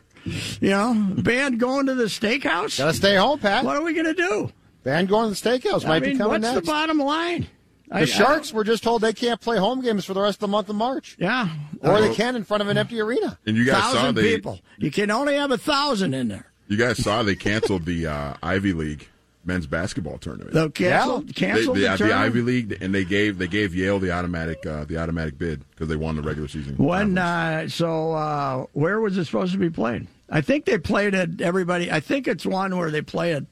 You 0.62 0.70
know, 0.70 0.94
ban 1.18 1.58
going 1.58 1.88
to 1.88 1.96
the 1.96 2.04
steakhouse? 2.06 2.78
Got 2.78 2.88
to 2.88 2.94
stay 2.94 3.16
home, 3.16 3.40
Pat. 3.40 3.66
What 3.66 3.76
are 3.78 3.82
we 3.82 3.94
going 3.94 4.06
to 4.06 4.14
do? 4.14 4.52
Ban 4.84 5.08
going 5.08 5.34
to 5.34 5.42
the 5.42 5.50
steakhouse 5.50 5.84
I 5.86 5.88
might 5.88 6.04
mean, 6.04 6.12
be 6.14 6.18
coming 6.18 6.34
what's 6.42 6.44
next. 6.44 6.56
the 6.56 6.62
bottom 6.62 7.00
line? 7.00 7.48
I- 7.92 8.02
the 8.02 8.06
Sharks 8.06 8.54
were 8.54 8.64
just 8.64 8.84
told 8.84 9.02
they 9.02 9.14
can't 9.14 9.42
play 9.42 9.58
home 9.58 9.82
games 9.82 10.06
for 10.06 10.14
the 10.14 10.22
rest 10.22 10.36
of 10.36 10.42
the 10.42 10.48
month 10.50 10.70
of 10.70 10.76
March, 10.76 11.16
yeah, 11.20 11.50
or 11.82 12.00
they 12.00 12.14
can 12.14 12.36
in 12.36 12.44
front 12.44 12.62
of 12.62 12.70
an 12.70 12.78
empty 12.78 13.00
arena. 13.02 13.40
And 13.48 13.58
you 13.58 13.66
guys 13.66 13.82
saw 13.82 13.94
thousand 13.94 14.16
they 14.16 14.36
people. 14.36 14.60
You 14.78 14.92
can 14.92 15.10
only 15.10 15.36
have 15.36 15.50
a 15.50 15.58
thousand 15.58 16.14
in 16.14 16.28
there. 16.28 16.52
you 16.68 16.78
guys 16.78 17.00
saw 17.04 17.24
they 17.24 17.36
canceled 17.36 17.86
the 17.86 18.06
uh, 18.06 18.34
Ivy 18.44 18.74
League 18.74 19.08
men's 19.46 19.68
basketball 19.68 20.18
tournament. 20.18 20.54
They'll 20.54 20.70
cancel, 20.70 21.22
They- 21.22 21.34
cancel 21.34 21.74
the, 21.74 21.82
the, 21.88 21.98
the? 22.06 22.14
Ivy 22.14 22.42
League, 22.42 22.78
and 22.82 22.94
they 22.94 23.06
gave 23.06 23.38
they 23.38 23.48
gave 23.48 23.74
Yale 23.76 24.00
the 24.00 24.12
automatic 24.12 24.66
uh, 24.66 24.86
the 24.86 24.98
automatic 24.98 25.38
bid 25.38 25.64
because 25.72 25.88
they 25.88 25.96
won 25.96 26.16
the 26.16 26.22
regular 26.22 26.48
season. 26.48 26.76
When 26.78 27.18
uh, 27.18 27.68
so, 27.70 28.14
uh, 28.14 28.66
where 28.74 29.00
was 29.00 29.18
it 29.18 29.26
supposed 29.26 29.54
to 29.54 29.58
be 29.60 29.70
played? 29.70 30.08
I 30.30 30.42
think 30.42 30.66
they 30.66 30.78
played 30.78 31.16
at 31.16 31.42
everybody. 31.42 31.92
I 31.92 32.00
think 32.02 32.28
it's 32.28 32.46
one 32.46 32.78
where 32.78 32.92
they 32.92 33.02
play 33.02 33.34
at 33.34 33.44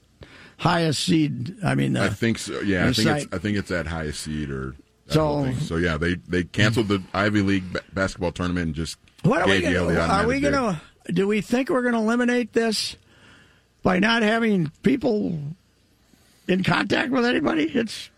highest 0.58 1.04
seed. 1.04 1.56
I 1.64 1.74
mean, 1.74 1.96
uh, 1.96 2.04
I 2.04 2.08
think 2.10 2.38
so. 2.38 2.60
Yeah, 2.60 2.84
I 2.84 2.86
the 2.88 2.94
think 2.94 3.08
it's 3.08 3.22
site. 3.24 3.34
I 3.34 3.38
think 3.38 3.56
it's 3.58 3.70
at 3.70 3.86
highest 3.86 4.20
seed 4.20 4.50
or 4.50 4.74
So- 5.08 5.52
so 5.62 5.76
yeah, 5.76 5.96
they 5.96 6.14
they 6.28 6.44
canceled 6.44 6.88
the 6.88 7.02
Ivy 7.14 7.42
League 7.42 7.72
ba- 7.72 7.82
basketball 7.94 8.30
tournament 8.32 8.66
and 8.66 8.74
just 8.74 8.98
what 9.22 9.40
are 9.42 9.48
we 9.48 9.60
gave 9.60 9.72
Yale 9.72 9.84
going 9.84 9.94
the 9.96 10.00
to? 10.06 10.12
Are 10.12 10.26
we 10.26 10.40
going 10.40 10.52
to? 10.54 10.80
Do 11.12 11.26
we 11.26 11.40
think 11.40 11.70
we're 11.70 11.80
going 11.82 11.94
to 11.94 12.00
eliminate 12.00 12.52
this 12.52 12.96
by 13.82 13.98
not 13.98 14.22
having 14.22 14.70
people 14.82 15.38
in 16.48 16.64
contact 16.64 17.12
with 17.12 17.24
anybody? 17.24 17.64
It's 17.64 18.10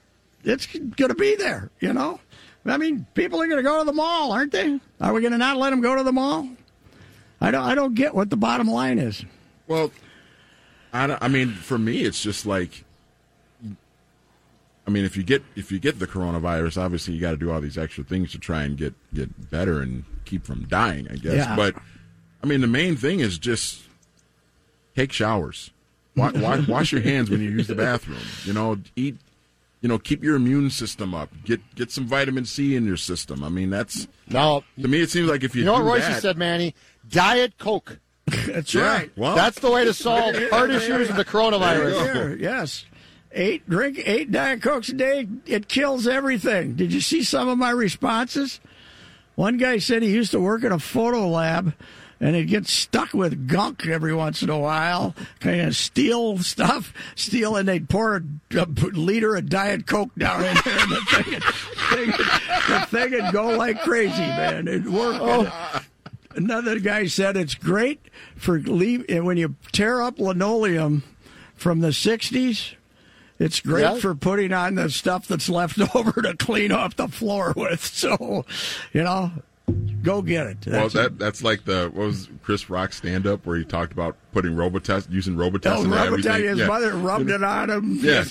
it's 0.45 0.67
going 0.67 1.09
to 1.11 1.15
be 1.15 1.37
there. 1.37 1.71
You 1.81 1.93
know, 1.93 2.19
I 2.65 2.79
mean, 2.79 3.07
people 3.15 3.41
are 3.43 3.47
going 3.47 3.59
to 3.59 3.63
go 3.63 3.79
to 3.81 3.85
the 3.85 3.93
mall, 3.93 4.33
aren't 4.33 4.53
they? 4.53 4.81
Are 5.01 5.13
we 5.13 5.21
going 5.21 5.33
to 5.33 5.39
not 5.39 5.57
let 5.59 5.71
them 5.71 5.81
go 5.83 5.95
to 5.97 6.03
the 6.03 6.13
mall? 6.13 6.49
I 7.41 7.51
don't. 7.51 7.63
I 7.65 7.75
don't 7.75 7.95
get 7.95 8.15
what 8.15 8.31
the 8.31 8.37
bottom 8.37 8.69
line 8.69 8.99
is. 8.99 9.25
Well, 9.67 9.91
I, 10.93 11.07
don't- 11.07 11.23
I 11.23 11.29
mean, 11.29 11.53
for 11.53 11.79
me, 11.79 12.03
it's 12.03 12.23
just 12.23 12.45
like, 12.47 12.85
I 14.87 14.91
mean, 14.91 15.05
if 15.05 15.17
you 15.17 15.23
get 15.23 15.43
if 15.57 15.71
you 15.71 15.79
get 15.79 15.99
the 15.99 16.07
coronavirus, 16.07 16.77
obviously 16.81 17.15
you 17.15 17.21
got 17.21 17.31
to 17.33 17.37
do 17.37 17.51
all 17.51 17.61
these 17.61 17.79
extra 17.79 18.03
things 18.05 18.33
to 18.33 18.39
try 18.39 18.63
and 18.65 18.77
get 18.77 18.95
get 19.15 19.51
better 19.51 19.81
and 19.81 20.05
keep 20.25 20.45
from 20.45 20.65
dying. 20.65 21.07
I 21.11 21.15
guess, 21.17 21.35
Yeah. 21.35 21.57
but 21.57 21.75
I 22.43 22.47
mean, 22.47 22.61
the 22.61 22.67
main 22.67 22.97
thing 22.97 23.21
is 23.21 23.39
just 23.39 23.83
take 24.97 25.13
showers, 25.13 25.71
wash, 26.17 26.35
wash, 26.35 26.69
wash 26.69 26.93
your 26.93 27.01
hands 27.01 27.31
when 27.31 27.41
you 27.41 27.51
use 27.51 27.67
the 27.67 27.75
bathroom. 27.75 28.21
You 28.45 28.53
know, 28.53 28.79
eat. 28.97 29.17
You 29.83 29.89
know, 29.89 29.99
keep 29.99 30.23
your 30.23 30.37
immune 30.37 30.69
system 30.69 31.15
up. 31.15 31.31
Get 31.43 31.61
get 31.75 31.91
some 31.91 32.07
vitamin 32.07 32.45
C 32.45 32.77
in 32.77 32.85
your 32.85 32.99
system. 32.99 33.43
I 33.43 33.49
mean, 33.49 33.71
that's 33.71 34.09
No, 34.29 34.63
to 34.79 34.89
me. 34.89 35.01
It 35.01 35.09
seems 35.09 35.31
like 35.31 35.43
if 35.43 35.55
you, 35.55 35.61
you 35.61 35.65
know 35.65 35.83
what 35.83 36.03
Reusse 36.03 36.07
that, 36.07 36.21
said, 36.21 36.37
Manny? 36.37 36.75
Diet 37.09 37.57
Coke. 37.57 37.99
That's 38.47 38.75
yeah, 38.75 38.83
right. 38.83 39.11
Well, 39.17 39.35
That's 39.35 39.59
the 39.59 39.71
way 39.71 39.87
to 39.87 39.95
solve 39.95 40.37
heart 40.51 40.71
issues 40.71 41.09
and 41.09 41.19
the 41.19 41.25
coronavirus. 41.25 42.39
Yes. 42.39 42.85
Eight 43.33 43.69
drink 43.69 44.03
eight 44.05 44.31
diet 44.33 44.61
cokes 44.61 44.89
a 44.89 44.93
day. 44.93 45.29
It 45.47 45.69
kills 45.69 46.07
everything. 46.09 46.75
Did 46.75 46.93
you 46.93 47.01
see 47.01 47.23
some 47.23 47.49
of 47.49 47.59
my 47.59 47.71
responses? 47.71 48.61
One 49.37 49.57
guy 49.57 49.79
said 49.79 50.03
he 50.03 50.11
used 50.11 50.33
to 50.33 50.41
work 50.41 50.65
in 50.65 50.73
a 50.73 50.79
photo 50.79 51.29
lab, 51.29 51.75
and 52.21 52.37
he'd 52.37 52.49
get 52.49 52.67
stuck 52.67 53.15
with 53.15 53.49
gunk 53.49 53.87
every 53.87 54.15
once 54.15 54.43
in 54.43 54.51
a 54.51 54.59
while, 54.59 55.15
kind 55.41 55.61
of 55.63 55.75
steel 55.75 56.39
stuff, 56.39 56.93
steel, 57.17 57.57
and 57.57 57.67
they'd 57.69 57.89
pour 57.89 58.17
a, 58.17 58.23
a 58.57 58.67
liter 58.67 59.37
of 59.37 59.49
diet 59.49 59.87
coke 59.87 60.15
down 60.19 60.45
in 60.45 60.55
there, 60.65 60.79
and 60.79 60.91
the 60.93 61.01
thing, 61.11 61.33
would- 61.33 61.45
thing, 61.45 62.07
would- 62.07 62.27
the 62.69 62.87
thing 62.91 63.11
would 63.25 63.33
go 63.33 63.49
like 63.57 63.81
crazy, 63.83 64.19
man. 64.21 64.69
It'd 64.69 64.89
work. 64.93 65.17
Oh. 65.21 65.83
Another 66.37 66.79
guy 66.79 67.07
said 67.07 67.37
it's 67.37 67.55
great 67.55 68.01
for 68.37 68.61
leave 68.61 69.05
and 69.09 69.25
when 69.27 69.37
you 69.37 69.57
tear 69.73 70.01
up 70.01 70.21
linoleum 70.21 71.03
from 71.57 71.81
the 71.81 71.89
'60s. 71.89 72.75
It's 73.41 73.59
great 73.61 73.83
Yeah. 73.83 73.95
for 73.95 74.15
putting 74.15 74.53
on 74.53 74.75
the 74.75 74.91
stuff 74.91 75.27
that's 75.27 75.49
left 75.49 75.79
over 75.97 76.21
to 76.21 76.37
clean 76.37 76.73
off 76.73 76.97
the 76.97 77.09
floor 77.09 77.55
with. 77.57 77.83
So, 77.87 78.45
you 78.93 79.03
know, 79.03 79.33
Go 80.03 80.23
get 80.23 80.47
it. 80.47 80.57
Well, 80.67 80.83
That's 80.83 80.95
that 80.95 81.19
that's 81.19 81.43
like 81.43 81.65
the 81.65 81.91
what 81.93 82.07
was 82.07 82.29
Chris 82.43 82.71
Rock 82.71 82.93
stand 82.93 83.27
up 83.27 83.45
where 83.45 83.57
he 83.59 83.65
talked 83.65 83.93
about 83.93 84.17
putting 84.33 84.53
Robitussin, 84.53 85.11
using 85.11 85.35
Robitussin. 85.37 85.77
Oh, 85.93 86.11
Robitussin, 86.11 86.49
his 86.49 86.59
Yeah. 86.61 86.67
mother 86.67 86.93
rubbed 86.95 87.29
it 87.31 87.43
on 87.43 87.69
him. 87.71 87.99
Yeah. 88.01 88.25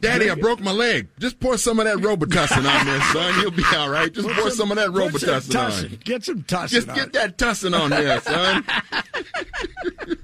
Daddy, 0.00 0.30
I 0.30 0.34
broke 0.34 0.60
my 0.60 0.70
leg. 0.72 1.08
Just 1.18 1.40
pour 1.40 1.56
some 1.58 1.78
of 1.80 1.86
that 1.86 1.96
Robitussin 1.98 2.58
on 2.58 2.86
there, 2.86 3.00
son. 3.12 3.40
You'll 3.40 3.50
be 3.50 3.64
all 3.74 3.88
right. 3.88 4.12
Just 4.12 4.28
pour 4.28 4.50
some 4.50 4.70
of 4.70 4.76
that 4.76 4.92
Put 4.92 5.20
some 5.20 5.30
Robitussin 5.30 5.50
tussin. 5.52 5.92
on. 5.92 5.98
Get 6.04 6.24
some 6.24 6.42
tussin 6.42 6.68
Just 6.68 6.88
on. 6.88 6.94
get 6.94 7.12
that 7.14 7.38
tussin 7.38 7.78
on 7.78 7.90
there, 7.90 8.20
son. 8.20 8.64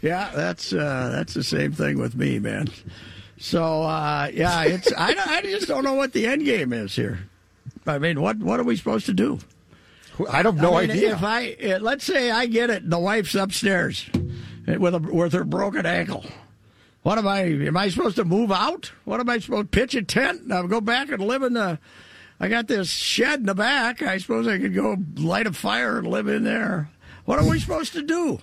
Yeah, 0.00 0.30
that's 0.34 0.72
uh, 0.72 1.10
that's 1.12 1.34
the 1.34 1.44
same 1.44 1.72
thing 1.72 1.98
with 1.98 2.16
me, 2.16 2.38
man. 2.38 2.68
So 3.38 3.82
uh, 3.82 4.28
yeah, 4.32 4.64
it's 4.64 4.92
I, 4.96 5.14
don't- 5.14 5.28
I 5.28 5.42
just 5.42 5.68
don't 5.68 5.84
know 5.84 5.94
what 5.94 6.12
the 6.12 6.26
end 6.26 6.44
game 6.44 6.72
is 6.72 6.96
here. 6.96 7.20
I 7.86 7.98
mean, 7.98 8.20
what 8.20 8.38
what 8.38 8.58
are 8.58 8.64
we 8.64 8.76
supposed 8.76 9.06
to 9.06 9.14
do? 9.14 9.38
I 10.28 10.42
have 10.42 10.56
no 10.56 10.74
I 10.74 10.82
mean, 10.82 10.90
idea. 10.92 11.14
If 11.14 11.22
I 11.22 11.52
uh, 11.52 11.78
let's 11.80 12.04
say 12.04 12.30
I 12.30 12.46
get 12.46 12.70
it, 12.70 12.88
the 12.88 12.98
wife's 12.98 13.34
upstairs 13.34 14.08
with 14.66 14.94
a 14.94 14.98
with 14.98 15.32
her 15.32 15.44
broken 15.44 15.86
ankle. 15.86 16.24
What 17.02 17.18
am 17.18 17.26
I? 17.26 17.42
Am 17.42 17.76
I 17.76 17.88
supposed 17.88 18.16
to 18.16 18.24
move 18.24 18.52
out? 18.52 18.92
What 19.04 19.20
am 19.20 19.28
I 19.28 19.38
supposed 19.38 19.72
to 19.72 19.78
pitch 19.78 19.94
a 19.94 20.02
tent? 20.02 20.46
Now 20.46 20.62
go 20.62 20.80
back 20.80 21.10
and 21.10 21.22
live 21.22 21.42
in 21.42 21.54
the. 21.54 21.78
I 22.38 22.48
got 22.48 22.66
this 22.66 22.88
shed 22.88 23.40
in 23.40 23.46
the 23.46 23.54
back. 23.54 24.02
I 24.02 24.18
suppose 24.18 24.48
I 24.48 24.58
could 24.58 24.74
go 24.74 24.96
light 25.16 25.46
a 25.46 25.52
fire 25.52 25.98
and 25.98 26.06
live 26.06 26.28
in 26.28 26.44
there. 26.44 26.90
What 27.24 27.38
are 27.38 27.48
we 27.48 27.60
supposed 27.60 27.92
to 27.92 28.02
do? 28.02 28.40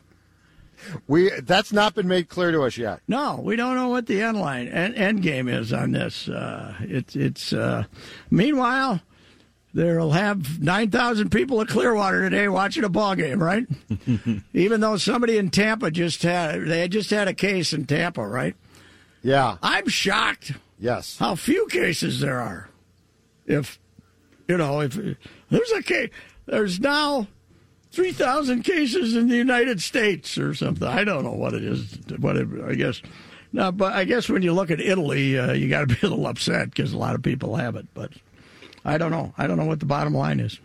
we 1.08 1.30
that's 1.42 1.72
not 1.72 1.96
been 1.96 2.08
made 2.08 2.30
clear 2.30 2.52
to 2.52 2.62
us 2.64 2.78
yet. 2.78 3.02
No, 3.08 3.40
we 3.44 3.56
don't 3.56 3.76
know 3.76 3.90
what 3.90 4.08
the 4.08 4.22
end 4.22 4.40
line 4.40 4.68
end, 4.68 4.96
end 4.96 5.22
game 5.22 5.48
is 5.48 5.74
on 5.74 5.92
this. 5.92 6.28
Uh, 6.30 6.76
it's 6.82 7.16
it's. 7.16 7.54
Uh, 7.54 7.86
meanwhile, 8.30 9.02
they'll 9.74 10.12
have 10.12 10.62
nine 10.62 10.90
thousand 10.92 11.30
people 11.32 11.62
at 11.62 11.68
Clearwater 11.68 12.30
today 12.30 12.48
watching 12.48 12.84
a 12.84 12.90
ball 12.90 13.16
game, 13.16 13.42
right? 13.42 13.66
Even 14.54 14.82
though 14.82 14.98
somebody 14.98 15.38
in 15.38 15.50
Tampa 15.50 15.92
just 15.92 16.24
had 16.24 16.66
they 16.66 16.88
just 16.88 17.10
had 17.10 17.28
a 17.28 17.34
case 17.34 17.74
in 17.74 17.86
Tampa, 17.86 18.26
right? 18.26 18.56
Yeah. 19.22 19.58
I'm 19.62 19.88
shocked 19.88 20.54
Yes. 20.80 21.18
how 21.18 21.36
few 21.36 21.68
cases 21.68 22.20
there 22.22 22.40
are. 22.40 22.70
If 23.46 23.80
you 24.48 24.58
know, 24.58 24.80
if 24.82 24.96
there's 25.50 25.72
a 25.72 25.84
case, 25.84 26.10
there's 26.46 26.80
now 26.80 27.28
three 27.92 28.12
thousand 28.12 28.64
cases 28.64 29.16
in 29.16 29.28
the 29.28 29.36
United 29.36 29.82
States 29.82 30.38
or 30.38 30.54
something. 30.54 30.88
I 30.88 31.04
don't 31.04 31.24
know 31.24 31.34
what 31.34 31.54
it 31.54 31.64
is. 31.64 31.98
What 32.20 32.38
it, 32.38 32.48
I 32.66 32.76
guess. 32.76 33.02
No, 33.52 33.72
but 33.72 33.94
I 33.94 34.04
guess 34.06 34.30
when 34.30 34.44
you 34.44 34.54
look 34.54 34.70
at 34.72 34.80
Italy, 34.80 35.38
uh, 35.38 35.54
you 35.54 35.70
got 35.70 35.82
to 35.82 35.88
be 35.88 35.98
a 36.04 36.10
little 36.10 36.28
upset 36.28 36.70
because 36.70 36.94
a 36.94 36.98
lot 36.98 37.16
of 37.16 37.24
people 37.24 37.56
have 37.56 37.76
it. 37.76 37.88
But 37.96 38.12
I 38.86 38.98
don't 38.98 39.12
know. 39.12 39.34
I 39.38 39.48
don't 39.48 39.58
know 39.58 39.66
what 39.66 39.80
the 39.80 39.86
bottom 39.86 40.14
line 40.14 40.40
is. 40.40 40.60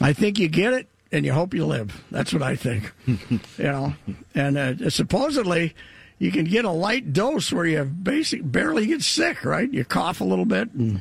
I 0.00 0.12
think 0.12 0.38
you 0.38 0.48
get 0.48 0.72
it 0.72 0.88
and 1.12 1.24
you 1.24 1.32
hope 1.32 1.54
you 1.54 1.66
live. 1.66 2.02
That's 2.10 2.32
what 2.32 2.42
I 2.42 2.56
think. 2.56 2.92
you 3.06 3.40
know, 3.58 3.94
and 4.34 4.56
uh, 4.58 4.90
supposedly 4.90 5.74
you 6.18 6.30
can 6.32 6.44
get 6.44 6.64
a 6.64 6.70
light 6.70 7.12
dose 7.12 7.52
where 7.52 7.66
you 7.66 7.84
basic 7.84 8.40
barely 8.50 8.86
get 8.86 9.02
sick. 9.02 9.44
Right? 9.44 9.70
You 9.72 9.84
cough 9.84 10.20
a 10.20 10.24
little 10.24 10.44
bit 10.46 10.72
and. 10.72 11.00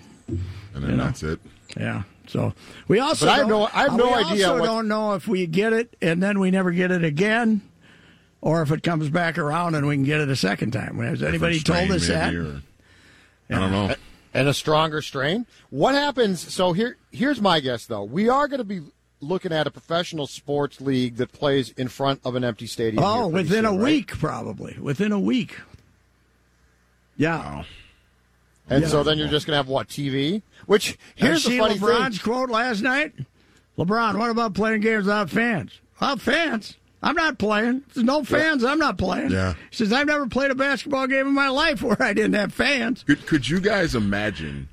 And 0.76 0.84
then 0.84 0.98
that's 0.98 1.24
it. 1.24 1.40
Yeah. 1.76 2.04
So 2.28 2.54
we 2.88 3.00
also 3.00 3.26
But 3.26 3.32
I 3.32 3.38
have 3.40 3.48
don't- 3.48 3.60
no- 3.60 3.70
I 3.74 3.82
have 3.84 3.96
no 3.98 4.06
we 4.08 4.14
idea 4.14 4.48
Also 4.50 4.60
what- 4.60 4.66
don't 4.68 4.88
know 4.88 5.14
if 5.16 5.28
we 5.28 5.48
get 5.48 5.74
it 5.74 5.96
and 6.02 6.22
then 6.22 6.40
we 6.40 6.52
never 6.52 6.72
get 6.72 6.92
it 6.92 7.04
again, 7.04 7.62
or 8.40 8.62
if 8.62 8.72
it 8.72 8.84
comes 8.84 9.10
back 9.10 9.40
around 9.40 9.74
and 9.74 9.88
we 9.88 9.96
can 9.96 10.04
get 10.04 10.22
it 10.22 10.30
a 10.30 10.36
second 10.36 10.72
time. 10.72 11.00
Has 11.00 11.24
anybody 11.24 11.60
told 11.60 11.90
us 11.92 12.04
strain, 12.04 12.20
that? 12.20 12.34
maybe, 12.34 12.46
or- 12.46 12.62
I 13.50 13.56
don't 13.56 13.72
know. 13.72 13.96
And 14.34 14.48
a 14.48 14.54
stronger 14.54 15.02
strain. 15.02 15.46
What 15.70 15.96
happens? 15.96 16.54
So 16.54 16.74
here, 16.74 16.98
here's 17.12 17.42
my 17.42 17.60
guess, 17.60 17.86
though. 17.86 18.04
We 18.04 18.30
are 18.30 18.48
going 18.48 18.60
to 18.60 18.64
be 18.64 18.82
looking 19.22 19.52
at 19.52 19.68
a 19.68 19.72
professional 19.72 20.28
sports 20.28 20.80
league 20.80 21.18
that 21.18 21.32
plays 21.32 21.72
in 21.72 21.88
front 21.88 22.22
of 22.24 22.36
an 22.36 22.44
empty 22.44 22.68
stadium. 22.68 23.04
Oh, 23.04 23.28
within 23.28 23.66
a 23.66 23.72
right? 23.72 23.80
week, 23.80 24.08
probably 24.18 24.78
within 24.80 25.12
a 25.12 25.20
week. 25.20 25.58
Yeah. 27.18 27.64
And 28.70 28.88
so 28.88 29.04
then 29.04 29.18
you're 29.18 29.28
just 29.28 29.48
going 29.48 29.54
to 29.54 29.58
have 29.58 29.68
what 29.68 29.88
TV? 29.88 30.42
Which 30.68 30.98
here's 31.16 31.44
the 31.44 31.58
funny 31.58 31.76
LeBron's 31.76 32.22
thing. 32.22 32.32
quote 32.32 32.50
last 32.50 32.82
night. 32.82 33.14
LeBron, 33.78 34.18
what 34.18 34.30
about 34.30 34.54
playing 34.54 34.82
games 34.82 35.06
without 35.06 35.30
fans? 35.30 35.80
Without 36.00 36.22
fans? 36.22 36.78
I'm 37.02 37.16
not 37.16 37.38
playing. 37.38 37.84
If 37.88 37.93
there's 37.95 38.06
no 38.06 38.24
fans, 38.24 38.64
I'm 38.64 38.80
not 38.80 38.97
playing. 38.97 39.32
Yeah. 39.32 39.54
He 39.70 39.76
says, 39.78 39.93
I've 39.93 40.08
never 40.08 40.28
played 40.28 40.52
a 40.52 40.56
basketball 40.56 41.08
game 41.08 41.28
in 41.28 41.34
my 41.34 41.50
life 41.50 41.82
where 41.82 42.02
I 42.02 42.14
didn't 42.14 42.34
have 42.34 42.54
fans. 42.54 43.04
Could 43.04 43.26
could 43.26 43.47
you 43.50 43.60
guys 43.62 43.95
imagine 43.95 44.68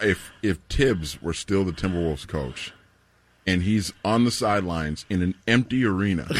if 0.00 0.32
if 0.42 0.58
Thibs 0.70 1.20
were 1.20 1.34
still 1.34 1.64
the 1.64 1.72
Timberwolves 1.72 2.26
coach 2.26 2.72
and 3.46 3.62
he's 3.62 3.92
on 4.06 4.24
the 4.24 4.30
sidelines 4.30 5.04
in 5.10 5.20
an 5.20 5.34
empty 5.46 5.84
arena? 5.84 6.26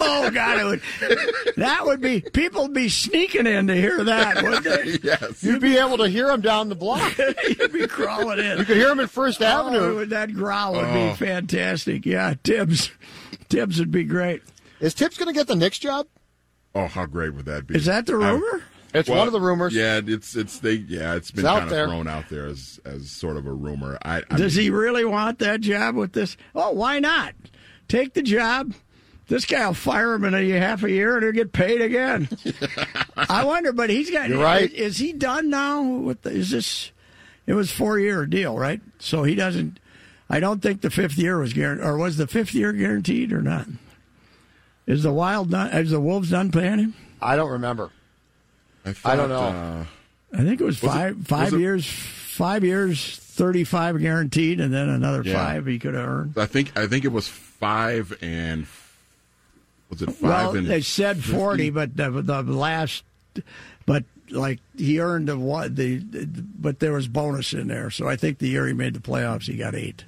oh 0.00 0.28
God, 0.34 0.58
it 0.60 0.64
would. 0.64 1.54
That 1.56 1.86
would 1.86 2.00
be 2.00 2.20
people 2.20 2.62
would 2.62 2.74
be 2.74 2.88
sneaking 2.88 3.46
in 3.46 3.68
to 3.68 3.76
hear 3.76 4.02
that. 4.02 4.42
Wouldn't 4.42 4.64
they? 4.64 4.98
yes. 5.08 5.40
You'd 5.44 5.60
be 5.60 5.76
able 5.78 5.98
to 5.98 6.08
hear 6.08 6.28
him 6.30 6.40
down 6.40 6.68
the 6.68 6.74
block. 6.74 7.16
You'd 7.48 7.72
be 7.72 7.86
crawling 7.86 8.40
in. 8.40 8.58
You 8.58 8.64
could 8.64 8.76
hear 8.76 8.90
him 8.90 8.98
at 8.98 9.10
First 9.10 9.40
Oh, 9.40 9.46
Avenue. 9.46 9.94
would- 9.94 10.10
that 10.10 10.34
growl 10.34 10.72
would 10.72 10.84
Oh. 10.84 11.10
be 11.10 11.14
fantastic. 11.16 12.04
Yeah, 12.04 12.34
Thibs, 12.42 12.90
Thibs 13.48 13.78
would 13.78 13.90
be 13.90 14.04
great. 14.04 14.42
Is 14.80 14.94
Thibs 14.94 15.16
going 15.18 15.26
to 15.28 15.32
get 15.32 15.46
the 15.46 15.56
Knicks 15.56 15.78
job? 15.78 16.06
Oh, 16.74 16.86
how 16.86 17.06
great 17.06 17.34
would 17.34 17.46
that 17.46 17.66
be? 17.66 17.74
Is 17.76 17.86
that 17.86 18.06
the 18.06 18.14
I- 18.14 18.30
rumor? 18.32 18.62
It's 18.94 19.06
Well, 19.08 19.18
one 19.18 19.26
of 19.26 19.34
the 19.34 19.40
rumors. 19.40 19.74
Yeah, 19.74 20.00
it's 20.02 20.34
it's 20.34 20.60
they 20.60 20.72
yeah, 20.72 21.14
it's 21.14 21.30
been 21.30 21.44
It's 21.44 21.52
kind 21.52 21.64
of 21.64 21.68
there. 21.68 21.86
thrown 21.86 22.08
out 22.08 22.30
there 22.30 22.46
as 22.46 22.80
as 22.86 23.10
sort 23.10 23.36
of 23.36 23.46
a 23.46 23.52
rumor. 23.52 23.98
I, 24.02 24.22
I 24.30 24.36
Does 24.38 24.56
mean, 24.56 24.64
he 24.64 24.70
really 24.70 25.04
want 25.04 25.40
that 25.40 25.60
job 25.60 25.94
with 25.94 26.14
this? 26.14 26.38
Oh, 26.54 26.70
why 26.72 26.98
not? 26.98 27.34
Take 27.88 28.14
the 28.14 28.22
job. 28.22 28.72
This 29.26 29.44
guy 29.44 29.66
will 29.66 29.74
fire 29.74 30.14
him 30.14 30.24
in 30.24 30.32
a 30.32 30.58
half 30.58 30.82
a 30.84 30.90
year 30.90 31.16
and 31.16 31.22
he'll 31.22 31.32
get 31.32 31.52
paid 31.52 31.82
again. 31.82 32.30
I 33.16 33.44
wonder, 33.44 33.74
but 33.74 33.90
he's 33.90 34.10
got. 34.10 34.30
You're 34.30 34.42
right. 34.42 34.72
Is, 34.72 34.92
is 34.92 34.96
he 34.98 35.12
done 35.12 35.50
now? 35.50 35.82
With 35.82 36.22
the, 36.22 36.30
is 36.30 36.48
this? 36.50 36.90
It 37.46 37.52
was 37.52 37.70
four 37.70 37.98
year 37.98 38.24
deal, 38.24 38.56
right? 38.56 38.80
So 38.98 39.22
he 39.22 39.34
doesn't. 39.34 39.80
I 40.30 40.40
don't 40.40 40.60
think 40.60 40.80
the 40.82 40.90
fifth 40.90 41.16
year 41.18 41.38
was 41.38 41.52
guaranteed, 41.52 41.86
or 41.86 41.96
was 41.96 42.16
the 42.16 42.26
fifth 42.26 42.54
year 42.54 42.72
guaranteed 42.72 43.32
or 43.32 43.40
not? 43.42 43.66
Is 44.86 45.02
the 45.02 45.12
Wild 45.12 45.50
done? 45.50 45.70
Is 45.70 45.90
the 45.90 46.00
Wolves 46.00 46.30
done 46.30 46.50
paying 46.50 46.78
him? 46.78 46.94
I 47.20 47.36
don't 47.36 47.50
remember. 47.50 47.90
I, 48.84 48.92
thought, 48.92 49.12
I 49.12 49.16
don't 49.16 49.28
know. 49.28 49.38
Uh, 49.38 49.84
I 50.32 50.44
think 50.44 50.60
it 50.60 50.64
was, 50.64 50.80
Was 50.82 50.90
it- 50.90 50.94
five 50.94 51.16
was 51.18 51.26
five 51.26 51.52
it- 51.54 51.60
years, 51.60 51.86
five 51.86 52.64
years, 52.64 53.16
thirty 53.16 53.64
five 53.64 53.98
guaranteed, 54.00 54.60
and 54.60 54.72
then 54.72 54.88
another 54.88 55.22
Yeah. 55.24 55.34
five 55.34 55.66
he 55.66 55.78
could 55.78 55.94
have 55.94 56.08
earned. 56.08 56.34
I 56.36 56.46
think 56.46 56.76
I 56.76 56.86
think 56.86 57.04
it 57.04 57.12
was 57.12 57.26
five 57.28 58.16
and 58.22 58.66
was 59.90 60.02
it 60.02 60.10
five 60.12 60.20
Well, 60.22 60.56
and 60.56 60.66
they 60.66 60.80
said 60.82 61.16
50? 61.18 61.32
forty, 61.32 61.70
but 61.70 61.96
the, 61.96 62.10
the 62.10 62.42
last, 62.42 63.02
but 63.86 64.04
like 64.30 64.60
he 64.76 65.00
earned 65.00 65.28
the 65.28 65.38
what 65.38 65.74
the, 65.76 65.96
the, 65.98 66.26
but 66.26 66.78
there 66.80 66.92
was 66.92 67.08
bonus 67.08 67.52
in 67.54 67.68
there, 67.68 67.90
so 67.90 68.06
I 68.08 68.16
think 68.16 68.38
the 68.38 68.48
year 68.48 68.66
he 68.66 68.74
made 68.74 68.92
the 68.94 69.00
playoffs, 69.00 69.44
he 69.44 69.56
got 69.56 69.74
eight. 69.74 70.04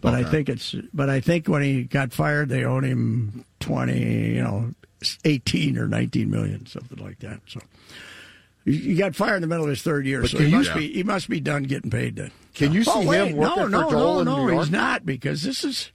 But 0.00 0.14
I 0.14 0.24
think 0.24 0.48
it's, 0.48 0.74
but 0.94 1.10
I 1.10 1.20
think 1.20 1.46
when 1.46 1.62
he 1.62 1.84
got 1.84 2.12
fired, 2.12 2.48
they 2.48 2.64
owed 2.64 2.84
him 2.84 3.44
twenty, 3.60 4.34
you 4.36 4.42
know, 4.42 4.70
eighteen 5.24 5.76
or 5.78 5.86
nineteen 5.86 6.30
million, 6.30 6.66
something 6.66 6.98
like 7.04 7.18
that. 7.20 7.40
So. 7.46 7.60
He 8.64 8.76
he 8.76 8.94
got 8.94 9.14
fired 9.16 9.36
in 9.36 9.40
the 9.42 9.46
middle 9.48 9.64
of 9.64 9.70
his 9.70 9.82
third 9.82 10.06
year, 10.06 10.20
But 10.22 10.30
so 10.30 10.38
he 10.38 10.46
you- 10.48 10.56
must 10.56 10.74
be 10.74 10.92
he 10.92 11.02
must 11.02 11.28
be 11.28 11.40
done 11.40 11.62
getting 11.64 11.90
paid 11.90 12.16
then. 12.16 12.30
Can 12.54 12.72
you 12.72 12.80
oh, 12.80 12.84
see 12.84 12.90
Oh, 12.94 13.06
wait, 13.08 13.28
him 13.30 13.36
working 13.36 13.56
no, 13.70 13.80
no, 13.80 13.88
for 13.88 13.94
Dole 13.94 14.14
no, 14.14 14.20
in 14.20 14.24
no, 14.26 14.36
New 14.46 14.52
York? 14.52 14.64
he's 14.64 14.70
not 14.72 15.06
because 15.06 15.42
this 15.42 15.64
is, 15.64 15.92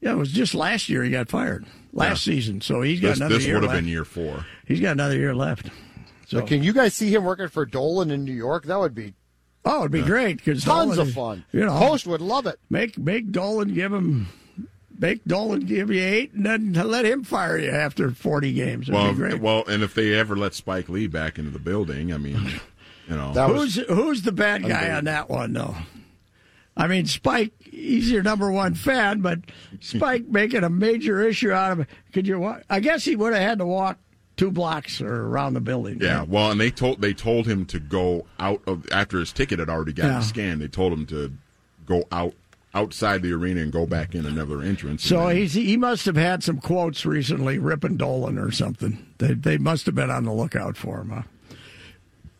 yeah, 0.00 0.12
it 0.12 0.16
was 0.16 0.30
just 0.30 0.54
last 0.54 0.88
year 0.88 1.02
he 1.02 1.10
got 1.10 1.28
fired 1.28 1.64
last 1.92 2.22
season, 2.22 2.60
so 2.60 2.82
he's 2.82 3.00
got 3.00 3.08
This, 3.10 3.18
another 3.18 3.34
this 3.36 3.46
year 3.46 3.54
would 3.56 3.62
have 3.64 3.70
left. 3.72 3.82
been 3.84 3.88
year 3.90 4.04
four. 4.04 4.44
He's 4.66 4.80
got 4.80 4.92
another 4.92 5.16
year 5.16 5.34
left. 5.34 5.70
So, 6.28 6.38
But 6.40 6.48
can 6.48 6.62
you 6.62 6.72
guys 6.72 6.94
see 6.94 7.12
him 7.12 7.24
working 7.24 7.48
for 7.48 7.66
Dolan 7.66 8.10
in 8.12 8.24
New 8.24 8.32
York? 8.34 8.64
That 8.66 8.78
would 8.78 8.94
be 8.94 9.14
oh, 9.64 9.80
it'd 9.80 9.92
be 9.92 10.02
great 10.02 10.38
because 10.38 10.64
tons 10.64 10.98
of 10.98 11.12
fun. 11.12 11.44
You 11.52 11.64
know, 11.64 11.72
Host 11.72 12.06
would 12.06 12.20
love 12.20 12.46
it. 12.46 12.58
make 12.68 12.98
make 12.98 13.30
Dolan 13.30 13.74
give 13.74 13.92
him, 13.92 14.28
make 14.98 15.24
Dolan 15.24 15.60
give 15.60 15.90
you 15.90 16.02
eight, 16.02 16.32
and 16.32 16.44
then 16.46 16.72
let 16.72 17.04
him 17.04 17.24
fire 17.24 17.58
you 17.58 17.70
after 17.70 18.10
forty 18.10 18.52
games. 18.52 18.86
That'd 18.86 19.02
Well, 19.02 19.12
be 19.12 19.16
great. 19.18 19.40
well, 19.40 19.64
and 19.68 19.82
if 19.82 19.94
they 19.94 20.14
ever 20.14 20.36
let 20.36 20.54
Spike 20.54 20.88
Lee 20.88 21.06
back 21.06 21.38
into 21.38 21.50
the 21.50 21.58
building, 21.58 22.12
I 22.12 22.18
mean, 22.18 22.60
you 23.08 23.16
know, 23.16 23.32
That 23.32 23.50
who's 23.50 23.76
who's 23.88 24.22
the 24.22 24.32
bad 24.32 24.62
guy 24.66 24.90
on 24.92 25.04
that 25.04 25.28
one 25.30 25.52
though? 25.52 25.76
I 26.76 26.86
mean, 26.86 27.04
Spike, 27.06 27.52
he's 27.60 28.10
your 28.10 28.22
number 28.22 28.50
one 28.50 28.74
fan, 28.74 29.20
but 29.20 29.40
Spike 29.80 30.26
making 30.28 30.64
a 30.64 30.70
major 30.70 31.20
issue 31.20 31.50
out 31.50 31.72
of 31.72 31.80
it. 31.80 31.88
Could 32.12 32.26
you? 32.26 32.38
wa- 32.40 32.60
I 32.70 32.80
guess 32.80 33.04
he 33.04 33.16
would 33.16 33.34
have 33.34 33.42
had 33.42 33.58
to 33.58 33.66
walk 33.66 33.98
two 34.40 34.50
blocks 34.50 35.00
or 35.00 35.26
around 35.26 35.54
the 35.54 35.60
building. 35.60 35.98
yeah. 36.00 36.20
right? 36.20 36.28
Well, 36.28 36.50
and 36.50 36.60
they 36.60 36.70
told 36.70 37.00
they 37.00 37.12
told 37.14 37.46
him 37.46 37.64
to 37.66 37.78
go 37.78 38.26
out 38.38 38.60
of 38.66 38.86
after 38.90 39.18
his 39.20 39.32
ticket 39.32 39.58
had 39.58 39.68
already 39.68 39.92
gotten 39.92 40.12
Yeah. 40.12 40.20
scanned. 40.20 40.60
They 40.60 40.68
told 40.68 40.92
him 40.92 41.06
to 41.06 41.32
go 41.86 42.04
out 42.10 42.34
outside 42.72 43.20
the 43.22 43.32
arena 43.32 43.60
and 43.60 43.72
go 43.72 43.84
back 43.84 44.14
in 44.14 44.24
another 44.24 44.62
entrance. 44.62 45.04
So 45.04 45.26
then- 45.26 45.36
he's 45.36 45.54
he 45.54 45.76
must 45.76 46.06
have 46.06 46.16
had 46.16 46.42
some 46.42 46.58
quotes 46.58 47.04
recently 47.04 47.58
ripping 47.58 47.96
Dolan 47.96 48.38
or 48.38 48.50
something. 48.50 49.04
They 49.18 49.34
they 49.34 49.58
must 49.58 49.86
have 49.86 49.94
been 49.94 50.10
on 50.10 50.24
the 50.24 50.32
lookout 50.32 50.76
for 50.76 51.00
him. 51.00 51.10
Huh? 51.10 51.22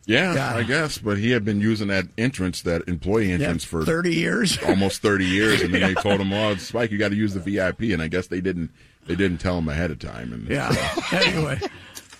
Yeah, 0.07 0.33
Yeah. 0.33 0.55
I 0.55 0.63
guess, 0.63 0.97
but 0.97 1.19
he 1.19 1.29
had 1.31 1.45
been 1.45 1.61
using 1.61 1.87
that 1.89 2.05
entrance, 2.17 2.63
that 2.63 2.81
employee 2.87 3.27
Yeah, 3.27 3.33
entrance, 3.35 3.63
for 3.63 3.85
30 3.85 4.15
years. 4.15 4.57
almost 4.67 5.01
thirty 5.01 5.25
years, 5.25 5.61
and 5.61 5.73
then 5.73 5.81
they 5.81 5.93
told 6.01 6.19
him, 6.19 6.33
"Oh, 6.33 6.55
Spike, 6.55 6.91
you 6.91 6.97
got 6.97 7.09
to 7.09 7.15
use 7.15 7.33
the 7.35 7.39
VIP," 7.39 7.91
and 7.93 8.01
I 8.01 8.07
guess 8.07 8.27
they 8.27 8.41
didn't. 8.41 8.71
They 9.05 9.15
didn't 9.15 9.39
tell 9.39 9.57
him 9.57 9.67
ahead 9.69 9.89
of 9.91 9.99
time, 9.99 10.31
and 10.33 10.47
Yeah. 10.47 10.69
anyway, 11.11 11.59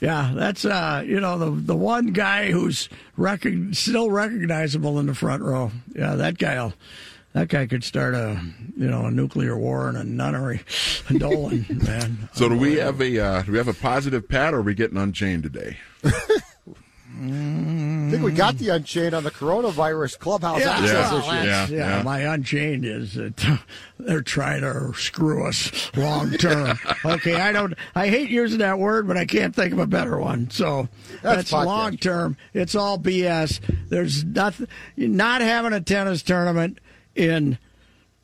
yeah, 0.02 0.34
that's 0.36 0.66
uh, 0.66 1.04
you 1.06 1.20
know 1.20 1.38
the 1.38 1.52
the 1.52 1.76
one 1.76 2.08
guy 2.08 2.52
who's 2.52 2.90
recog- 3.18 3.76
still 3.76 4.10
recognizable 4.10 5.00
in 5.00 5.06
the 5.06 5.16
front 5.16 5.44
row. 5.44 5.72
Yeah, 5.96 6.16
that 6.16 6.38
guy'll. 6.38 6.74
That 7.34 7.48
guy 7.48 7.66
could 7.66 7.86
start 7.86 8.14
a, 8.14 8.42
you 8.76 8.90
know, 8.90 9.06
a 9.06 9.12
nuclear 9.12 9.58
war 9.58 9.88
in 9.88 9.96
a 9.96 10.04
nunnery. 10.04 10.64
Dolan, 11.18 11.66
man. 11.70 12.30
So 12.34 12.50
do 12.50 12.58
we 12.58 12.76
have 12.76 13.00
a 13.00 13.20
uh, 13.20 13.42
do 13.44 13.54
we 13.54 13.58
have 13.58 13.70
a 13.70 13.74
positive 13.74 14.28
pat, 14.28 14.54
or 14.54 14.58
are 14.58 14.62
we 14.62 14.74
getting 14.74 14.98
unchained 14.98 15.44
today? 15.44 15.78
Mm. 17.22 18.08
I 18.08 18.12
think 18.12 18.24
we 18.24 18.32
got 18.32 18.58
the 18.58 18.70
Unchained 18.70 19.14
on 19.14 19.24
the 19.24 19.30
coronavirus 19.32 20.18
clubhouse 20.18 20.60
Yeah, 20.62 20.72
access 20.72 21.12
well, 21.12 21.20
issue. 21.20 21.30
that's- 21.30 21.70
Yeah, 21.70 21.78
yeah, 21.78 21.98
yeah. 21.98 22.04
My 22.04 22.20
unchained 22.22 22.84
is 22.86 23.14
that 23.14 23.60
they're 24.00 24.22
trying 24.22 24.62
to 24.62 24.94
screw 24.94 25.46
us 25.48 25.72
long 25.96 26.32
term. 26.32 26.78
okay, 27.06 27.36
I 27.36 27.52
don't. 27.52 27.76
I 27.94 28.08
hate 28.08 28.30
using 28.30 28.60
that 28.60 28.80
word, 28.80 29.08
but 29.08 29.18
I 29.18 29.26
can't 29.26 29.56
think 29.56 29.72
of 29.74 29.80
a 29.80 29.88
better 29.88 30.18
one. 30.18 30.50
So 30.50 30.88
That's 31.22 31.52
that's, 31.52 31.54
long 31.54 31.98
term. 31.98 32.38
It's 32.54 32.74
all 32.76 32.98
BS. 32.98 33.60
There's 33.90 34.24
nothing. 34.24 34.68
Not 34.98 35.42
having 35.42 35.74
a 35.74 35.82
tennis 35.82 36.24
tournament 36.24 36.80
in 37.16 37.58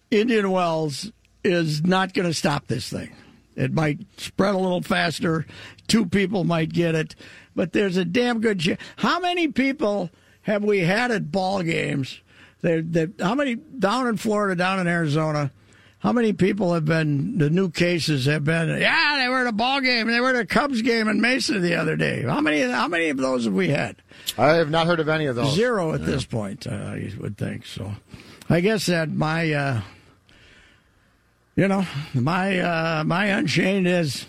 Indian 0.09 0.49
Wells 0.51 1.11
is 1.43 1.83
not 1.83 2.13
going 2.13 2.27
to 2.27 2.33
stop 2.33 2.67
this 2.67 2.89
thing. 2.89 3.11
It 3.55 3.73
might 3.73 3.99
spread 4.17 4.55
a 4.55 4.57
little 4.57 4.81
faster. 4.81 5.45
Two 5.87 6.05
people 6.05 6.43
might 6.43 6.71
get 6.71 6.93
it, 6.95 7.15
but 7.57 7.73
there's 7.73 7.97
a 7.97 8.05
damn 8.05 8.39
good 8.39 8.59
chance. 8.59 8.79
How 8.97 9.19
many 9.19 9.47
people 9.47 10.11
have 10.43 10.63
we 10.63 10.79
had 10.81 11.11
at 11.11 11.31
ball 11.31 11.63
games? 11.63 12.21
They, 12.61 12.81
they, 12.81 13.07
how 13.19 13.35
many 13.35 13.55
down 13.55 14.07
in 14.07 14.15
Florida, 14.15 14.55
down 14.55 14.79
in 14.79 14.87
Arizona? 14.87 15.51
How 15.99 16.13
many 16.13 16.31
people 16.31 16.75
have 16.75 16.85
been? 16.85 17.39
The 17.39 17.49
new 17.49 17.71
cases 17.71 18.27
have 18.27 18.43
been. 18.43 18.69
Yeah, 18.79 19.17
they 19.19 19.27
were 19.27 19.39
at 19.39 19.47
a 19.47 19.51
ball 19.51 19.81
game. 19.81 20.05
They 20.07 20.19
were 20.19 20.29
at 20.29 20.35
a 20.35 20.45
Cubs 20.45 20.83
game 20.83 21.07
in 21.07 21.19
Mesa 21.19 21.59
the 21.59 21.73
other 21.73 21.95
day. 21.95 22.21
How 22.21 22.39
many? 22.39 22.61
How 22.61 22.87
many 22.87 23.09
of 23.09 23.17
those 23.17 23.45
have 23.45 23.53
we 23.53 23.69
had? 23.69 23.95
I 24.37 24.53
have 24.53 24.69
not 24.69 24.85
heard 24.85 24.99
of 24.99 25.09
any 25.09 25.25
of 25.25 25.35
those. 25.35 25.55
Zero 25.55 25.93
at 25.93 26.05
this 26.05 26.23
point, 26.23 26.67
uh, 26.67 26.71
I 26.71 27.11
would 27.19 27.35
think. 27.35 27.65
So, 27.65 27.93
I 28.47 28.61
guess 28.61 28.85
that 28.85 29.09
my, 29.09 29.51
uh, 29.51 29.81
you 31.55 31.67
know, 31.67 31.85
my 32.13 32.59
uh, 32.59 33.03
my 33.03 33.25
unchained 33.25 33.87
is, 33.87 34.27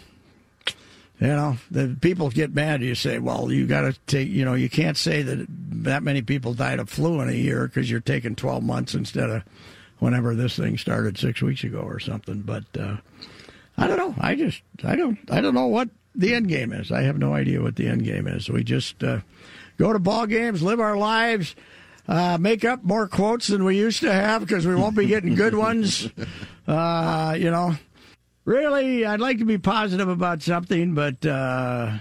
you 1.20 1.26
know, 1.26 1.56
the 1.70 1.96
people 2.00 2.30
get 2.30 2.54
mad. 2.54 2.82
You 2.82 2.94
say, 2.94 3.18
well, 3.18 3.50
you 3.50 3.66
got 3.66 3.82
to 3.82 3.92
take, 4.06 4.28
you 4.28 4.44
know, 4.44 4.54
you 4.54 4.68
can't 4.68 4.96
say 4.96 5.22
that 5.22 5.46
that 5.48 6.02
many 6.02 6.22
people 6.22 6.54
died 6.54 6.78
of 6.78 6.88
flu 6.88 7.20
in 7.20 7.28
a 7.28 7.32
year 7.32 7.66
because 7.66 7.90
you're 7.90 8.00
taking 8.00 8.36
12 8.36 8.62
months 8.62 8.94
instead 8.94 9.28
of 9.28 9.42
whenever 9.98 10.34
this 10.34 10.56
thing 10.56 10.78
started 10.78 11.18
six 11.18 11.42
weeks 11.42 11.64
ago 11.64 11.80
or 11.80 11.98
something. 11.98 12.42
But 12.42 12.64
uh, 12.78 12.98
I 13.76 13.88
don't 13.88 13.98
know. 13.98 14.14
I 14.20 14.36
just, 14.36 14.62
I 14.84 14.94
don't, 14.94 15.18
I 15.30 15.40
don't 15.40 15.54
know 15.54 15.66
what 15.66 15.88
the 16.14 16.34
end 16.34 16.48
game 16.48 16.72
is. 16.72 16.92
I 16.92 17.02
have 17.02 17.18
no 17.18 17.34
idea 17.34 17.62
what 17.62 17.76
the 17.76 17.88
end 17.88 18.04
game 18.04 18.28
is. 18.28 18.48
We 18.48 18.62
just 18.62 19.02
uh, 19.02 19.20
go 19.76 19.92
to 19.92 19.98
ball 19.98 20.26
games, 20.26 20.62
live 20.62 20.80
our 20.80 20.96
lives. 20.96 21.56
Uh, 22.06 22.38
make 22.40 22.64
up 22.64 22.82
more 22.82 23.06
quotes 23.06 23.48
than 23.48 23.64
we 23.64 23.76
used 23.76 24.00
to 24.00 24.10
have 24.10 24.40
because 24.40 24.66
we 24.66 24.74
won't 24.74 24.96
be 24.96 25.06
getting 25.06 25.34
good 25.34 25.54
ones. 25.54 26.08
Uh, 26.68 27.34
you 27.38 27.50
know, 27.50 27.74
really, 28.48 29.04
I'd 29.04 29.20
like 29.20 29.38
to 29.38 29.44
be 29.44 29.58
positive 29.58 30.08
about 30.08 30.42
something, 30.42 30.94
but 30.94 31.24
uh, 31.24 31.98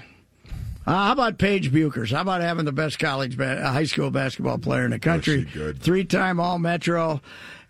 uh, 0.85 0.91
how 0.91 1.11
about 1.11 1.37
Paige 1.37 1.71
Bueckers? 1.71 2.11
How 2.11 2.21
about 2.21 2.41
having 2.41 2.65
the 2.65 2.71
best 2.71 2.97
college, 2.97 3.37
ba- 3.37 3.61
uh, 3.61 3.71
high 3.71 3.83
school 3.83 4.09
basketball 4.09 4.57
player 4.57 4.85
in 4.85 4.91
the 4.91 4.99
country? 4.99 5.43
Three-time 5.79 6.39
All 6.39 6.57
Metro, 6.57 7.21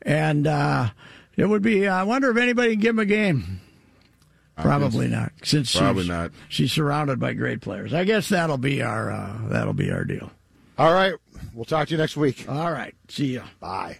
and 0.04 0.46
uh, 0.46 0.90
it 1.36 1.46
would 1.46 1.64
be. 1.64 1.88
I 1.88 2.04
wonder 2.04 2.30
if 2.30 2.38
anybody 2.38 2.72
can 2.72 2.80
give 2.80 2.90
him 2.92 3.00
a 3.00 3.06
game. 3.06 3.62
Probably 4.56 5.08
not, 5.08 5.34
since 5.44 5.76
Probably 5.76 6.04
she's, 6.04 6.10
not. 6.10 6.32
She's 6.50 6.72
surrounded 6.72 7.20
by 7.20 7.34
great 7.34 7.62
players. 7.62 7.94
I 7.94 8.06
guess 8.06 8.30
that'll 8.30 8.58
be 8.58 8.82
our 8.82 9.12
uh, 9.12 9.38
that'll 9.50 9.74
be 9.74 9.92
our 9.92 10.04
deal. 10.04 10.32
All 10.80 10.94
right. 10.94 11.14
We'll 11.54 11.66
talk 11.66 11.88
to 11.88 11.92
you 11.92 11.98
next 11.98 12.18
week. 12.18 12.46
All 12.50 12.72
right, 12.72 12.96
see 13.08 13.36
ya. 13.36 13.44
Bye. 13.60 14.00